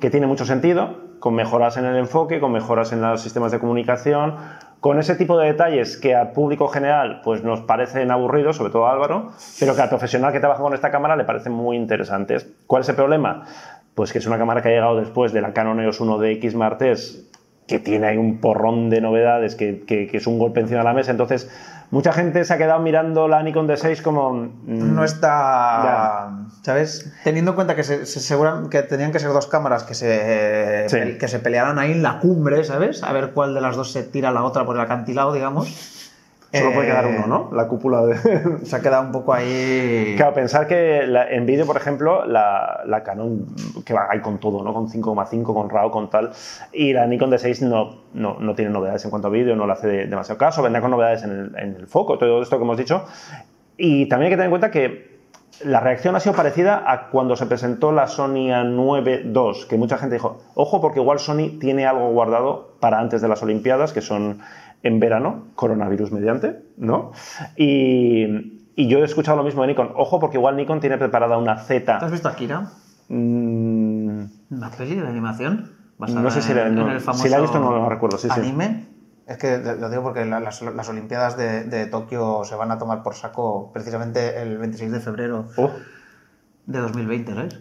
que 0.00 0.10
tiene 0.10 0.26
mucho 0.26 0.44
sentido, 0.44 0.96
con 1.20 1.34
mejoras 1.34 1.76
en 1.76 1.84
el 1.84 1.96
enfoque, 1.96 2.40
con 2.40 2.52
mejoras 2.52 2.92
en 2.92 3.02
los 3.02 3.20
sistemas 3.20 3.52
de 3.52 3.58
comunicación, 3.58 4.36
con 4.80 4.98
ese 4.98 5.16
tipo 5.16 5.38
de 5.38 5.46
detalles 5.48 5.96
que 5.96 6.14
al 6.14 6.32
público 6.32 6.68
general 6.68 7.20
pues, 7.24 7.42
nos 7.42 7.60
parecen 7.62 8.10
aburridos, 8.10 8.56
sobre 8.56 8.70
todo 8.70 8.86
a 8.86 8.92
Álvaro, 8.92 9.32
pero 9.58 9.74
que 9.74 9.82
al 9.82 9.88
profesional 9.88 10.32
que 10.32 10.40
trabaja 10.40 10.62
con 10.62 10.74
esta 10.74 10.90
cámara 10.90 11.16
le 11.16 11.24
parecen 11.24 11.52
muy 11.52 11.76
interesantes. 11.76 12.46
¿Cuál 12.66 12.82
es 12.82 12.88
el 12.88 12.94
problema? 12.94 13.44
Pues 13.94 14.12
que 14.12 14.18
es 14.18 14.26
una 14.26 14.38
cámara 14.38 14.62
que 14.62 14.68
ha 14.68 14.72
llegado 14.72 14.96
después 14.96 15.32
de 15.32 15.40
la 15.40 15.52
Canon 15.52 15.80
EOS 15.80 16.00
1DX 16.00 16.54
Mark 16.54 16.78
III, 16.80 16.94
que 17.66 17.78
tiene 17.80 18.06
ahí 18.06 18.16
un 18.16 18.40
porrón 18.40 18.88
de 18.90 19.00
novedades, 19.00 19.56
que, 19.56 19.80
que- 19.84 20.06
que 20.06 20.16
es 20.16 20.26
un 20.26 20.38
golpe 20.38 20.60
encima 20.60 20.78
de 20.80 20.84
la 20.84 20.94
mesa. 20.94 21.10
Entonces, 21.10 21.50
mucha 21.90 22.12
gente 22.12 22.44
se 22.44 22.52
ha 22.54 22.58
quedado 22.58 22.80
mirando 22.80 23.28
la 23.28 23.42
Nikon 23.42 23.66
D6 23.68 24.02
como... 24.02 24.32
mm, 24.32 24.94
No 24.94 25.04
está. 25.04 26.30
¿Sabes? 26.62 27.12
Teniendo 27.24 27.52
en 27.52 27.54
cuenta 27.54 27.74
que, 27.76 27.84
se, 27.84 28.04
se 28.04 28.18
aseguran 28.18 28.68
que 28.68 28.82
tenían 28.82 29.12
que 29.12 29.18
ser 29.18 29.32
dos 29.32 29.46
cámaras 29.46 29.84
que 29.84 29.94
se, 29.94 30.88
Sí. 30.88 31.18
que 31.18 31.28
se 31.28 31.38
pelearan 31.38 31.78
ahí 31.78 31.92
en 31.92 32.02
la 32.02 32.18
cumbre, 32.18 32.64
¿sabes? 32.64 33.02
A 33.02 33.12
ver 33.12 33.30
cuál 33.32 33.54
de 33.54 33.60
las 33.60 33.76
dos 33.76 33.92
se 33.92 34.02
tira 34.02 34.28
a 34.30 34.32
la 34.32 34.42
otra 34.44 34.64
por 34.66 34.76
el 34.76 34.82
acantilado, 34.82 35.32
digamos. 35.32 36.07
Solo 36.52 36.72
puede 36.72 36.88
Eh, 36.88 36.90
quedar 36.90 37.06
uno, 37.06 37.26
¿no? 37.26 37.50
La 37.54 37.68
cúpula 37.68 38.06
de... 38.06 38.16
Se 38.64 38.76
ha 38.76 38.80
quedado 38.80 39.02
un 39.04 39.12
poco 39.12 39.34
ahí. 39.34 40.14
Claro, 40.16 40.32
pensar 40.32 40.66
que 40.66 41.06
la- 41.06 41.28
en 41.30 41.44
vídeo, 41.44 41.66
por 41.66 41.76
ejemplo, 41.76 42.24
la, 42.24 42.80
la 42.86 43.02
Canon, 43.02 43.44
que 43.84 43.92
va 43.92 44.06
ahí 44.10 44.20
con 44.20 44.38
todo, 44.38 44.62
¿no? 44.64 44.72
Con 44.72 44.88
5,5, 44.88 45.42
con 45.52 45.68
RAW, 45.68 45.90
con 45.90 46.08
tal, 46.08 46.30
y 46.72 46.92
la 46.94 47.06
Nikon 47.06 47.30
D6 47.30 47.60
no, 47.68 47.98
no, 48.14 48.38
no 48.40 48.54
tiene 48.54 48.70
novedades 48.70 49.04
en 49.04 49.10
cuanto 49.10 49.28
a 49.28 49.30
vídeo, 49.30 49.56
no 49.56 49.66
le 49.66 49.72
hace 49.74 49.88
de- 49.88 50.06
demasiado 50.06 50.38
caso, 50.38 50.62
vendrá 50.62 50.80
con 50.80 50.90
novedades 50.90 51.22
en 51.24 51.30
el, 51.30 51.56
en 51.58 51.76
el 51.76 51.86
foco, 51.86 52.16
todo 52.16 52.40
esto 52.40 52.56
que 52.56 52.64
hemos 52.64 52.78
dicho. 52.78 53.04
Y 53.76 54.06
también 54.08 54.26
hay 54.28 54.30
que 54.30 54.36
tener 54.36 54.46
en 54.46 54.50
cuenta 54.52 54.70
que 54.70 55.18
la 55.64 55.80
reacción 55.80 56.14
ha 56.14 56.20
sido 56.20 56.34
parecida 56.34 56.82
a 56.86 57.08
cuando 57.10 57.34
se 57.36 57.44
presentó 57.46 57.90
la 57.92 58.06
Sony 58.06 58.48
A9 58.52 59.22
II, 59.34 59.66
que 59.68 59.76
mucha 59.76 59.98
gente 59.98 60.14
dijo, 60.14 60.38
ojo, 60.54 60.80
porque 60.80 61.00
igual 61.00 61.18
Sony 61.18 61.58
tiene 61.60 61.84
algo 61.86 62.10
guardado 62.10 62.76
para 62.80 63.00
antes 63.00 63.20
de 63.20 63.28
las 63.28 63.42
Olimpiadas, 63.42 63.92
que 63.92 64.00
son 64.00 64.38
en 64.82 65.00
verano, 65.00 65.48
coronavirus 65.54 66.12
mediante, 66.12 66.62
¿no? 66.76 67.12
Y, 67.56 68.62
y 68.76 68.88
yo 68.88 68.98
he 69.00 69.04
escuchado 69.04 69.36
lo 69.36 69.42
mismo 69.44 69.62
de 69.62 69.68
Nikon, 69.68 69.92
ojo, 69.96 70.20
porque 70.20 70.36
igual 70.36 70.56
Nikon 70.56 70.80
tiene 70.80 70.98
preparada 70.98 71.36
una 71.38 71.54
¿Te 71.56 71.60
has 71.60 71.84
Z. 71.84 72.08
visto 72.10 72.28
Akira? 72.28 72.70
mm, 73.08 74.22
¿Una 74.50 74.70
peli 74.76 74.94
de 74.96 75.06
animación? 75.06 75.72
Basada 75.98 76.22
no 76.22 76.30
sé 76.30 76.42
si 76.42 76.54
la, 76.54 76.68
en- 76.68 76.76
no, 76.76 76.82
en 76.86 76.90
el 76.94 77.00
famoso 77.00 77.24
si 77.24 77.28
la 77.28 77.38
he 77.38 77.40
visto 77.40 77.58
no 77.58 77.72
lo 77.72 77.88
recuerdo, 77.88 78.18
sí, 78.18 78.28
sí. 78.30 78.40
anime. 78.40 78.86
Es 79.26 79.36
que 79.36 79.58
lo 79.58 79.90
digo 79.90 80.02
porque 80.04 80.24
la- 80.24 80.40
las, 80.40 80.62
las 80.62 80.88
Olimpiadas 80.88 81.36
de, 81.36 81.64
de 81.64 81.86
Tokio 81.86 82.44
se 82.44 82.54
van 82.54 82.70
a 82.70 82.78
tomar 82.78 83.02
por 83.02 83.14
saco 83.14 83.70
precisamente 83.72 84.40
el 84.40 84.56
26 84.58 84.90
de 84.92 85.00
febrero 85.00 85.48
Oh, 85.56 85.70
de 86.66 86.78
2020, 86.78 87.34
¿sabes? 87.34 87.60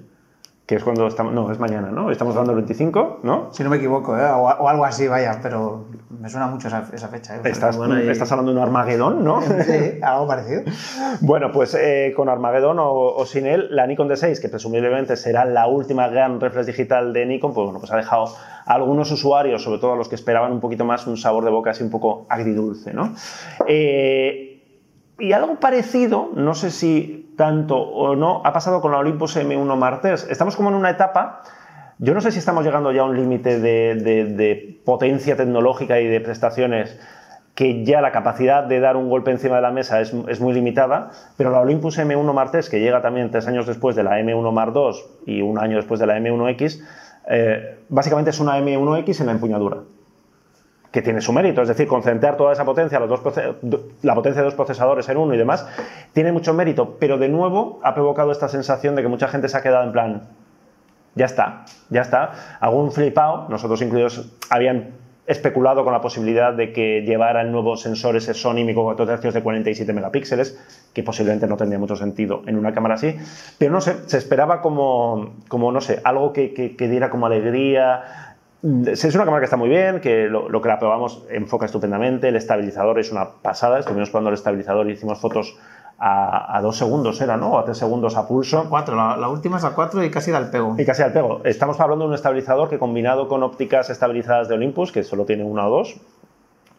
Que 0.68 0.76
es 0.76 0.84
cuando 0.84 1.08
estamos, 1.08 1.34
no, 1.34 1.50
es 1.50 1.60
mañana, 1.60 1.92
¿no? 1.92 2.12
Estamos 2.12 2.36
dando 2.36 2.52
el 2.52 2.58
25, 2.58 3.22
¿no? 3.24 3.48
Si 3.54 3.64
no 3.64 3.70
me 3.70 3.78
equivoco, 3.78 4.18
¿eh? 4.18 4.26
o, 4.26 4.42
o 4.42 4.68
algo 4.68 4.84
así, 4.84 5.08
vaya, 5.08 5.40
pero 5.42 5.86
me 6.20 6.30
suena 6.30 6.48
mucho 6.48 6.68
esa, 6.68 6.84
esa 6.92 7.08
fecha. 7.08 7.38
¿eh? 7.38 7.42
Estás, 7.46 7.78
estás 7.78 8.32
hablando 8.34 8.52
de 8.52 8.58
un 8.58 8.64
Armagedón, 8.64 9.24
¿no? 9.24 9.42
Sí, 9.66 10.00
algo 10.02 10.28
parecido. 10.28 10.64
Bueno, 11.22 11.52
pues 11.54 11.74
eh, 11.74 12.14
con 12.16 12.28
Armagedón 12.28 12.80
o, 12.80 12.92
o 12.92 13.26
sin 13.26 13.48
él, 13.48 13.70
la 13.72 13.88
Nikon 13.88 14.10
D6, 14.10 14.42
que 14.42 14.50
presumiblemente 14.50 15.16
será 15.16 15.46
la 15.46 15.68
última 15.68 16.10
gran 16.10 16.42
reflex 16.42 16.68
digital 16.68 17.14
de 17.14 17.26
Nikon, 17.26 17.54
pues 17.54 17.64
bueno, 17.64 17.80
pues 17.80 17.92
ha 17.94 17.96
dejado 17.96 18.26
a 18.66 18.74
algunos 18.74 19.10
usuarios, 19.10 19.64
sobre 19.64 19.80
todo 19.80 19.94
a 19.94 19.96
los 19.96 20.10
que 20.10 20.16
esperaban 20.16 20.52
un 20.52 20.60
poquito 20.60 20.84
más, 20.84 21.08
un 21.08 21.16
sabor 21.16 21.46
de 21.46 21.50
boca 21.50 21.72
así 21.72 21.82
un 21.82 21.90
poco 21.90 22.26
agridulce, 22.28 22.94
¿no? 22.94 23.16
Eh, 23.68 24.47
y 25.20 25.32
algo 25.32 25.56
parecido, 25.56 26.32
no 26.36 26.54
sé 26.54 26.72
si 26.72 27.34
tanto 27.38 27.78
o 27.78 28.16
no, 28.16 28.42
ha 28.44 28.54
pasado 28.54 28.82
con 28.82 28.92
la 28.92 29.00
Olympus 29.00 29.38
M1 29.38 29.76
Martes. 29.76 30.28
Estamos 30.30 30.56
como 30.56 30.70
en 30.70 30.76
una 30.76 30.90
etapa, 30.90 31.44
yo 32.00 32.14
no 32.14 32.22
sé 32.22 32.32
si 32.32 32.40
estamos 32.40 32.64
llegando 32.64 32.92
ya 32.92 33.02
a 33.02 33.06
un 33.06 33.16
límite 33.16 33.60
de, 33.60 34.82
potencia 34.86 35.36
tecnológica 35.36 36.00
y 36.00 36.08
de 36.08 36.20
prestaciones 36.22 37.00
que 37.56 37.84
ya 37.84 38.02
la 38.02 38.12
capacidad 38.12 38.64
de 38.64 38.80
dar 38.80 38.98
un 38.98 39.10
golpe 39.10 39.32
encima 39.32 39.56
de 39.56 39.64
la 39.64 39.72
mesa 39.72 40.00
es, 40.00 40.14
muy 40.14 40.54
limitada, 40.54 41.10
pero 41.38 41.50
la 41.50 41.60
Olympus 41.60 41.98
M1 41.98 42.34
Martes, 42.34 42.70
que 42.70 42.80
llega 42.80 43.02
también 43.02 43.32
tres 43.32 43.48
años 43.48 43.66
después 43.66 43.96
de 43.96 44.04
la 44.04 44.20
M1 44.20 44.52
Mark 44.52 44.74
II 44.76 45.36
y 45.38 45.42
un 45.42 45.58
año 45.58 45.78
después 45.78 46.00
de 46.00 46.06
la 46.06 46.20
M1X, 46.20 46.84
eh, 47.30 47.80
básicamente 47.90 48.30
es 48.30 48.40
una 48.40 48.60
M1X 48.60 49.22
en 49.22 49.26
la 49.26 49.32
empuñadura 49.32 49.78
que 50.98 51.04
tiene 51.04 51.22
su 51.22 51.32
mérito, 51.32 51.62
es 51.62 51.68
decir, 51.68 51.88
concentrar 51.88 52.38
toda 52.38 52.54
esa 52.54 52.66
potencia, 52.66 53.00
los 53.00 53.08
dos 53.08 53.22
la 54.02 54.16
potencia 54.16 54.42
de 54.42 54.46
dos 54.46 54.56
procesadores 54.56 55.08
en 55.10 55.18
uno 55.18 55.36
y 55.36 55.38
demás, 55.38 55.68
tiene 56.12 56.32
mucho 56.32 56.56
mérito, 56.56 56.98
pero 57.00 57.20
de 57.20 57.30
nuevo 57.30 57.80
ha 57.84 57.94
provocado 57.94 58.32
esta 58.32 58.50
sensación 58.50 58.96
de 58.96 59.04
que 59.04 59.08
mucha 59.08 59.28
gente 59.28 59.48
se 59.48 59.56
ha 59.56 59.62
quedado 59.62 59.84
en 59.84 59.92
plan, 59.92 60.24
ya 61.14 61.26
está, 61.26 61.66
ya 61.92 62.02
está. 62.02 62.58
Algún 62.60 62.92
flipado, 62.92 63.48
nosotros 63.48 63.80
incluidos, 63.84 64.28
habían 64.50 64.96
especulado 65.28 65.84
con 65.84 65.94
la 65.94 66.02
posibilidad 66.02 66.52
de 66.52 66.74
que 66.74 67.04
llevara 67.04 67.42
el 67.42 67.52
nuevo 67.52 67.78
sensor 67.78 68.16
ese 68.16 68.34
Sony 68.34 68.66
micro 68.66 68.84
4 68.86 69.06
tercios 69.06 69.36
de 69.36 69.44
47 69.44 69.94
megapíxeles, 69.94 70.58
que 70.94 71.04
posiblemente 71.04 71.46
no 71.46 71.58
tendría 71.58 71.78
mucho 71.78 71.96
sentido 71.96 72.42
en 72.48 72.58
una 72.58 72.74
cámara 72.74 72.96
así, 72.96 73.16
pero 73.60 73.72
no 73.72 73.82
sé, 73.82 74.10
se 74.10 74.18
esperaba 74.18 74.62
como, 74.62 75.36
como 75.48 75.72
no 75.72 75.80
sé, 75.80 76.02
algo 76.04 76.34
que 76.34 76.76
diera 76.80 77.12
como 77.12 77.28
alegría. 77.28 78.34
Es 78.63 79.04
una 79.15 79.24
cámara 79.24 79.41
que 79.41 79.46
está 79.46 79.58
muy 79.58 79.70
bien, 79.70 80.02
que 80.02 80.28
lo, 80.28 80.50
lo 80.50 80.62
que 80.62 80.67
la 80.67 80.80
probamos 80.80 81.24
enfoca 81.30 81.65
estupendamente, 81.67 82.30
el 82.30 82.36
estabilizador 82.36 83.00
es 83.00 83.12
una 83.12 83.30
pasada, 83.41 83.80
estuvimos 83.80 84.10
probando 84.10 84.30
el 84.30 84.34
estabilizador 84.34 84.89
y 84.89 84.93
hicimos 84.93 85.20
fotos 85.20 85.58
a, 86.00 86.58
a 86.58 86.62
dos 86.62 86.78
segundos, 86.78 87.22
era, 87.22 87.38
¿no? 87.38 87.54
O 87.54 87.60
a 87.60 87.65
tres 87.65 87.78
segundos 87.78 88.15
a 88.17 88.28
pulso. 88.28 88.65
Cuatro, 88.70 88.96
la, 88.96 89.15
la 89.17 89.30
última 89.30 89.58
es 89.58 89.63
a 89.63 89.76
cuatro 89.76 90.04
y 90.04 90.10
casi 90.10 90.32
da 90.32 90.39
el 90.39 90.50
pego. 90.50 90.76
Y 90.78 90.86
casi 90.86 91.04
al 91.04 91.13
pego. 91.13 91.41
Estamos 91.43 91.80
hablando 91.80 92.06
de 92.06 92.10
un 92.10 92.15
estabilizador 92.15 92.70
que 92.70 92.80
combinado 92.80 93.28
con 93.28 93.43
ópticas 93.43 93.89
estabilizadas 93.89 94.48
de 94.48 94.56
Olympus, 94.56 94.91
que 94.91 95.04
solo 95.04 95.26
tiene 95.26 95.43
una 95.43 95.67
o 95.67 95.70
dos, 95.70 95.98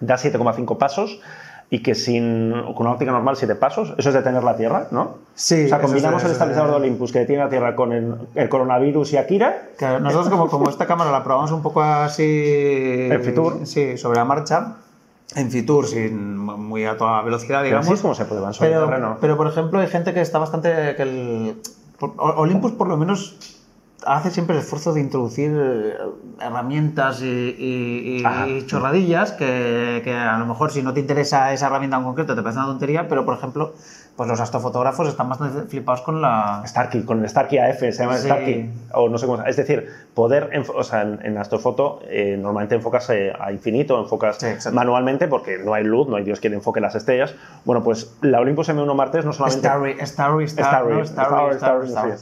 da 0.01 0.17
7,5 0.17 0.79
pasos 0.79 1.21
y 1.71 1.83
que 1.83 1.95
sin, 1.95 2.51
con 2.75 2.87
una 2.87 2.93
óptica 2.93 3.13
normal 3.13 3.37
7 3.37 3.55
pasos, 3.57 3.93
eso 3.99 4.09
es 4.09 4.15
detener 4.15 4.43
la 4.43 4.57
Tierra, 4.57 4.89
¿no? 4.91 5.17
Sí, 5.35 5.67
O 5.67 5.69
sea, 5.69 5.81
combinamos 5.81 6.23
es- 6.23 6.27
el 6.27 6.33
estabilizador 6.33 6.71
de 6.71 6.77
Olympus 6.77 7.13
que 7.13 7.19
detiene 7.21 7.45
la 7.45 7.51
Tierra 7.51 7.77
con 7.77 7.93
el, 7.93 8.15
el 8.35 8.49
coronavirus 8.49 9.13
y 9.13 9.17
Akira. 9.19 9.69
Claro, 9.77 10.01
nosotros 10.01 10.31
como, 10.31 10.49
como 10.49 10.71
esta 10.71 10.87
cámara 10.87 11.11
la 11.11 11.23
probamos 11.23 11.53
un 11.53 11.61
poco 11.63 11.83
así... 11.83 12.23
En 13.11 13.23
Fitur. 13.23 13.67
Sí, 13.67 13.99
sobre 13.99 14.17
la 14.19 14.25
marcha. 14.25 14.77
En 15.37 15.51
Fitur, 15.51 15.87
sin 15.87 16.39
muy 16.39 16.87
a 16.87 16.97
toda 16.97 17.21
velocidad, 17.21 17.59
Pero 17.59 17.65
digamos. 17.65 17.87
así 17.87 17.95
es 17.95 18.01
como 18.01 18.15
se 18.15 18.25
sobre 18.25 18.41
el 18.41 18.57
pero, 18.59 18.87
terreno. 18.87 19.19
pero, 19.21 19.37
por 19.37 19.47
ejemplo, 19.47 19.79
hay 19.81 19.89
gente 19.89 20.15
que 20.15 20.23
está 20.23 20.39
bastante... 20.39 20.97
Que 20.97 21.03
el, 21.03 21.57
Olympus, 22.17 22.73
por 22.73 22.89
lo 22.89 22.97
menos, 22.97 23.37
hace 24.07 24.31
siempre 24.31 24.57
el 24.57 24.63
esfuerzo 24.63 24.93
de 24.93 25.01
introducir 25.01 25.51
eh, 25.55 25.95
herramientas 26.41 27.21
y, 27.23 27.27
y- 27.27 28.23
y- 28.23 28.23
chorradillas 28.67 29.33
que, 29.33 30.01
que 30.05 30.15
a 30.15 30.39
lo 30.39 30.47
mejor 30.47 30.71
si 30.71 30.83
no 30.83 30.93
te 30.95 31.01
interesa 31.01 31.53
esa 31.53 31.67
herramienta 31.67 31.97
en 31.97 32.05
concreto 32.05 32.35
te 32.37 32.43
parece 32.43 32.59
una 32.61 32.69
tontería, 32.69 33.09
pero, 33.09 33.25
por 33.25 33.37
ejemplo, 33.37 33.75
pues 34.19 34.29
los 34.29 34.41
astrofotógrafos 34.41 35.07
están 35.07 35.29
bastante 35.29 35.63
flipados 35.69 36.01
con 36.03 36.21
la... 36.21 36.65
Starkey, 36.67 37.03
con 37.05 37.21
el 37.23 37.29
Starkey 37.29 37.57
AF, 37.61 37.79
se 37.79 37.93
llama 37.93 38.17
Sí. 38.17 38.25
Starkey, 38.27 38.71
o 38.93 39.09
no 39.09 39.17
sé 39.17 39.27
cómo 39.27 39.45
Es 39.45 39.55
decir, 39.57 39.89
poder, 40.13 40.51
o 40.75 40.83
sea, 40.83 41.03
en, 41.03 41.21
en 41.25 41.39
astrofoto 41.39 42.01
eh, 42.03 42.37
normalmente 42.37 42.75
enfocas 42.75 43.09
eh, 43.11 43.33
a 43.39 43.53
infinito, 43.53 43.97
enfocas 43.97 44.39
Sí, 44.39 44.71
manualmente 44.73 45.29
porque 45.29 45.59
no 45.59 45.73
hay 45.73 45.85
luz, 45.85 46.09
no 46.09 46.17
hay 46.17 46.25
Dios 46.25 46.41
quien 46.41 46.53
enfoque 46.55 46.81
las 46.81 46.97
estrellas. 46.97 47.37
Bueno, 47.65 47.85
pues 47.85 48.13
la 48.21 48.41
Olympus 48.41 48.69
M1 48.71 48.93
Martes 48.93 49.25
no 49.25 49.33
solamente... 49.33 49.69
Starry, 49.69 49.97
Starry, 50.05 50.45
Star, 50.47 50.67
Starry. 50.67 51.07
Starry, 51.57 51.89
Starry. 51.89 52.13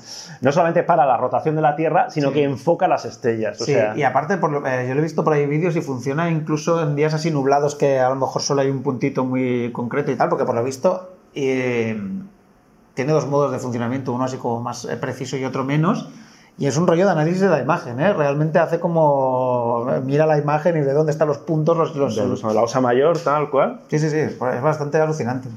No 0.43 0.53
solamente 0.53 0.83
para 0.83 1.07
la 1.07 1.17
rotación 1.17 1.57
de 1.57 1.63
la 1.63 1.77
Tierra, 1.77 2.11
sino 2.11 2.29
Sí. 2.29 2.35
que 2.35 2.45
enfoca 2.45 2.89
las 2.89 3.07
estrellas. 3.07 3.59
O 3.59 3.65
Sí, 3.65 3.73
sea, 3.73 3.97
y 3.97 4.03
aparte, 4.03 4.37
por 4.37 4.51
lo- 4.53 4.67
eh, 4.67 4.85
yo 4.87 4.93
lo 4.93 5.01
he 5.01 5.03
visto 5.03 5.25
por 5.25 5.33
ahí 5.33 5.47
vídeos 5.47 5.75
y 5.77 5.81
funciona 5.81 6.29
incluso 6.31 6.83
en 6.83 6.95
días 6.95 7.15
así 7.15 7.31
nublados 7.31 7.75
que 7.75 8.01
a 8.01 8.11
lo 8.11 8.17
mejor 8.17 8.43
solo 8.43 8.61
hay 8.61 8.69
un 8.69 8.83
puntito 8.83 9.25
muy 9.25 9.73
concreto 9.73 10.11
y 10.11 10.17
tal, 10.17 10.29
porque 10.29 10.45
por 10.45 10.55
lo 10.55 10.63
visto 10.63 11.16
eh, 11.37 12.01
tiene 12.95 13.13
dos 13.13 13.27
modos 13.29 13.53
de 13.53 13.59
funcionamiento, 13.59 14.13
uno 14.13 14.25
así 14.25 14.37
como 14.39 14.61
más 14.61 14.85
eh, 14.87 14.97
preciso 14.97 15.37
y 15.37 15.45
otro 15.45 15.63
menos. 15.65 16.09
Y 16.59 16.67
es 16.67 16.79
un 16.79 16.87
rollo 16.87 17.05
de 17.05 17.13
análisis 17.13 17.43
de 17.43 17.51
la 17.51 17.61
imagen, 17.61 18.01
¿eh? 18.01 18.15
Realmente 18.15 18.59
hace 18.59 18.81
como... 18.81 19.87
eh, 19.93 20.01
Mira 20.03 20.25
la 20.25 20.39
imagen 20.39 20.75
y 20.79 20.81
ve 20.81 20.95
dónde 20.95 21.13
están 21.13 21.29
los 21.29 21.37
puntos, 21.39 21.77
los... 21.77 21.95
los- 21.95 22.17
de 22.17 22.27
los- 22.27 22.43
la 22.43 22.63
osa 22.63 22.81
mayor, 22.81 23.19
tal 23.19 23.51
cual. 23.51 23.83
Sí, 23.89 23.99
sí, 23.99 24.09
sí, 24.09 24.17
es 24.19 24.39
bastante 24.39 24.99
alucinante. 24.99 25.51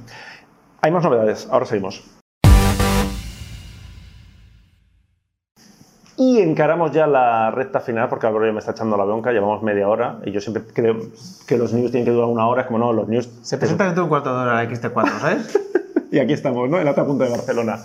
Hay 0.82 0.92
más 0.92 1.02
novedades, 1.04 1.48
ahora 1.50 1.66
seguimos. 1.66 2.04
Y 6.20 6.42
encaramos 6.42 6.92
ya 6.92 7.08
la 7.08 7.50
recta 7.50 7.80
final, 7.80 8.10
porque 8.10 8.28
Álvaro 8.28 8.46
ya 8.46 8.52
me 8.52 8.60
está 8.60 8.72
echando 8.72 8.98
la 8.98 9.06
bronca, 9.06 9.32
llevamos 9.32 9.64
media 9.64 9.88
hora, 9.88 10.20
y 10.26 10.32
yo 10.32 10.42
siempre 10.42 10.64
creo 10.74 10.98
que 11.48 11.58
los 11.58 11.72
news 11.72 11.92
tienen 11.92 12.04
que 12.04 12.12
durar 12.12 12.28
una 12.28 12.46
hora, 12.46 12.64
es 12.64 12.68
como 12.68 12.78
no, 12.78 12.92
los 12.92 13.08
news... 13.08 13.30
Se 13.42 13.58
presenta 13.58 13.86
dentro 13.86 14.02
de 14.02 14.04
un 14.04 14.10
cuarto 14.10 14.36
de 14.36 14.42
hora 14.42 14.56
la 14.62 14.70
XT4, 14.70 15.20
¿sabes? 15.22 15.60
y 16.12 16.20
aquí 16.20 16.34
estamos, 16.34 16.70
¿no? 16.70 16.78
En 16.78 16.84
la 16.84 16.92
otra 16.92 17.06
punta 17.06 17.24
de 17.24 17.32
Barcelona. 17.32 17.80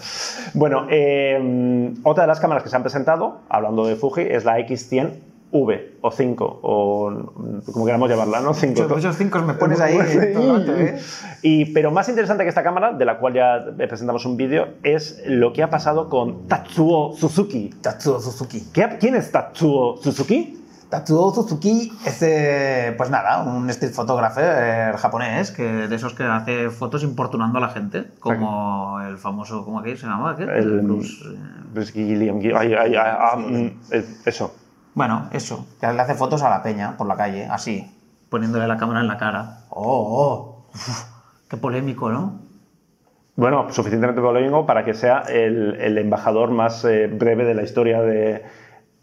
Bueno, 0.53 0.89
eh, 0.91 1.95
otra 2.03 2.25
de 2.25 2.27
las 2.27 2.41
cámaras 2.41 2.65
que 2.65 2.71
se 2.71 2.75
han 2.75 2.83
presentado, 2.83 3.39
hablando 3.49 3.87
de 3.87 3.95
Fuji, 3.95 4.23
es 4.23 4.45
la 4.45 4.59
X100 4.59 5.13
V 5.57 5.99
o 6.01 6.11
5 6.11 6.59
o 6.63 7.63
como 7.73 7.87
queramos 7.87 8.11
llamarla, 8.11 8.41
¿no? 8.41 8.55
5. 8.55 8.73
Muchos, 8.83 8.97
muchos 8.97 9.17
cinco 9.17 9.39
me 9.43 9.55
pones 9.55 9.81
ahí. 9.81 9.97
rato, 9.97 10.75
¿eh? 10.77 10.99
Y, 11.43 11.67
pero 11.67 11.93
más 11.93 12.09
interesante 12.09 12.43
que 12.43 12.49
esta 12.49 12.65
cámara, 12.65 12.93
de 12.93 13.05
la 13.05 13.19
cual 13.19 13.35
ya 13.35 13.65
presentamos 13.77 14.27
un 14.27 14.37
vídeo, 14.37 14.67
es 14.83 15.23
lo 15.27 15.53
que 15.53 15.63
ha 15.63 15.71
pasado 15.71 16.09
con 16.09 16.49
Tatsuo 16.49 17.15
Suzuki. 17.17 17.71
Tatsuo 17.81 18.19
Suzuki. 18.21 18.65
¿Qué- 18.73 18.97
¿Quién 18.99 19.15
es 19.15 19.31
Tatsuo 19.31 19.97
Suzuki? 20.03 20.61
Tatsuo 20.91 21.33
Suzuki 21.33 21.93
es, 22.05 22.23
eh, 22.23 22.93
pues 22.97 23.11
nada, 23.11 23.43
un 23.45 23.71
street 23.71 23.93
photographer 23.93 24.97
japonés, 24.97 25.51
que 25.53 25.63
de 25.63 25.95
esos 25.95 26.15
que 26.15 26.25
hace 26.25 26.69
fotos 26.71 27.03
importunando 27.05 27.59
a 27.59 27.61
la 27.61 27.69
gente, 27.69 28.07
como 28.21 29.01
el 29.01 29.19
famoso, 29.19 29.65
¿cómo 29.65 29.83
que 29.83 29.97
se 29.97 30.07
llamaba? 30.07 30.37
¿Qué? 30.37 30.43
El- 30.45 30.81
Bruce, 30.83 31.13
eh, 31.27 31.39
Bruce 31.73 31.93
Gilliam. 31.93 32.39
ay, 32.57 32.75
ay, 32.75 32.75
ay, 32.75 32.95
ah, 32.97 33.37
mm, 33.37 33.67
eh, 33.93 34.05
eso. 34.27 34.53
Bueno, 34.95 35.29
eso, 35.33 35.67
que 35.81 35.87
le 35.93 36.01
hace 36.01 36.15
fotos 36.15 36.43
a 36.43 36.51
la 36.51 36.63
peña 36.63 36.97
por 36.97 37.07
la 37.09 37.17
calle, 37.17 37.47
así, 37.51 37.91
poniéndole 38.31 38.69
la 38.69 38.77
cámara 38.77 39.01
en 39.01 39.09
la 39.09 39.17
cara. 39.19 39.59
Oh, 39.71 40.63
oh, 40.67 40.67
uf, 40.73 41.05
qué 41.49 41.57
polémico, 41.57 42.11
¿no? 42.11 42.41
Bueno, 43.37 43.67
suficientemente 43.71 44.21
polémico 44.23 44.65
para 44.67 44.85
que 44.85 44.95
sea 44.95 45.25
el, 45.29 45.75
el 45.81 45.99
embajador 45.99 46.51
más 46.53 46.85
eh, 46.85 47.09
breve 47.09 47.45
de 47.45 47.55
la 47.55 47.65
historia 47.65 48.01
de, 48.01 48.45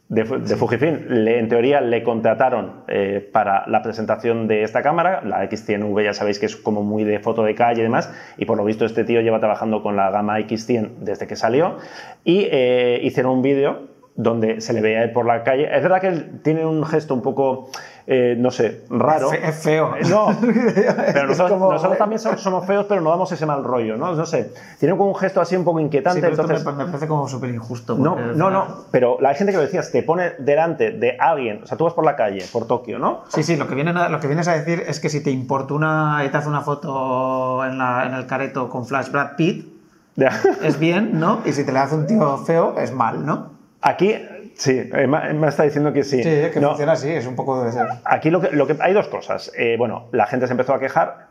de, 0.07 0.23
Fu- 0.25 0.37
de 0.37 0.55
Fujifilm. 0.55 0.99
Le- 1.09 1.39
en 1.39 1.49
teoría 1.49 1.81
le 1.81 2.01
contrataron 2.03 2.83
eh, 2.87 3.29
para 3.33 3.67
la 3.67 3.81
presentación 3.83 4.47
de 4.47 4.63
esta 4.63 4.81
cámara, 4.81 5.21
la 5.25 5.43
X100V 5.49 6.05
ya 6.05 6.13
sabéis 6.13 6.39
que 6.39 6.45
es 6.45 6.55
como 6.55 6.81
muy 6.83 7.03
de 7.03 7.19
foto 7.19 7.43
de 7.43 7.53
calle 7.55 7.81
y 7.81 7.83
demás, 7.83 8.09
y 8.37 8.45
por 8.45 8.55
lo 8.55 8.63
visto 8.63 8.85
este 8.85 9.03
tío 9.03 9.19
lleva 9.19 9.41
trabajando 9.41 9.83
con 9.83 9.97
la 9.97 10.09
gama 10.11 10.39
X100 10.39 10.99
desde 10.99 11.27
que 11.27 11.35
salió, 11.35 11.75
y 12.23 12.47
eh, 12.49 13.01
hicieron 13.03 13.33
un 13.33 13.41
vídeo 13.41 13.89
donde 14.15 14.59
se 14.61 14.73
le 14.73 14.81
veía 14.81 15.11
por 15.13 15.25
la 15.25 15.43
calle. 15.43 15.73
Es 15.75 15.81
verdad 15.81 16.01
que 16.01 16.07
él 16.07 16.41
tiene 16.43 16.65
un 16.65 16.85
gesto 16.85 17.13
un 17.13 17.21
poco, 17.21 17.69
eh, 18.05 18.35
no 18.37 18.51
sé, 18.51 18.81
raro. 18.89 19.31
Es 19.31 19.39
fe- 19.39 19.47
es 19.47 19.55
feo. 19.55 19.95
Eh, 19.95 20.01
No, 20.09 20.27
pero 21.13 21.27
nosotros, 21.27 21.51
como- 21.57 21.71
nosotros 21.71 21.97
también 21.97 22.19
somos, 22.19 22.65
feos, 22.65 22.85
pero 22.89 22.99
no 23.01 23.09
damos 23.09 23.31
ese 23.31 23.45
mal 23.45 23.63
rollo, 23.63 23.95
¿no? 23.95 24.13
No 24.13 24.25
sé. 24.25 24.51
Tiene 24.79 24.95
como 24.97 25.09
un 25.09 25.15
gesto 25.15 25.39
así 25.39 25.55
un 25.55 25.63
poco 25.63 25.79
Sí, 25.79 25.85
inquietante, 25.85 26.19
esto 26.27 26.41
entonces... 26.41 26.65
me, 26.65 26.73
me 26.73 26.85
parece 26.85 27.07
como 27.07 27.27
súper 27.29 27.51
injusto. 27.51 27.95
No, 27.95 28.15
no, 28.17 28.33
final- 28.33 28.51
no, 28.53 28.65
pero 28.91 29.17
la 29.21 29.33
gente 29.33 29.53
que 29.53 29.57
lo 29.57 29.63
decías 29.63 29.91
te 29.91 30.03
pone 30.03 30.31
delante 30.39 30.91
de 30.91 31.15
alguien, 31.17 31.61
o 31.63 31.65
sea, 31.65 31.77
tú 31.77 31.85
vas 31.85 31.93
por 31.93 32.03
la 32.03 32.15
calle, 32.17 32.43
por 32.51 32.67
Tokio, 32.67 32.99
¿no? 32.99 33.21
Sí, 33.29 33.43
sí, 33.43 33.55
lo 33.55 33.67
que, 33.67 33.75
viene, 33.75 33.91
a- 33.91 34.09
lo 34.09 34.19
que 34.19 34.27
vienes 34.27 34.47
a 34.49 34.53
decir 34.53 34.83
es 34.85 34.99
que 34.99 35.07
si 35.09 35.23
te 35.23 35.31
importuna 35.31 36.21
y 36.25 36.29
te 36.29 36.37
hace 36.37 36.49
una 36.49 36.61
foto 36.61 37.63
en, 37.65 37.77
la- 37.77 38.05
en 38.07 38.13
el 38.13 38.25
careto 38.27 38.67
con 38.69 38.85
flash 38.85 39.09
Brad 39.09 39.35
Pitt, 39.37 39.71
es 40.61 40.77
bien, 40.77 41.17
¿no? 41.19 41.39
Y 41.45 41.53
si 41.53 41.65
te 41.65 41.71
le 41.71 41.79
hace 41.79 41.95
un 41.95 42.05
tío 42.05 42.37
feo, 42.39 42.77
es 42.77 42.91
mal, 42.91 43.25
¿no? 43.25 43.50
Aquí, 43.81 44.15
sí, 44.55 44.89
eh, 44.93 45.07
Ma- 45.07 45.33
me 45.33 45.47
está 45.47 45.63
diciendo 45.63 45.91
que 45.93 46.03
sí. 46.03 46.17
Sí, 46.23 46.29
que 46.53 46.59
No, 46.61 46.69
funciona 46.69 46.91
así, 46.93 47.09
es 47.09 47.25
un 47.25 47.35
poco 47.35 47.59
debe 47.59 47.71
ser. 47.71 47.87
Aquí 48.05 48.29
lo 48.29 48.41
que, 48.41 48.51
lo 48.51 48.67
que 48.67 48.77
hay 48.79 48.93
dos 48.93 49.07
cosas. 49.07 49.51
Eh, 49.57 49.75
bueno, 49.77 50.07
la 50.11 50.27
gente 50.27 50.45
se 50.47 50.53
empezó 50.53 50.73
a 50.73 50.79
quejar. 50.79 51.27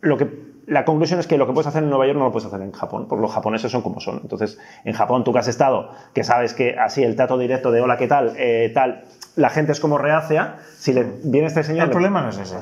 Lo 0.00 0.18
que, 0.18 0.28
la 0.66 0.84
conclusión 0.84 1.20
es 1.20 1.26
que 1.26 1.38
lo 1.38 1.46
que 1.46 1.52
puedes 1.52 1.66
hacer 1.68 1.82
en 1.82 1.88
Nueva 1.90 2.06
York 2.06 2.18
no 2.18 2.24
lo 2.24 2.32
puedes 2.32 2.46
hacer 2.46 2.60
en 2.62 2.72
Japón, 2.72 3.06
porque 3.08 3.22
los 3.22 3.32
japoneses 3.32 3.70
son 3.70 3.82
como 3.82 4.00
son. 4.00 4.20
Entonces, 4.22 4.58
en 4.84 4.92
Japón, 4.92 5.24
tú 5.24 5.32
que 5.32 5.38
has 5.38 5.48
estado, 5.48 5.90
que 6.12 6.24
sabes 6.24 6.52
que 6.52 6.76
así 6.78 7.02
el 7.04 7.16
trato 7.16 7.38
directo 7.38 7.70
de 7.70 7.80
hola, 7.80 7.96
¿qué 7.96 8.06
tal? 8.08 8.34
Eh, 8.36 8.70
tal, 8.74 9.04
la 9.36 9.50
gente 9.50 9.72
es 9.72 9.80
como 9.80 9.96
reacia. 9.98 10.56
Si 10.76 10.92
le 10.92 11.04
viene 11.22 11.46
este 11.46 11.62
señor. 11.62 11.82
El 11.84 11.88
le- 11.88 11.92
problema 11.92 12.22
no 12.22 12.30
es 12.30 12.38
ese, 12.38 12.56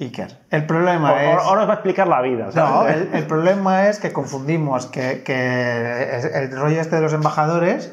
Iker. 0.00 0.28
El 0.50 0.64
problema 0.66 1.08
Ahora- 1.10 1.32
es... 1.34 1.42
ahora 1.42 1.62
os 1.62 1.68
va 1.68 1.72
a 1.72 1.74
explicar 1.76 2.06
la 2.08 2.22
vida. 2.22 2.52
¿sabes? 2.52 2.70
No, 2.70 2.88
el, 2.88 3.08
el 3.14 3.26
problema 3.26 3.88
es 3.88 3.98
que 3.98 4.12
confundimos 4.12 4.86
que, 4.86 5.22
que 5.24 6.20
el 6.34 6.50
rollo 6.56 6.80
este 6.80 6.96
de 6.96 7.02
los 7.02 7.12
embajadores, 7.12 7.92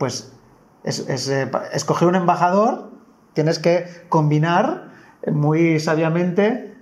pues 0.00 0.32
es, 0.82 1.08
es, 1.08 1.28
eh, 1.28 1.48
escoger 1.72 2.08
un 2.08 2.16
embajador, 2.16 2.90
tienes 3.34 3.60
que 3.60 3.84
combinar 4.08 4.88
muy 5.30 5.78
sabiamente 5.78 6.74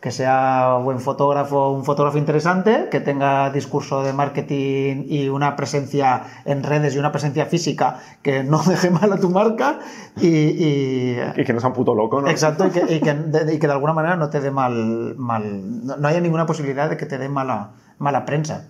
que 0.00 0.12
sea 0.12 0.76
buen 0.84 1.00
fotógrafo, 1.00 1.70
un 1.72 1.84
fotógrafo 1.84 2.16
interesante, 2.18 2.88
que 2.92 3.00
tenga 3.00 3.50
discurso 3.50 4.04
de 4.04 4.12
marketing 4.12 5.04
y 5.08 5.28
una 5.28 5.56
presencia 5.56 6.22
en 6.44 6.62
redes 6.62 6.94
y 6.94 6.98
una 6.98 7.10
presencia 7.10 7.46
física 7.46 7.98
que 8.22 8.44
no 8.44 8.62
deje 8.66 8.90
mal 8.90 9.12
a 9.12 9.16
tu 9.18 9.30
marca 9.30 9.80
y- 10.20 10.28
y 10.28 11.16
Y 11.36 11.44
que 11.44 11.52
no 11.52 11.58
sea 11.58 11.70
un 11.70 11.74
puto 11.74 11.92
loco, 11.94 12.20
¿no? 12.20 12.28
Exacto, 12.28 12.66
y 12.68 12.70
que, 12.70 12.94
y 12.94 13.00
que 13.00 13.14
de, 13.34 13.54
y 13.54 13.58
que 13.58 13.66
de 13.66 13.72
alguna 13.72 13.94
manera 13.94 14.14
no 14.16 14.30
te 14.30 14.40
dé 14.40 14.52
mal. 14.52 15.16
mal 15.16 15.84
no, 15.84 15.96
no 15.96 16.06
haya 16.08 16.20
ninguna 16.20 16.46
posibilidad 16.46 16.88
de 16.88 16.96
que 16.96 17.06
te 17.06 17.18
dé 17.18 17.28
mala, 17.28 17.70
mala 17.98 18.24
prensa. 18.26 18.68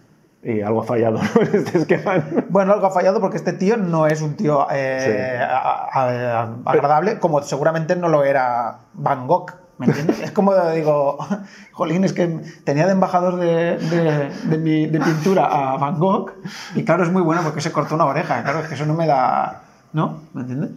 Y 0.49 0.61
algo 0.63 0.83
ha 0.83 0.85
fallado 0.85 1.19
¿no? 1.35 1.41
en 1.43 1.55
este 1.57 1.79
esquema. 1.79 2.25
Bueno, 2.49 2.73
algo 2.73 2.87
ha 2.87 2.91
fallado 2.93 3.21
porque 3.21 3.37
este 3.37 3.53
tío 3.53 3.77
no 3.77 4.07
es 4.07 4.23
un 4.23 4.37
tío 4.37 4.67
eh, 4.71 5.01
Sí. 5.05 5.43
a- 5.43 5.89
a- 5.93 6.43
a- 6.43 6.57
agradable, 6.67 7.19
como 7.19 7.43
seguramente 7.43 7.97
no 7.97 8.09
lo 8.09 8.23
era 8.25 8.79
Van 8.95 9.27
Gogh. 9.27 9.53
¿Me 9.79 9.87
entiendes? 9.87 10.21
es 10.21 10.31
como 10.31 10.55
digo, 10.71 11.19
jolín, 11.73 12.05
es 12.05 12.13
que 12.15 12.29
tenía 12.65 12.87
de 12.87 12.93
embajador 12.93 13.37
de, 13.37 13.77
de- 13.77 14.31
de 14.45 14.57
mi, 14.59 14.87
de 14.87 15.01
pintura 15.01 15.45
a 15.47 15.77
Van 15.77 15.99
Gogh, 15.99 16.31
y 16.75 16.83
claro, 16.85 17.03
es 17.03 17.11
muy 17.13 17.21
bueno 17.23 17.43
porque 17.43 17.61
se 17.61 17.73
cortó 17.73 17.95
una 17.97 18.07
oreja. 18.07 18.43
Claro, 18.43 18.61
es 18.61 18.69
que 18.69 18.75
eso 18.75 18.87
no 18.87 18.95
me 18.95 19.07
da. 19.07 19.63
¿No? 19.93 20.21
¿Me 20.33 20.43
entiendes? 20.43 20.71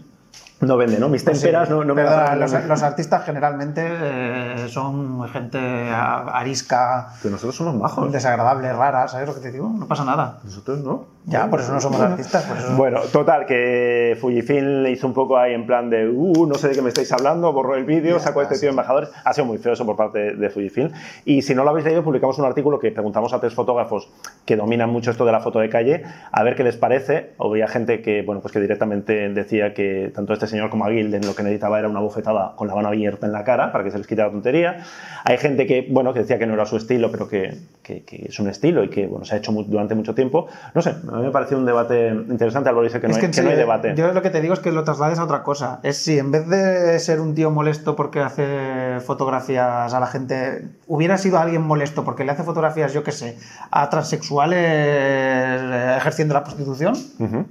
No 0.61 0.75
vende, 0.75 0.99
¿no? 0.99 1.07
Mis 1.07 1.23
temperas 1.23 1.69
no, 1.69 1.85
no 1.85 1.95
me 1.95 2.03
Perdona, 2.03 2.35
los, 2.35 2.51
los 2.65 2.83
artistas 2.83 3.23
generalmente 3.23 3.81
eh, 3.85 4.67
son 4.67 5.27
gente 5.29 5.57
arisca, 5.89 7.13
Que 7.21 7.29
nosotros 7.29 7.55
somos 7.55 7.75
majos. 7.75 8.11
desagradable, 8.11 8.73
rara, 8.73 9.07
¿sabes 9.07 9.27
lo 9.27 9.35
que 9.35 9.39
te 9.39 9.51
digo? 9.51 9.69
No 9.69 9.87
pasa 9.87 10.03
nada. 10.03 10.39
Nosotros 10.43 10.79
no. 10.79 11.05
Ya, 11.25 11.47
por 11.49 11.59
eso 11.59 11.71
no 11.71 11.79
somos 11.79 12.01
artistas, 12.01 12.43
por 12.43 12.57
eso... 12.57 12.75
Bueno, 12.75 13.01
total, 13.13 13.45
que 13.45 14.17
Fujifilm 14.19 14.81
le 14.81 14.91
hizo 14.91 15.05
un 15.05 15.13
poco 15.13 15.37
ahí 15.37 15.53
en 15.53 15.67
plan 15.67 15.89
de, 15.89 16.09
uh, 16.09 16.45
no 16.47 16.55
sé 16.55 16.69
de 16.69 16.75
qué 16.75 16.81
me 16.81 16.89
estáis 16.89 17.11
hablando, 17.11 17.53
borró 17.53 17.75
el 17.75 17.85
vídeo, 17.85 18.19
sacó 18.19 18.39
a 18.39 18.43
este 18.43 18.55
tío 18.55 18.61
sí. 18.61 18.67
embajadores. 18.67 19.09
Ha 19.23 19.33
sido 19.33 19.45
muy 19.45 19.59
feo 19.59 19.73
eso 19.73 19.85
por 19.85 19.95
parte 19.95 20.35
de 20.35 20.49
Fujifilm. 20.49 20.91
Y 21.25 21.43
si 21.43 21.53
no 21.53 21.63
lo 21.63 21.69
habéis 21.69 21.85
leído, 21.85 22.03
publicamos 22.03 22.39
un 22.39 22.45
artículo 22.45 22.79
que 22.79 22.91
preguntamos 22.91 23.31
a 23.33 23.39
tres 23.39 23.53
fotógrafos 23.53 24.09
que 24.45 24.55
dominan 24.55 24.89
mucho 24.89 25.11
esto 25.11 25.23
de 25.25 25.31
la 25.31 25.39
foto 25.39 25.59
de 25.59 25.69
calle, 25.69 26.03
a 26.31 26.43
ver 26.43 26.55
qué 26.55 26.63
les 26.63 26.77
parece. 26.77 27.33
O 27.37 27.51
había 27.51 27.67
gente 27.67 28.01
que, 28.01 28.23
bueno, 28.23 28.41
pues 28.41 28.51
que 28.51 28.59
directamente 28.59 29.29
decía 29.29 29.73
que 29.73 30.11
tanto 30.13 30.33
este 30.33 30.47
señor 30.49 30.69
como 30.69 30.85
Aguilden 30.85 31.25
lo 31.25 31.35
que 31.35 31.43
necesitaba 31.43 31.79
era 31.79 31.87
una 31.87 31.99
bufetada 31.99 32.53
con 32.55 32.67
la 32.67 32.75
mano 32.75 32.87
abierta 32.89 33.25
en 33.27 33.31
la 33.31 33.43
cara 33.43 33.71
para 33.71 33.83
que 33.83 33.91
se 33.91 33.97
les 33.97 34.07
quitara 34.07 34.27
la 34.27 34.33
tontería. 34.33 34.83
Hay 35.23 35.37
gente 35.37 35.65
que, 35.67 35.87
bueno, 35.89 36.13
que 36.13 36.19
decía 36.19 36.37
que 36.39 36.45
no 36.47 36.53
era 36.55 36.65
su 36.65 36.77
estilo, 36.77 37.11
pero 37.11 37.27
que, 37.27 37.57
que- 37.83 38.03
que 38.03 38.25
es 38.29 38.39
un 38.39 38.47
estilo 38.49 38.83
y 38.83 38.89
que, 38.89 39.07
bueno, 39.07 39.25
se 39.25 39.35
ha 39.35 39.37
hecho 39.37 39.51
durante 39.51 39.95
mucho 39.95 40.13
tiempo. 40.15 40.47
No 40.73 40.81
sé, 40.81 40.89
a 40.91 41.15
mí 41.17 41.23
me 41.23 41.31
pareció 41.31 41.57
un 41.57 41.65
debate 41.65 42.09
interesante. 42.09 42.69
Álvaro 42.69 42.85
dice 42.85 42.99
que 42.99 43.07
no, 43.07 43.11
es 43.11 43.17
hay, 43.17 43.29
que, 43.29 43.31
que 43.31 43.41
no 43.41 43.49
hay 43.49 43.55
debate. 43.55 43.93
Yo 43.95 44.11
lo 44.13 44.21
que 44.21 44.29
te 44.29 44.41
digo 44.41 44.53
es 44.53 44.59
que 44.59 44.71
lo 44.71 44.83
traslades 44.83 45.19
a 45.19 45.23
otra 45.23 45.43
cosa. 45.43 45.79
Es 45.83 45.97
si 45.97 46.17
en 46.17 46.31
vez 46.31 46.47
de 46.47 46.97
ser 46.99 47.19
un 47.19 47.35
tío 47.35 47.51
molesto 47.51 47.95
porque 47.95 48.19
hace 48.21 48.99
fotografías 49.05 49.93
a 49.93 49.99
la 49.99 50.07
gente, 50.07 50.63
hubiera 50.87 51.17
sido 51.17 51.37
alguien 51.39 51.61
molesto 51.61 52.03
porque 52.05 52.23
le 52.23 52.31
hace 52.31 52.43
fotografías, 52.43 52.93
yo 52.93 53.03
qué 53.03 53.11
sé, 53.11 53.37
a 53.71 53.89
transexuales 53.89 54.59
eh, 54.61 55.95
ejerciendo 55.97 56.33
la 56.33 56.43
prostitución, 56.43 56.93
Ujú. 57.19 57.45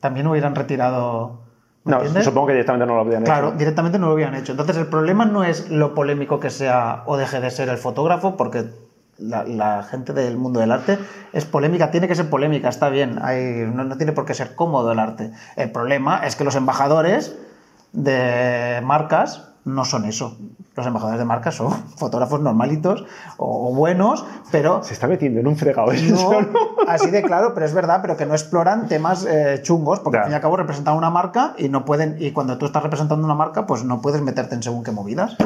también 0.00 0.26
hubieran 0.26 0.54
retirado. 0.54 1.47
¿Me 1.88 1.92
No, 1.92 1.96
entiendes? 1.98 2.24
supongo 2.24 2.46
que 2.48 2.52
directamente 2.52 2.86
no 2.86 2.94
lo 2.94 3.00
habrían 3.00 3.24
Claro, 3.24 3.48
hecho. 3.48 3.56
directamente 3.58 3.98
no 3.98 4.06
lo 4.06 4.12
habían 4.12 4.34
hecho. 4.34 4.52
Entonces, 4.52 4.76
el 4.76 4.86
problema 4.86 5.24
no 5.24 5.42
es 5.44 5.70
lo 5.70 5.94
polémico 5.94 6.38
que 6.38 6.50
sea 6.50 7.02
o 7.06 7.16
deje 7.16 7.40
de 7.40 7.50
ser 7.50 7.68
el 7.68 7.78
fotógrafo, 7.78 8.36
porque 8.36 8.66
la, 9.18 9.42
la 9.44 9.82
gente 9.82 10.12
del 10.12 10.36
mundo 10.36 10.60
del 10.60 10.70
arte 10.70 10.98
es 11.32 11.44
polémica, 11.44 11.90
tiene 11.90 12.06
que 12.06 12.14
ser 12.14 12.30
polémica, 12.30 12.68
está 12.68 12.88
bien, 12.88 13.18
hay- 13.22 13.66
no, 13.72 13.82
no 13.84 13.96
tiene 13.96 14.12
por 14.12 14.24
qué 14.24 14.34
ser 14.34 14.54
cómodo 14.54 14.92
el 14.92 14.98
arte. 15.00 15.32
El 15.56 15.72
problema 15.72 16.18
es 16.26 16.36
que 16.36 16.44
los 16.44 16.54
embajadores 16.54 17.36
de 17.92 18.80
marcas 18.84 19.48
no 19.64 19.84
son 19.84 20.04
eso. 20.04 20.36
Los 20.76 20.86
embajadores 20.86 21.18
de 21.18 21.24
marcas 21.24 21.56
son 21.56 21.72
fotógrafos 21.96 22.40
normalitos 22.40 23.04
o, 23.38 23.70
o 23.70 23.74
buenos, 23.74 24.24
pero 24.52 24.82
Se 24.84 24.94
está 24.94 25.06
metiendo 25.08 25.40
en 25.40 25.46
un 25.46 25.56
fregado 25.56 25.92
no, 25.92 26.16
solo. 26.16 26.48
Así 26.90 27.10
de 27.10 27.22
claro, 27.22 27.52
pero 27.54 27.66
es 27.66 27.74
verdad, 27.74 28.00
pero 28.02 28.16
que 28.16 28.26
no 28.26 28.34
exploran 28.34 28.88
temas 28.88 29.24
eh, 29.28 29.60
chungos, 29.62 30.00
porque 30.00 30.16
Ya. 30.16 30.20
al 30.20 30.26
fin 30.26 30.32
y 30.32 30.34
al 30.36 30.40
cabo 30.42 30.56
representan 30.56 30.96
una 30.96 31.10
marca 31.10 31.54
y 31.58 31.68
no 31.68 31.84
pueden, 31.84 32.16
y 32.18 32.32
cuando 32.32 32.58
tú 32.58 32.66
estás 32.66 32.82
representando 32.82 33.24
una 33.24 33.34
marca, 33.34 33.66
pues 33.66 33.84
no 33.84 34.00
puedes 34.00 34.20
meterte 34.22 34.54
en 34.54 34.62
según 34.62 34.82
qué 34.84 34.90
movidas. 34.92 35.36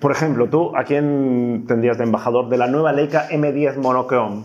Por 0.00 0.10
ejemplo, 0.10 0.48
tú, 0.48 0.76
¿a 0.76 0.82
quién 0.84 1.64
tendrías 1.68 1.96
de 1.96 2.04
embajador 2.04 2.48
de 2.48 2.58
la 2.58 2.66
nueva 2.66 2.92
Leica 2.92 3.28
M10 3.28 3.76
Monochrome? 3.76 4.44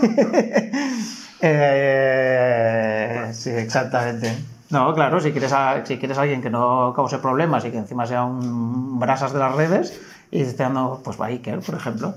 Eh, 1.40 3.30
sí, 3.32 3.50
exactamente. 3.50 4.36
No, 4.70 4.92
claro, 4.94 5.20
si 5.20 5.30
quieres, 5.32 5.52
a, 5.52 5.84
si 5.86 5.96
quieres 5.98 6.18
a 6.18 6.22
alguien 6.22 6.42
que 6.42 6.50
no 6.50 6.92
cause 6.94 7.18
problemas 7.18 7.64
y 7.64 7.70
que 7.70 7.78
encima 7.78 8.06
sea 8.06 8.24
un 8.24 8.98
brasas 8.98 9.32
de 9.32 9.38
las 9.38 9.54
redes, 9.54 9.98
y 10.30 10.42
esté 10.42 10.64
dando, 10.64 11.00
pues 11.02 11.18
va 11.20 11.26
Iker, 11.26 11.60
por 11.60 11.76
ejemplo. 11.76 12.14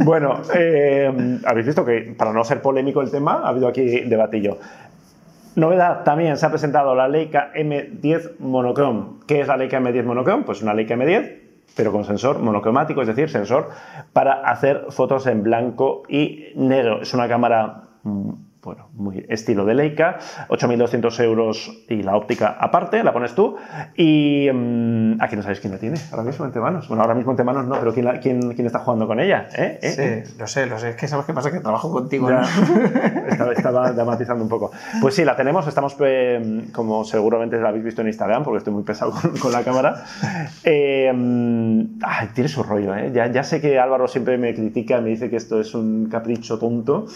Bueno, 0.00 0.42
eh, 0.54 1.40
habéis 1.44 1.66
visto 1.66 1.84
que 1.84 2.14
para 2.16 2.32
no 2.32 2.44
ser 2.44 2.60
polémico 2.60 3.00
el 3.00 3.10
tema, 3.10 3.42
ha 3.44 3.48
habido 3.48 3.68
aquí 3.68 4.00
debatillo. 4.00 4.58
Novedad, 5.54 6.04
también 6.04 6.36
se 6.36 6.44
ha 6.44 6.50
presentado 6.50 6.94
la 6.94 7.08
Leica 7.08 7.50
M10 7.54 8.38
Monochrome. 8.40 9.20
¿Qué 9.26 9.40
es 9.40 9.48
la 9.48 9.56
Leica 9.56 9.80
M10 9.80 10.04
Monochrome? 10.04 10.44
Pues 10.44 10.62
una 10.62 10.74
Leica 10.74 10.94
M10, 10.96 11.32
pero 11.74 11.92
con 11.92 12.04
sensor 12.04 12.40
monocromático, 12.40 13.00
es 13.00 13.08
decir, 13.08 13.30
sensor 13.30 13.70
para 14.12 14.34
hacer 14.42 14.86
fotos 14.90 15.26
en 15.26 15.42
blanco 15.42 16.02
y 16.08 16.48
negro. 16.56 17.00
Es 17.00 17.14
una 17.14 17.26
cámara 17.26 17.84
mm, 18.02 18.30
bueno, 18.66 18.88
muy 18.94 19.24
estilo 19.28 19.64
de 19.64 19.74
Leica, 19.74 20.18
8.200 20.48 21.20
euros 21.22 21.84
y 21.88 22.02
la 22.02 22.16
óptica 22.16 22.56
aparte, 22.58 23.04
la 23.04 23.12
pones 23.12 23.32
tú. 23.34 23.56
Y 23.96 24.48
mm, 24.52 25.22
aquí 25.22 25.36
no 25.36 25.42
sabéis 25.42 25.60
quién 25.60 25.72
la 25.72 25.78
tiene 25.78 25.96
ahora 26.10 26.24
mismo 26.24 26.44
entre 26.44 26.60
manos. 26.60 26.88
Bueno, 26.88 27.02
ahora 27.04 27.14
mismo 27.14 27.30
entre 27.30 27.44
manos 27.44 27.64
no, 27.66 27.78
pero 27.78 27.94
¿quién, 27.94 28.06
la- 28.06 28.18
quién, 28.18 28.54
quién 28.54 28.66
está 28.66 28.80
jugando 28.80 29.06
con 29.06 29.20
ella? 29.20 29.48
¿Eh? 29.56 29.78
¿Eh? 29.80 30.24
Sí, 30.26 30.34
lo 30.36 30.46
sé, 30.48 30.66
lo 30.66 30.78
sé. 30.80 30.90
Es 30.90 30.96
que 30.96 31.06
sabes 31.06 31.26
qué 31.26 31.32
pasa, 31.32 31.52
que 31.52 31.60
trabajo 31.60 31.92
contigo. 31.92 32.28
¿no? 32.28 32.40
estaba, 33.28 33.52
estaba 33.52 33.92
dramatizando 33.92 34.42
un 34.42 34.50
poco. 34.50 34.72
Pues 35.00 35.14
sí, 35.14 35.24
la 35.24 35.36
tenemos. 35.36 35.66
Estamos, 35.68 35.96
eh, 36.00 36.64
como 36.72 37.04
seguramente 37.04 37.56
la 37.60 37.68
habéis 37.68 37.84
visto 37.84 38.00
en 38.00 38.08
Instagram, 38.08 38.42
porque 38.42 38.58
estoy 38.58 38.72
muy 38.72 38.82
pesado 38.82 39.12
con, 39.12 39.30
con 39.38 39.52
la 39.52 39.62
cámara. 39.62 40.02
Eh, 40.64 41.12
mm, 41.14 42.00
ay, 42.02 42.28
tiene 42.34 42.48
su 42.48 42.64
rollo, 42.64 42.96
¿eh? 42.96 43.12
Ya, 43.14 43.30
ya 43.30 43.44
sé 43.44 43.60
que 43.60 43.78
Álvaro 43.78 44.08
siempre 44.08 44.38
me 44.38 44.52
critica, 44.54 45.00
me 45.00 45.10
dice 45.10 45.30
que 45.30 45.36
esto 45.36 45.60
es 45.60 45.72
un 45.72 46.08
capricho 46.10 46.58
tonto. 46.58 47.06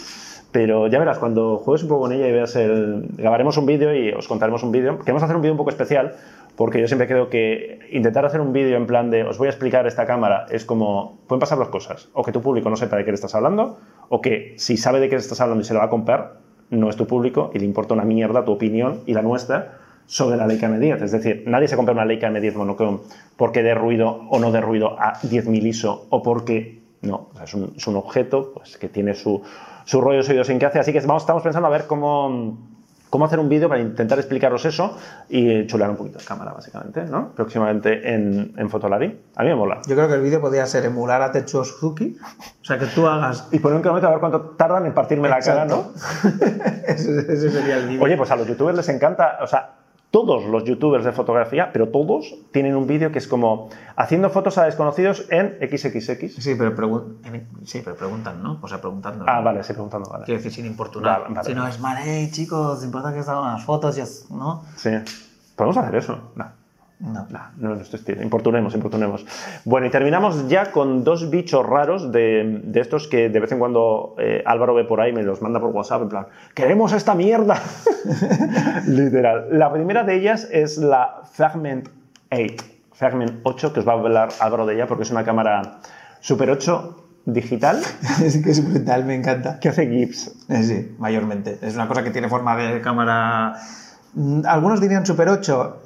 Pero 0.51 0.87
ya 0.87 0.99
verás, 0.99 1.17
cuando 1.17 1.40
juegues 1.63 1.83
un 1.83 1.89
poco 1.89 2.01
con 2.01 2.11
ella 2.11 2.27
y 2.27 2.31
veas 2.31 2.55
el... 2.55 3.07
Grabaremos 3.17 3.57
un 3.57 3.65
vídeo 3.65 3.95
y 3.95 4.11
os 4.11 4.27
contaremos 4.27 4.63
un 4.63 4.71
vídeo. 4.71 4.99
Queremos 4.99 5.23
hacer 5.23 5.35
un 5.35 5.41
vídeo 5.41 5.53
un 5.53 5.57
poco 5.57 5.69
especial, 5.69 6.15
porque 6.55 6.79
yo 6.79 6.87
siempre 6.87 7.07
creo 7.07 7.29
que 7.29 7.79
intentar 7.91 8.25
hacer 8.25 8.41
un 8.41 8.53
vídeo 8.53 8.77
en 8.77 8.87
plan 8.87 9.09
de 9.09 9.23
os 9.23 9.37
voy 9.37 9.47
a 9.47 9.49
explicar 9.51 9.87
esta 9.87 10.05
cámara 10.05 10.45
es 10.49 10.65
como... 10.65 11.19
Pueden 11.27 11.39
pasar 11.39 11.57
dos 11.57 11.69
cosas. 11.69 12.09
O 12.13 12.23
que 12.23 12.31
tu 12.31 12.41
público 12.41 12.69
no 12.69 12.75
sepa 12.75 12.97
de 12.97 13.05
qué 13.05 13.11
le 13.11 13.15
estás 13.15 13.35
hablando, 13.35 13.77
o 14.09 14.21
que 14.21 14.55
si 14.57 14.77
sabe 14.77 14.99
de 14.99 15.09
qué 15.09 15.15
le 15.15 15.21
estás 15.21 15.41
hablando 15.41 15.61
y 15.61 15.65
se 15.65 15.73
lo 15.73 15.79
va 15.79 15.85
a 15.85 15.89
comprar, 15.89 16.39
no 16.71 16.89
es 16.89 16.95
tu 16.95 17.05
público 17.05 17.51
y 17.53 17.59
le 17.59 17.65
importa 17.65 17.93
una 17.93 18.05
mierda 18.05 18.45
tu 18.45 18.51
opinión 18.51 19.01
y 19.05 19.13
la 19.13 19.21
nuestra 19.21 19.77
sobre 20.05 20.37
la 20.37 20.47
Leica 20.47 20.67
M10. 20.67 21.03
Es 21.03 21.11
decir, 21.11 21.43
nadie 21.45 21.67
se 21.67 21.75
compra 21.75 21.93
una 21.93 22.05
Leica 22.05 22.29
M10 22.29 22.55
monochrome 22.55 22.99
porque 23.37 23.63
dé 23.63 23.75
ruido 23.75 24.25
o 24.29 24.39
no 24.39 24.51
dé 24.51 24.61
ruido 24.61 24.99
a 24.99 25.13
10.000 25.21 25.65
ISO 25.67 26.07
o 26.09 26.23
porque... 26.23 26.81
No, 27.01 27.29
o 27.31 27.35
sea, 27.35 27.45
es, 27.45 27.53
un, 27.55 27.73
es 27.75 27.87
un 27.87 27.95
objeto 27.95 28.51
pues, 28.53 28.77
que 28.77 28.87
tiene 28.87 29.15
su, 29.15 29.41
su 29.85 30.01
rollo, 30.01 30.23
su 30.23 30.31
idiosincrasia. 30.33 30.81
Así 30.81 30.93
que 30.93 30.99
vamos, 31.01 31.23
estamos 31.23 31.43
pensando 31.43 31.67
a 31.67 31.71
ver 31.71 31.87
cómo, 31.87 32.57
cómo 33.09 33.25
hacer 33.25 33.39
un 33.39 33.49
vídeo 33.49 33.69
para 33.69 33.81
intentar 33.81 34.17
explicaros 34.19 34.65
eso 34.65 34.97
y 35.29 35.67
chulear 35.67 35.89
un 35.89 35.97
poquito 35.97 36.19
de 36.19 36.25
cámara, 36.25 36.53
básicamente, 36.53 37.03
¿no? 37.05 37.33
Próximamente 37.35 38.13
en, 38.13 38.53
en 38.57 38.69
Fotolari. 38.69 39.19
A 39.35 39.43
mí 39.43 39.49
me 39.49 39.55
mola. 39.55 39.81
Yo 39.87 39.95
creo 39.95 40.07
que 40.07 40.15
el 40.15 40.21
vídeo 40.21 40.41
podría 40.41 40.65
ser 40.65 40.85
emular 40.85 41.21
a 41.21 41.31
Tetsuo 41.31 41.63
Suzuki. 41.63 42.17
O 42.61 42.63
sea, 42.63 42.79
que 42.79 42.85
tú 42.85 43.07
hagas... 43.07 43.47
Y 43.51 43.59
poner 43.59 43.77
un 43.77 43.81
cronómetro 43.81 44.09
a 44.09 44.11
ver 44.11 44.19
cuánto 44.19 44.41
tardan 44.57 44.85
en 44.85 44.93
partirme 44.93 45.29
la 45.29 45.39
cara, 45.39 45.65
¿no? 45.65 45.91
ese, 46.87 47.19
ese 47.31 47.49
sería 47.51 47.77
el 47.77 47.87
vídeo. 47.87 48.03
Oye, 48.03 48.17
pues 48.17 48.31
a 48.31 48.35
los 48.35 48.47
youtubers 48.47 48.77
les 48.77 48.89
encanta, 48.89 49.39
o 49.41 49.47
sea, 49.47 49.80
todos 50.11 50.45
los 50.45 50.65
youtubers 50.65 51.05
de 51.05 51.13
fotografía, 51.13 51.71
pero 51.71 51.87
todos 51.89 52.35
tienen 52.51 52.75
un 52.75 52.85
vídeo 52.85 53.11
que 53.13 53.17
es 53.19 53.27
como 53.27 53.69
haciendo 53.95 54.29
fotos 54.29 54.57
a 54.57 54.65
desconocidos 54.65 55.25
en 55.29 55.57
XXX. 55.61 56.35
Sí, 56.35 56.55
pero, 56.55 56.75
pregun- 56.75 57.15
sí, 57.63 57.81
pero 57.83 57.95
preguntan, 57.95 58.43
¿no? 58.43 58.59
O 58.61 58.67
sea, 58.67 58.81
preguntando. 58.81 59.23
Ah, 59.27 59.39
vale, 59.41 59.61
estoy 59.61 59.73
preguntando, 59.75 60.09
vale. 60.09 60.25
Quiero 60.25 60.39
decir, 60.39 60.51
sin 60.53 60.65
importunar. 60.65 61.21
Vale, 61.23 61.35
vale. 61.35 61.47
Si 61.47 61.55
no 61.55 61.65
es, 61.65 61.79
vale, 61.79 62.01
hey, 62.03 62.29
chicos, 62.31 62.83
importa 62.83 63.13
que 63.13 63.21
os 63.21 63.27
hagan 63.29 63.43
unas 63.43 63.63
fotos, 63.63 64.27
¿no? 64.29 64.63
Sí. 64.75 64.89
¿Podemos 65.55 65.77
hacer 65.77 65.95
eso? 65.95 66.31
No. 66.35 66.60
No. 67.01 67.25
No, 67.29 67.39
no 67.57 67.71
es 67.71 67.77
nuestro 67.77 67.97
estilo. 67.97 68.21
Importunemos, 68.21 68.75
importunemos. 68.75 69.25
Bueno, 69.65 69.87
y 69.87 69.89
terminamos 69.89 70.47
ya 70.47 70.71
con 70.71 71.03
dos 71.03 71.29
bichos 71.31 71.65
raros 71.65 72.11
de, 72.11 72.61
de 72.63 72.79
estos 72.79 73.07
que 73.07 73.29
de 73.29 73.39
vez 73.39 73.51
en 73.51 73.59
cuando 73.59 74.15
eh, 74.19 74.43
Álvaro 74.45 74.75
ve 74.75 74.83
por 74.83 75.01
ahí, 75.01 75.11
me 75.11 75.23
los 75.23 75.41
manda 75.41 75.59
por 75.59 75.71
WhatsApp, 75.71 76.03
en 76.03 76.09
plan, 76.09 76.27
¡queremos 76.53 76.93
esta 76.93 77.15
mierda! 77.15 77.59
Literal. 78.87 79.47
La 79.51 79.71
primera 79.71 80.03
de 80.03 80.15
ellas 80.15 80.47
es 80.51 80.77
la 80.77 81.21
Fragment 81.31 81.89
8. 82.31 82.55
Fragment 82.93 83.39
8, 83.43 83.73
que 83.73 83.79
os 83.79 83.87
va 83.87 83.93
a 83.93 83.95
hablar 83.95 84.29
Álvaro 84.39 84.65
de 84.65 84.75
ella 84.75 84.87
porque 84.87 85.03
es 85.03 85.11
una 85.11 85.23
cámara 85.23 85.79
Super 86.19 86.49
8 86.51 86.97
digital 87.25 87.79
es 88.23 88.37
que 88.43 88.49
es 88.51 88.67
brutal, 88.67 89.05
me 89.05 89.15
encanta. 89.15 89.59
que 89.59 89.69
hace 89.69 89.87
GIFs. 89.87 90.27
Eh, 90.49 90.63
Sí, 90.63 90.95
mayormente. 90.99 91.57
Es 91.61 91.75
una 91.75 91.87
cosa 91.87 92.03
que 92.03 92.11
tiene 92.11 92.29
forma 92.29 92.55
de 92.57 92.81
cámara. 92.81 93.55
Mm, 94.13 94.41
Algunos 94.45 94.79
dirían 94.81 95.05
Super 95.05 95.29
8, 95.29 95.81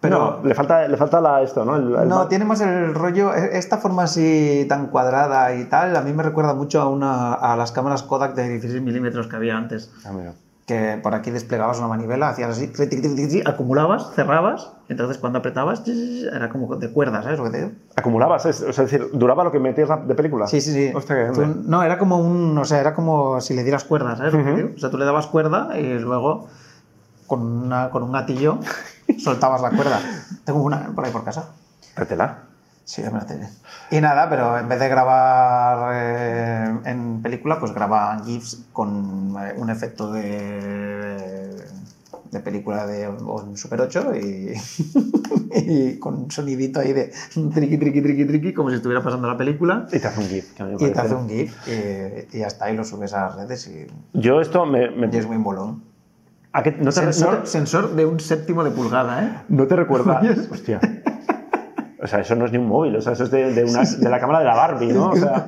pero. 0.00 0.18
no, 0.40 0.44
le 0.48 0.54
falta, 0.54 0.86
le 0.88 0.96
falta 0.96 1.20
la, 1.20 1.42
esto, 1.42 1.64
¿no? 1.64 1.76
El- 1.76 1.94
el- 1.94 2.08
No, 2.08 2.26
tiene 2.28 2.44
más 2.44 2.60
el 2.60 2.94
rollo, 2.94 3.34
e- 3.34 3.58
esta 3.58 3.78
forma 3.78 4.04
así 4.04 4.66
tan 4.68 4.86
cuadrada 4.88 5.54
y 5.54 5.64
tal, 5.66 5.96
a 5.96 6.00
mí 6.02 6.12
me 6.12 6.22
recuerda 6.22 6.54
mucho 6.54 6.80
a, 6.80 6.88
una, 6.88 7.34
a 7.34 7.56
las 7.56 7.72
cámaras 7.72 8.02
Kodak 8.02 8.34
de 8.34 8.48
16 8.48 8.82
milímetros 8.82 9.26
que 9.28 9.36
había 9.36 9.56
antes. 9.56 9.90
Ah, 10.04 10.12
mira. 10.12 10.32
Que 10.66 11.00
por 11.02 11.16
aquí 11.16 11.32
desplegabas 11.32 11.78
una 11.78 11.88
manivela, 11.88 12.28
hacías 12.28 12.50
así, 12.50 12.68
tri, 12.68 12.86
tri, 12.86 13.00
tri, 13.02 13.42
acumulabas, 13.44 14.12
cerrabas, 14.14 14.70
entonces 14.88 15.18
cuando 15.18 15.40
apretabas, 15.40 15.82
era 15.88 16.48
como 16.48 16.76
de 16.76 16.92
cuerdas, 16.92 17.24
¿sabes 17.24 17.40
lo 17.40 17.46
que 17.46 17.50
te 17.50 17.58
digo? 17.58 17.70
Acumulabas, 17.96 18.46
es, 18.46 18.62
o 18.62 18.72
sea, 18.72 18.84
es 18.84 18.90
decir, 18.92 19.08
duraba 19.12 19.42
lo 19.42 19.50
que 19.50 19.58
metías 19.58 19.88
de 20.06 20.14
película. 20.14 20.46
Sí, 20.46 20.60
sí, 20.60 20.72
sí. 20.72 20.92
Hostia, 20.94 21.32
Tú- 21.32 21.44
no, 21.66 21.82
era 21.82 21.98
como 21.98 22.18
un, 22.18 22.56
o 22.56 22.64
sea, 22.64 22.78
era 22.78 22.94
como 22.94 23.40
si 23.40 23.54
le 23.54 23.64
dieras 23.64 23.82
cuerda, 23.82 24.14
¿sabes? 24.14 24.32
te 24.32 24.54
digo? 24.54 24.68
O 24.76 24.78
sea, 24.78 24.90
tú 24.90 24.98
le 24.98 25.04
dabas 25.06 25.26
cuerda 25.26 25.76
y 25.76 25.98
luego 25.98 26.46
con, 27.26 27.42
una, 27.42 27.90
con 27.90 28.04
un 28.04 28.12
gatillo 28.12 28.60
soltabas 29.18 29.60
la 29.62 29.70
cuerda. 29.70 30.00
Tengo 30.44 30.62
una 30.62 30.88
por 30.94 31.04
ahí 31.04 31.12
por 31.12 31.24
casa. 31.24 31.50
Trétela. 31.94 32.44
Sí, 32.84 33.02
me 33.02 33.10
la 33.18 33.26
tengo. 33.26 33.46
Y 33.90 34.00
nada, 34.00 34.28
pero 34.28 34.58
en 34.58 34.68
vez 34.68 34.80
de 34.80 34.88
grabar 34.88 35.90
eh, 35.94 36.74
en 36.86 37.22
película, 37.22 37.60
pues 37.60 37.72
graba 37.72 38.20
GIFs 38.24 38.64
con 38.72 39.36
eh, 39.38 39.54
un 39.56 39.70
efecto 39.70 40.10
de, 40.10 41.56
de 42.32 42.40
película 42.40 42.86
de 42.86 43.04
en 43.04 43.56
Super 43.56 43.80
8 43.82 44.12
y, 44.16 44.54
y 45.54 45.98
con 46.00 46.14
un 46.24 46.30
sonidito 46.32 46.80
ahí 46.80 46.92
de 46.92 47.12
triqui, 47.54 47.78
triqui, 47.78 48.02
triqui, 48.02 48.24
triqui, 48.24 48.52
como 48.54 48.70
si 48.70 48.76
estuviera 48.76 49.02
pasando 49.04 49.28
la 49.28 49.36
película. 49.36 49.86
Y 49.92 49.98
te 50.00 50.08
hace 50.08 50.20
un 50.20 50.28
GIF. 50.28 50.52
que 50.54 50.64
me 50.64 50.72
Y 50.74 50.76
te 50.90 50.98
hace 51.00 51.14
un 51.14 51.28
GIF 51.28 51.68
y, 51.68 52.38
y 52.38 52.42
está, 52.42 52.70
y 52.72 52.76
lo 52.76 52.82
subes 52.84 53.12
a 53.14 53.26
las 53.26 53.36
redes 53.36 53.68
y, 53.68 53.86
Yo 54.18 54.40
esto 54.40 54.66
me... 54.66 54.90
me- 54.90 55.08
y 55.12 55.16
es 55.16 55.26
muy 55.26 55.38
molón. 55.38 55.84
¿A 56.52 56.62
qué- 56.62 56.72
no, 56.78 56.86
te, 56.86 56.92
Sensor, 56.92 57.38
no- 57.40 57.46
sensor 57.46 57.94
de 57.94 58.06
un 58.06 58.20
séptimo 58.20 58.64
de 58.64 58.70
pulgada, 58.70 59.24
¿eh? 59.24 59.32
no 59.48 59.66
te 59.66 59.76
recuerda... 59.76 60.20
Hostia. 60.50 60.80
O 62.02 62.06
sea, 62.06 62.20
eso 62.20 62.34
no 62.34 62.46
es 62.46 62.52
ni 62.52 62.58
un 62.58 62.66
móvil, 62.66 62.96
o 62.96 63.02
sea, 63.02 63.12
eso 63.12 63.24
es 63.24 63.30
de, 63.30 63.52
de 63.52 63.64
una- 63.64 63.82
de 63.84 64.08
la 64.08 64.18
cámara 64.20 64.38
de 64.40 64.44
la 64.46 64.54
Barbie, 64.56 64.92
¿no? 64.92 65.10
O 65.10 65.16
sea. 65.16 65.44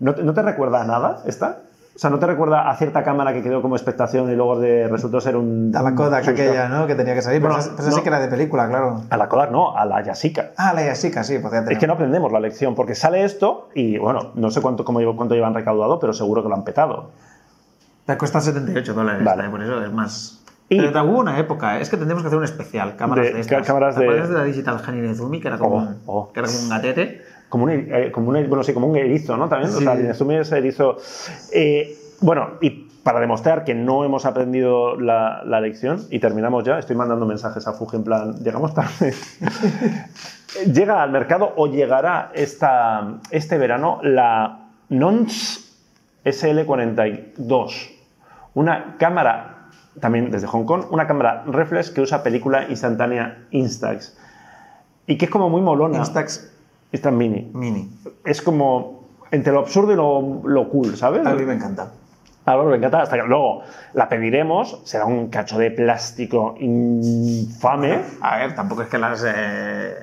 ¿no, 0.00 0.14
te, 0.14 0.22
no 0.22 0.34
te 0.34 0.42
recuerda 0.42 0.82
a 0.82 0.84
nada 0.84 1.22
esta? 1.26 1.62
O 1.96 1.98
sea, 2.00 2.10
¿no 2.10 2.20
te 2.20 2.26
recuerda 2.26 2.70
a 2.70 2.76
cierta 2.76 3.02
cámara 3.02 3.32
que 3.32 3.42
quedó 3.42 3.60
como 3.60 3.74
expectación 3.74 4.30
y 4.30 4.36
luego 4.36 4.60
de, 4.60 4.86
resultó 4.86 5.20
ser 5.20 5.34
un... 5.36 5.72
A 5.74 5.82
la 5.82 5.94
Kodak 5.96 6.22
un- 6.24 6.30
aquella, 6.30 6.68
¿no? 6.68 6.86
Que 6.86 6.94
tenía 6.94 7.14
que 7.14 7.22
salir. 7.22 7.40
Pero, 7.40 7.54
Bueno, 7.54 7.64
esa, 7.68 7.74
esa 7.82 7.90
sí 7.90 7.96
no. 7.96 8.02
que 8.04 8.08
era 8.08 8.20
de 8.20 8.28
película, 8.28 8.68
claro. 8.68 9.02
A 9.10 9.16
la 9.16 9.28
Kodak 9.28 9.50
no, 9.50 9.76
a 9.76 9.84
la 9.84 10.00
Yasica. 10.04 10.50
Ah, 10.56 10.72
la 10.74 10.84
Yashica, 10.84 11.24
sí, 11.24 11.38
podía 11.38 11.60
tener. 11.60 11.72
Es 11.72 11.78
que 11.80 11.88
no 11.88 11.94
aprendemos 11.94 12.30
la 12.30 12.38
lección, 12.38 12.76
porque 12.76 12.94
sale 12.94 13.24
esto 13.24 13.70
y, 13.74 13.98
bueno, 13.98 14.30
no 14.34 14.50
sé 14.50 14.60
cuánto, 14.60 14.84
cómo, 14.84 15.00
cuánto 15.16 15.34
llevan 15.34 15.54
recaudado, 15.54 15.98
pero 15.98 16.12
seguro 16.12 16.42
que 16.44 16.48
lo 16.50 16.54
han 16.54 16.62
petado. 16.62 17.10
Te 18.08 18.16
cuesta 18.16 18.40
78 18.40 18.94
dólares, 18.94 19.22
Vale. 19.22 19.44
¿eh? 19.44 19.50
por 19.50 19.62
eso 19.62 19.84
es 19.84 19.92
más. 19.92 20.42
Y- 20.70 20.78
Pero 20.78 21.04
hubo 21.04 21.18
una 21.18 21.38
época, 21.38 21.76
¿eh? 21.78 21.82
es 21.82 21.90
que 21.90 21.98
tendremos 21.98 22.22
que 22.22 22.28
hacer 22.28 22.38
un 22.38 22.44
especial, 22.44 22.96
cámaras 22.96 23.26
De- 23.26 23.34
de, 23.34 23.40
estas. 23.40 23.66
cámaras 23.66 23.96
¿Te 23.96 24.04
de- 24.06 24.26
de 24.26 24.32
la 24.34 24.44
Digital 24.44 24.80
Hanine-Zumi, 24.86 25.40
que 25.42 25.48
era 25.48 25.58
como, 25.58 25.76
Oh, 25.76 25.78
un- 25.80 25.96
oh. 26.06 26.32
que 26.32 26.40
era 26.40 26.48
como 26.48 26.58
un 26.62 26.68
gatete? 26.70 27.22
Como 27.50 27.64
un, 27.64 27.70
eh, 27.70 28.10
como 28.10 28.30
un, 28.30 28.48
bueno, 28.48 28.64
sí, 28.64 28.72
como 28.72 28.86
un 28.86 28.96
erizo, 28.96 29.36
¿no? 29.36 29.46
También, 29.50 29.70
o 29.74 29.76
Sí. 29.76 29.84
sea, 29.84 29.92
el 29.92 30.00
Inezumi 30.00 30.36
es 30.36 30.50
erizo. 30.52 30.96
Eh, 31.52 31.98
bueno, 32.22 32.52
y 32.62 32.70
para 33.02 33.20
demostrar 33.20 33.64
que 33.64 33.74
no 33.74 34.04
hemos 34.06 34.24
aprendido 34.24 34.98
la, 34.98 35.42
la 35.44 35.60
lección, 35.60 36.06
y 36.10 36.18
terminamos 36.18 36.64
ya, 36.64 36.78
estoy 36.78 36.96
mandando 36.96 37.26
mensajes 37.26 37.66
a 37.68 37.74
Fuji 37.74 37.96
en 37.96 38.04
plan, 38.04 38.34
llegamos 38.42 38.72
tarde. 38.72 39.12
Llega 40.72 41.02
al 41.02 41.10
mercado 41.10 41.52
o 41.56 41.66
llegará 41.66 42.30
esta, 42.34 43.18
este 43.30 43.58
verano 43.58 44.00
la 44.02 44.60
Nons 44.88 45.76
SL42, 46.24 47.97
una 48.54 48.96
cámara, 48.98 49.68
también 50.00 50.30
desde 50.30 50.46
Hong 50.46 50.64
Kong, 50.64 50.84
una 50.90 51.06
cámara 51.06 51.44
reflex 51.46 51.90
que 51.90 52.00
usa 52.00 52.22
película 52.22 52.68
instantánea 52.68 53.46
Instax. 53.50 54.16
Y 55.06 55.16
que 55.16 55.26
es 55.26 55.30
como 55.30 55.48
muy 55.48 55.60
molona. 55.60 55.98
Instax 55.98 56.50
Esta 56.92 57.10
mini. 57.10 57.50
Mini. 57.54 57.90
Es 58.24 58.42
como 58.42 59.08
entre 59.30 59.52
lo 59.52 59.60
absurdo 59.60 59.92
y 59.92 59.96
lo, 59.96 60.42
lo 60.48 60.68
cool, 60.68 60.96
¿sabes? 60.96 61.26
A 61.26 61.34
mí 61.34 61.44
me 61.44 61.54
encanta. 61.54 61.92
A 62.44 62.52
Álvaro 62.52 62.70
le 62.70 62.76
encanta. 62.78 63.02
Hasta 63.02 63.16
que 63.16 63.22
luego 63.22 63.62
la 63.92 64.08
pediremos, 64.08 64.80
será 64.84 65.04
un 65.04 65.28
cacho 65.28 65.58
de 65.58 65.70
plástico 65.70 66.54
infame. 66.58 68.00
A 68.22 68.38
ver, 68.38 68.54
tampoco 68.54 68.82
es 68.82 68.88
que 68.88 68.98
las. 68.98 69.24
eh, 69.26 69.94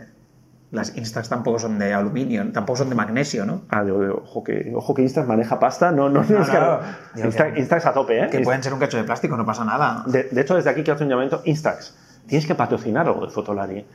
las 0.75 0.95
Instax 0.95 1.29
tampoco 1.29 1.57
son 1.57 1.79
de 1.79 1.93
aluminio, 1.93 2.45
tampoco 2.51 2.77
son 2.77 2.89
de 2.89 2.95
magnesio, 2.95 3.45
¿no? 3.45 3.63
Ah, 3.69 3.83
ojo 4.23 4.43
que, 4.43 4.71
ojo 4.75 4.93
que 4.93 5.01
Instax 5.01 5.27
maneja 5.27 5.57
pasta. 5.59 5.91
No, 5.91 6.09
no, 6.09 6.21
no, 6.23 6.29
No, 6.29 6.41
es 6.43 6.49
que 6.49 6.59
no. 6.59 6.77
no. 6.77 6.79
Digo 7.15 7.29
Instax, 7.57 7.85
a 7.85 7.93
tope, 7.93 8.19
¿eh? 8.23 8.29
Que 8.29 8.41
pueden 8.41 8.61
ser 8.61 8.73
un 8.73 8.79
cacho 8.79 8.97
de 8.97 9.03
plástico, 9.05 9.35
no 9.37 9.45
pasa 9.45 9.65
nada. 9.65 10.03
De, 10.05 10.23
de 10.23 10.41
hecho, 10.41 10.55
desde 10.55 10.69
aquí 10.69 10.83
quiero 10.83 10.93
hacer 10.95 11.05
un 11.05 11.09
llamamiento. 11.11 11.41
Instax, 11.45 11.97
tienes 12.27 12.45
que 12.45 12.53
patrocinar 12.55 13.07
algo 13.07 13.25
de 13.25 13.31
Fotolari. 13.31 13.85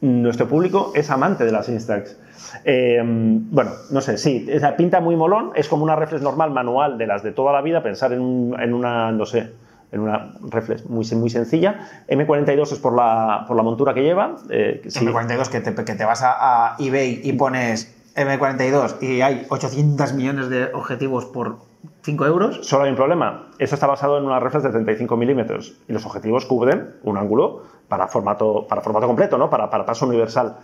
nuestro 0.00 0.48
público 0.48 0.92
es 0.94 1.10
amante 1.10 1.44
de 1.44 1.52
las 1.52 1.68
Instax. 1.68 2.16
Eh, 2.64 3.00
bueno, 3.04 3.70
no 3.90 4.00
sé, 4.00 4.16
sí, 4.18 4.48
pinta 4.76 5.00
muy 5.00 5.14
molón, 5.14 5.52
es 5.54 5.68
como 5.68 5.84
una 5.84 5.94
reflex 5.94 6.22
normal 6.22 6.50
manual 6.50 6.96
de 6.98 7.06
las 7.06 7.22
de 7.22 7.32
toda 7.32 7.52
la 7.52 7.60
vida, 7.60 7.82
pensar 7.82 8.12
en, 8.12 8.20
un- 8.20 8.60
en 8.60 8.72
una, 8.74 9.12
no 9.12 9.26
sé, 9.26 9.52
en 9.92 10.00
una 10.00 10.34
reflex 10.50 10.86
muy, 10.88 11.04
muy 11.16 11.30
sencilla. 11.30 11.88
M42 12.08 12.72
es 12.72 12.78
por 12.78 12.94
la, 12.94 13.44
por 13.46 13.56
la 13.56 13.62
montura 13.62 13.94
que 13.94 14.02
lleva. 14.02 14.36
eh, 14.50 14.82
sí. 14.88 15.04
M42 15.06 15.48
que 15.48 15.60
te, 15.60 15.74
que 15.84 15.94
te 15.94 16.04
vas 16.04 16.22
a, 16.22 16.72
a 16.72 16.76
eBay 16.78 17.20
y 17.24 17.32
pones 17.32 17.96
M42 18.16 19.02
y 19.02 19.20
hay 19.22 19.46
800 19.48 20.12
millones 20.14 20.48
de 20.48 20.64
objetivos 20.72 21.24
por 21.26 21.58
5 22.02 22.26
euros. 22.26 22.60
Solo 22.66 22.84
hay 22.84 22.90
un 22.90 22.96
problema. 22.96 23.48
Eso 23.58 23.74
está 23.74 23.86
basado 23.86 24.18
en 24.18 24.24
una 24.24 24.40
reflex 24.40 24.64
de 24.64 24.70
35 24.70 25.16
milímetros 25.16 25.76
y 25.88 25.92
los 25.92 26.04
objetivos 26.06 26.46
cubren 26.46 26.94
un 27.02 27.16
ángulo 27.18 27.62
para 27.88 28.06
formato, 28.08 28.66
para 28.68 28.80
formato 28.80 29.06
completo, 29.06 29.38
¿no? 29.38 29.50
Para, 29.50 29.70
para 29.70 29.84
paso 29.86 30.06
universal. 30.06 30.56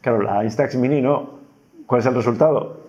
Claro, 0.00 0.22
la 0.22 0.44
Instax 0.44 0.76
Mini 0.76 1.00
no. 1.00 1.42
¿Cuál 1.86 2.00
es 2.00 2.06
el 2.06 2.14
resultado? 2.14 2.83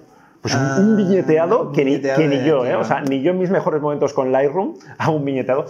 Pues 0.46 0.54
un, 0.54 0.62
Ah, 0.62 0.76
un 0.80 0.96
billeteado 0.96 1.62
un 1.70 1.72
que, 1.74 1.84
ni, 1.84 1.92
billeteado 1.96 2.20
que 2.22 2.28
ni 2.28 2.38
de- 2.38 2.46
yo, 2.48 2.64
¿eh? 2.66 2.68
claro. 2.68 2.82
O 2.82 2.84
sea, 2.84 3.02
ni 3.02 3.22
yo 3.24 3.32
en 3.32 3.40
mis 3.40 3.50
mejores 3.50 3.82
momentos 3.82 4.14
con 4.14 4.32
Lightroom 4.32 4.76
hago 5.00 5.16
un 5.16 5.26
billeteado. 5.26 5.66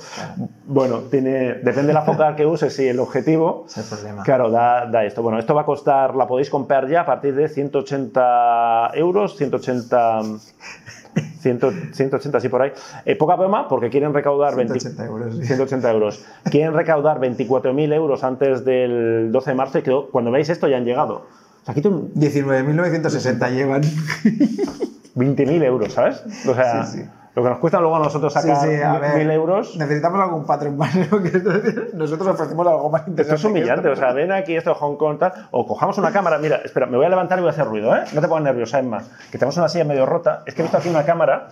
Bueno, 0.66 0.98
tiene, 1.10 1.54
depende 1.54 1.88
de 1.88 1.94
la 1.94 2.02
focal 2.02 2.36
que 2.36 2.46
uses 2.46 2.78
y 2.80 2.90
el 2.90 3.00
objetivo. 3.00 3.64
Es 3.70 3.78
el 3.78 3.84
problema. 3.86 4.24
Claro, 4.24 4.50
da, 4.52 4.86
da 4.86 5.06
esto. 5.06 5.24
Bueno, 5.24 5.40
esto 5.40 5.56
va 5.56 5.62
a 5.62 5.66
costar, 5.66 6.14
la 6.16 6.28
podéis 6.28 6.50
comprar 6.50 6.90
ya 6.90 7.02
a 7.02 7.06
partir 7.06 7.34
de 7.36 7.48
180 7.48 8.92
euros, 8.96 9.38
180, 9.38 10.22
100, 11.40 11.60
180, 11.94 12.40
sí, 12.42 12.50
por 12.50 12.62
ahí. 12.62 12.72
Eh, 13.06 13.16
poca 13.16 13.36
broma, 13.38 13.70
porque 13.70 13.90
quieren 13.90 14.14
recaudar 14.14 14.56
20 14.58 14.78
180 14.80 15.06
euros, 15.06 15.36
sí. 15.38 15.46
180 15.46 15.92
euros. 15.92 16.26
Quieren 16.52 16.74
recaudar 16.74 17.20
24.000 17.22 17.94
euros 17.94 18.24
antes 18.26 18.66
del 18.66 19.32
12 19.32 19.52
de 19.52 19.56
marzo 19.56 19.80
y 19.80 19.84
creo, 19.84 20.10
cuando 20.10 20.32
veáis 20.32 20.50
esto 20.50 20.68
ya 20.68 20.76
han 20.78 20.84
llegado. 20.86 21.28
O 21.66 21.68
sea, 21.68 21.72
aquí 21.72 21.82
tengo 21.82 22.10
19.960 22.16 23.52
llevan. 23.52 23.82
20.000 25.16 25.64
euros, 25.64 25.94
¿sabes? 25.94 26.24
O 26.48 26.54
sea, 26.54 26.84
Sí, 26.86 26.98
sí. 27.00 27.10
lo 27.36 27.42
que 27.44 27.50
nos 27.50 27.60
cuesta 27.60 27.80
luego 27.80 27.96
a 27.96 28.00
nosotros 28.00 28.34
sacar 28.34 28.58
sí, 28.58 28.76
a 28.82 29.00
ver. 29.00 29.26
1.000 29.28 29.32
euros. 29.32 29.78
Necesitamos 29.78 30.20
algún 30.22 30.46
patrón 30.46 30.78
más. 30.78 30.94
esto- 30.96 31.52
Nosotros 31.94 32.28
ofrecemos 32.28 32.68
algo 32.68 32.90
más 32.90 33.02
Esto 33.02 33.12
interesante. 33.12 33.36
es 33.40 33.46
humillante, 33.46 33.88
o 33.88 33.94
esto. 33.94 34.06
sea, 34.06 34.14
ven 34.14 34.32
aquí 34.34 34.56
esto 34.56 34.72
de 34.72 34.76
Hong 34.76 34.98
Kong 34.98 35.18
tal, 35.18 35.32
o 35.52 35.66
cojamos 35.66 35.98
una 35.98 36.12
cámara, 36.12 36.38
mira, 36.38 36.58
espera, 36.58 36.86
me 36.86 36.98
voy 36.98 37.06
a 37.06 37.10
levantar 37.10 37.40
y 37.40 37.42
voy 37.42 37.50
a 37.50 37.54
hacer 37.54 37.66
ruido, 37.66 37.96
¿eh? 37.96 38.02
No 38.14 38.22
te 38.22 38.28
pongas 38.28 38.44
nerviosa, 38.44 38.78
Emma, 38.80 39.02
que 39.32 39.38
tenemos 39.38 39.56
una 39.58 39.70
silla 39.70 39.86
medio 39.86 40.06
rota, 40.06 40.44
es 40.46 40.54
que 40.54 40.62
he 40.62 40.66
visto 40.66 40.78
aquí 40.78 40.90
una 40.90 41.06
cámara, 41.06 41.48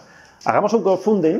hagamos 0.45 0.73
un 0.73 0.83
crowdfunding, 0.83 1.39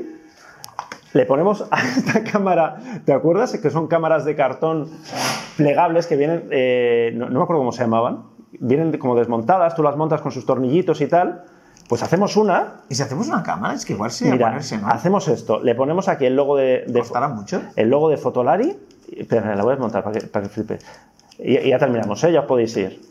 le 1.11 1.25
ponemos 1.25 1.65
a 1.69 1.81
esta 1.81 2.23
cámara, 2.23 2.77
¿te 3.05 3.11
acuerdas? 3.13 3.51
Que 3.57 3.69
son 3.69 3.87
cámaras 3.87 4.23
de 4.25 4.35
cartón 4.35 4.89
plegables 5.57 6.07
que 6.07 6.15
vienen, 6.15 6.47
eh, 6.51 7.11
no, 7.15 7.29
no 7.29 7.39
me 7.39 7.43
acuerdo 7.43 7.59
cómo 7.59 7.71
se 7.73 7.83
llamaban, 7.83 8.23
vienen 8.59 8.97
como 8.97 9.15
desmontadas, 9.15 9.75
tú 9.75 9.83
las 9.83 9.95
montas 9.95 10.21
con 10.21 10.31
sus 10.31 10.45
tornillitos 10.45 11.01
y 11.01 11.07
tal, 11.07 11.43
pues 11.89 12.01
hacemos 12.03 12.37
una, 12.37 12.81
¿Y 12.89 12.95
si 12.95 13.03
hacemos 13.03 13.27
una 13.27 13.43
cámara? 13.43 13.73
Es 13.73 13.85
que 13.85 13.93
igual 13.93 14.09
a 14.11 14.25
mira, 14.25 14.47
ponerse, 14.47 14.77
¿no? 14.77 14.87
hacemos 14.87 15.27
esto, 15.27 15.59
le 15.61 15.75
ponemos 15.75 16.07
aquí 16.07 16.25
el 16.25 16.35
logo 16.35 16.55
de, 16.57 16.85
de 16.87 16.99
¿Costará 16.99 17.27
mucho? 17.27 17.61
el 17.75 17.89
logo 17.89 18.09
de 18.09 18.17
Fotolari. 18.17 18.77
Espera, 19.15 19.55
la 19.55 19.61
voy 19.63 19.71
a 19.71 19.75
desmontar 19.75 20.03
para 20.03 20.19
que, 20.19 20.27
para 20.27 20.43
que 20.43 20.49
flipe. 20.49 20.79
Y, 21.39 21.57
y 21.57 21.69
ya 21.69 21.77
terminamos, 21.79 22.23
¿eh? 22.23 22.31
ya 22.31 22.41
os 22.41 22.45
podéis 22.45 22.75
ir. 22.77 23.01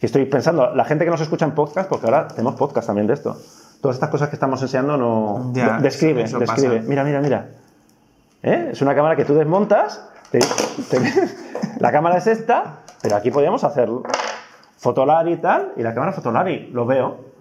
Y 0.00 0.06
estoy 0.06 0.24
pensando, 0.26 0.74
la 0.74 0.84
gente 0.84 1.04
que 1.04 1.10
nos 1.12 1.20
escucha 1.20 1.44
en 1.44 1.52
podcast, 1.52 1.88
porque 1.88 2.06
ahora 2.06 2.26
tenemos 2.28 2.56
podcast 2.56 2.88
también 2.88 3.06
de 3.06 3.14
esto. 3.14 3.36
Todas 3.80 3.96
estas 3.96 4.10
cosas 4.10 4.28
que 4.28 4.36
estamos 4.36 4.60
enseñando 4.60 4.96
no. 4.96 5.52
Ya, 5.54 5.76
de- 5.76 5.82
describe, 5.84 6.22
describe. 6.22 6.46
pasa. 6.46 6.68
Mira, 6.88 7.04
mira, 7.04 7.20
mira. 7.20 7.48
¿Eh? 8.42 8.70
Es 8.72 8.82
una 8.82 8.94
cámara 8.94 9.14
que 9.16 9.24
tú 9.24 9.34
desmontas. 9.34 10.04
te- 10.32 10.40
te- 10.90 11.00
la 11.78 11.92
cámara 11.92 12.18
es 12.18 12.26
esta, 12.26 12.80
pero 13.02 13.16
aquí 13.16 13.30
podríamos 13.30 13.64
hacer 13.64 13.88
Fotolari 14.78 15.32
y 15.32 15.36
tal. 15.36 15.72
Y 15.76 15.82
la 15.82 15.92
cámara 15.94 16.12
Fotolari, 16.12 16.70
lo 16.72 16.86
veo. 16.86 17.32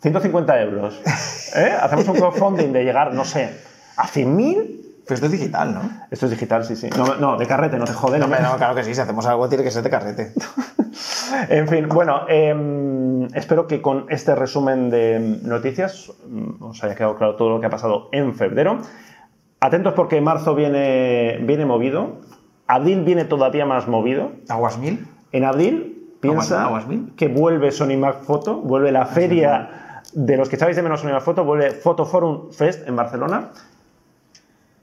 150 0.00 0.60
euros. 0.62 1.00
¿Eh? 1.56 1.72
Hacemos 1.80 2.06
un 2.08 2.16
crowdfunding 2.16 2.72
de 2.72 2.84
llegar, 2.84 3.12
no 3.14 3.24
sé, 3.24 3.58
a 3.96 4.06
100.000. 4.06 4.76
Pero 5.04 5.14
esto 5.14 5.26
es 5.26 5.32
digital, 5.32 5.74
¿no? 5.74 5.80
Esto 6.10 6.26
es 6.26 6.32
digital, 6.32 6.64
sí, 6.66 6.76
sí. 6.76 6.90
No, 6.94 7.14
no, 7.16 7.36
de 7.38 7.46
carrete, 7.46 7.78
no 7.78 7.86
te 7.86 7.94
jode. 7.94 8.18
No, 8.18 8.28
me- 8.28 8.40
No, 8.40 8.56
claro 8.58 8.74
que 8.74 8.84
sí. 8.84 8.94
Si 8.94 9.00
hacemos 9.00 9.24
algo, 9.26 9.48
tiene 9.48 9.64
que 9.64 9.70
ser 9.70 9.82
de 9.82 9.90
carrete. 9.90 10.32
En 11.50 11.68
fin, 11.68 11.88
bueno, 11.88 12.22
em, 12.28 13.24
espero 13.34 13.66
que 13.66 13.80
con 13.82 14.06
este 14.08 14.34
resumen 14.34 14.88
de 14.90 15.38
noticias 15.42 16.10
mm, 16.26 16.62
os 16.64 16.82
haya 16.82 16.94
quedado 16.94 17.14
claro 17.16 17.36
todo 17.36 17.50
lo 17.50 17.60
que 17.60 17.66
ha 17.66 17.70
pasado 17.70 18.08
en 18.12 18.34
febrero. 18.34 18.78
Atentos 19.60 19.92
porque 19.94 20.20
marzo 20.20 20.54
viene, 20.54 21.38
viene 21.42 21.66
movido. 21.66 22.20
Abril 22.68 23.02
viene 23.04 23.24
todavía 23.24 23.66
más 23.66 23.88
movido. 23.88 24.30
¿Aguas 24.48 24.78
mil? 24.78 25.06
En 25.32 25.44
abril 25.44 26.08
piensa 26.20 26.62
Aguas- 26.62 26.66
aguas 26.66 26.86
mil. 26.86 27.12
que 27.16 27.28
vuelve 27.28 27.72
Sony 27.72 27.96
Mac 27.98 28.22
Photo, 28.22 28.56
vuelve 28.60 28.92
la 28.92 29.06
feria 29.06 30.02
de 30.12 30.36
los 30.36 30.48
que 30.48 30.56
echáis 30.56 30.76
de 30.76 30.82
menos 30.82 31.00
Sony 31.00 31.10
Mac 31.12 31.22
Photo, 31.22 31.44
vuelve 31.44 31.70
Photo 31.72 32.04
Forum 32.06 32.50
Fest 32.52 32.86
en 32.86 32.94
Barcelona. 32.96 33.48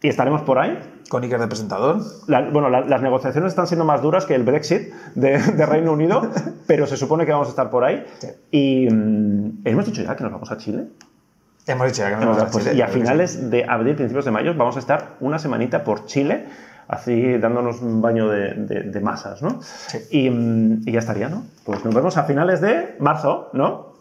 Y 0.01 0.07
estaremos 0.07 0.41
por 0.41 0.59
ahí. 0.59 0.77
Con 1.09 1.23
Iker 1.23 1.39
de 1.39 1.47
presentador. 1.47 1.97
La- 2.27 2.41
bueno, 2.49 2.69
la- 2.69 2.81
las 2.81 3.01
negociaciones 3.01 3.49
están 3.51 3.65
siendo 3.67 3.85
más 3.85 4.01
duras 4.01 4.25
que 4.25 4.35
el 4.35 4.43
Brexit 4.43 4.91
de, 5.15 5.37
de 5.39 5.65
Reino 5.65 5.93
Unido, 5.93 6.29
pero 6.67 6.85
se 6.87 6.97
supone 6.97 7.25
que 7.25 7.31
vamos 7.31 7.47
a 7.47 7.51
estar 7.51 7.69
por 7.69 7.83
ahí. 7.83 8.05
Sí. 8.19 8.27
Y 8.51 8.87
mm, 8.93 9.61
hemos 9.65 9.85
dicho 9.85 10.01
ya 10.03 10.15
que 10.15 10.23
nos 10.23 10.31
vamos 10.33 10.51
a 10.51 10.57
Chile. 10.57 10.85
Hemos 11.67 11.87
dicho 11.87 12.03
ya 12.03 12.09
que 12.09 12.15
nos 12.17 12.25
Pues, 12.25 12.37
vamos 12.37 12.55
a 12.55 12.59
Chile, 12.59 12.75
y 12.75 12.81
a 12.81 12.87
finales 12.87 13.49
de 13.49 13.63
abril, 13.65 13.95
principios 13.95 14.25
de 14.25 14.31
mayo, 14.31 14.53
vamos 14.55 14.75
a 14.75 14.79
estar 14.79 15.15
una 15.19 15.39
semanita 15.39 15.83
por 15.83 16.05
Chile, 16.05 16.45
así 16.87 17.37
dándonos 17.37 17.81
un 17.81 18.01
baño 18.01 18.29
de, 18.29 18.53
de- 18.53 18.81
de 18.83 18.99
masas, 18.99 19.41
¿no? 19.41 19.61
Sí. 19.61 19.97
Y, 20.11 20.27
y 20.89 20.91
ya 20.91 20.99
estaría, 20.99 21.29
¿no? 21.29 21.43
Pues 21.65 21.83
nos 21.85 21.93
vemos 21.93 22.17
a 22.17 22.23
finales 22.23 22.61
de 22.61 22.95
marzo, 22.99 23.49
¿no? 23.53 23.93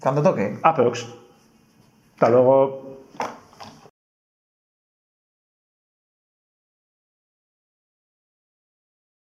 Cuando 0.00 0.22
toque. 0.22 0.58
Aprox. 0.62 1.06
Hasta 2.14 2.28
luego. 2.30 2.87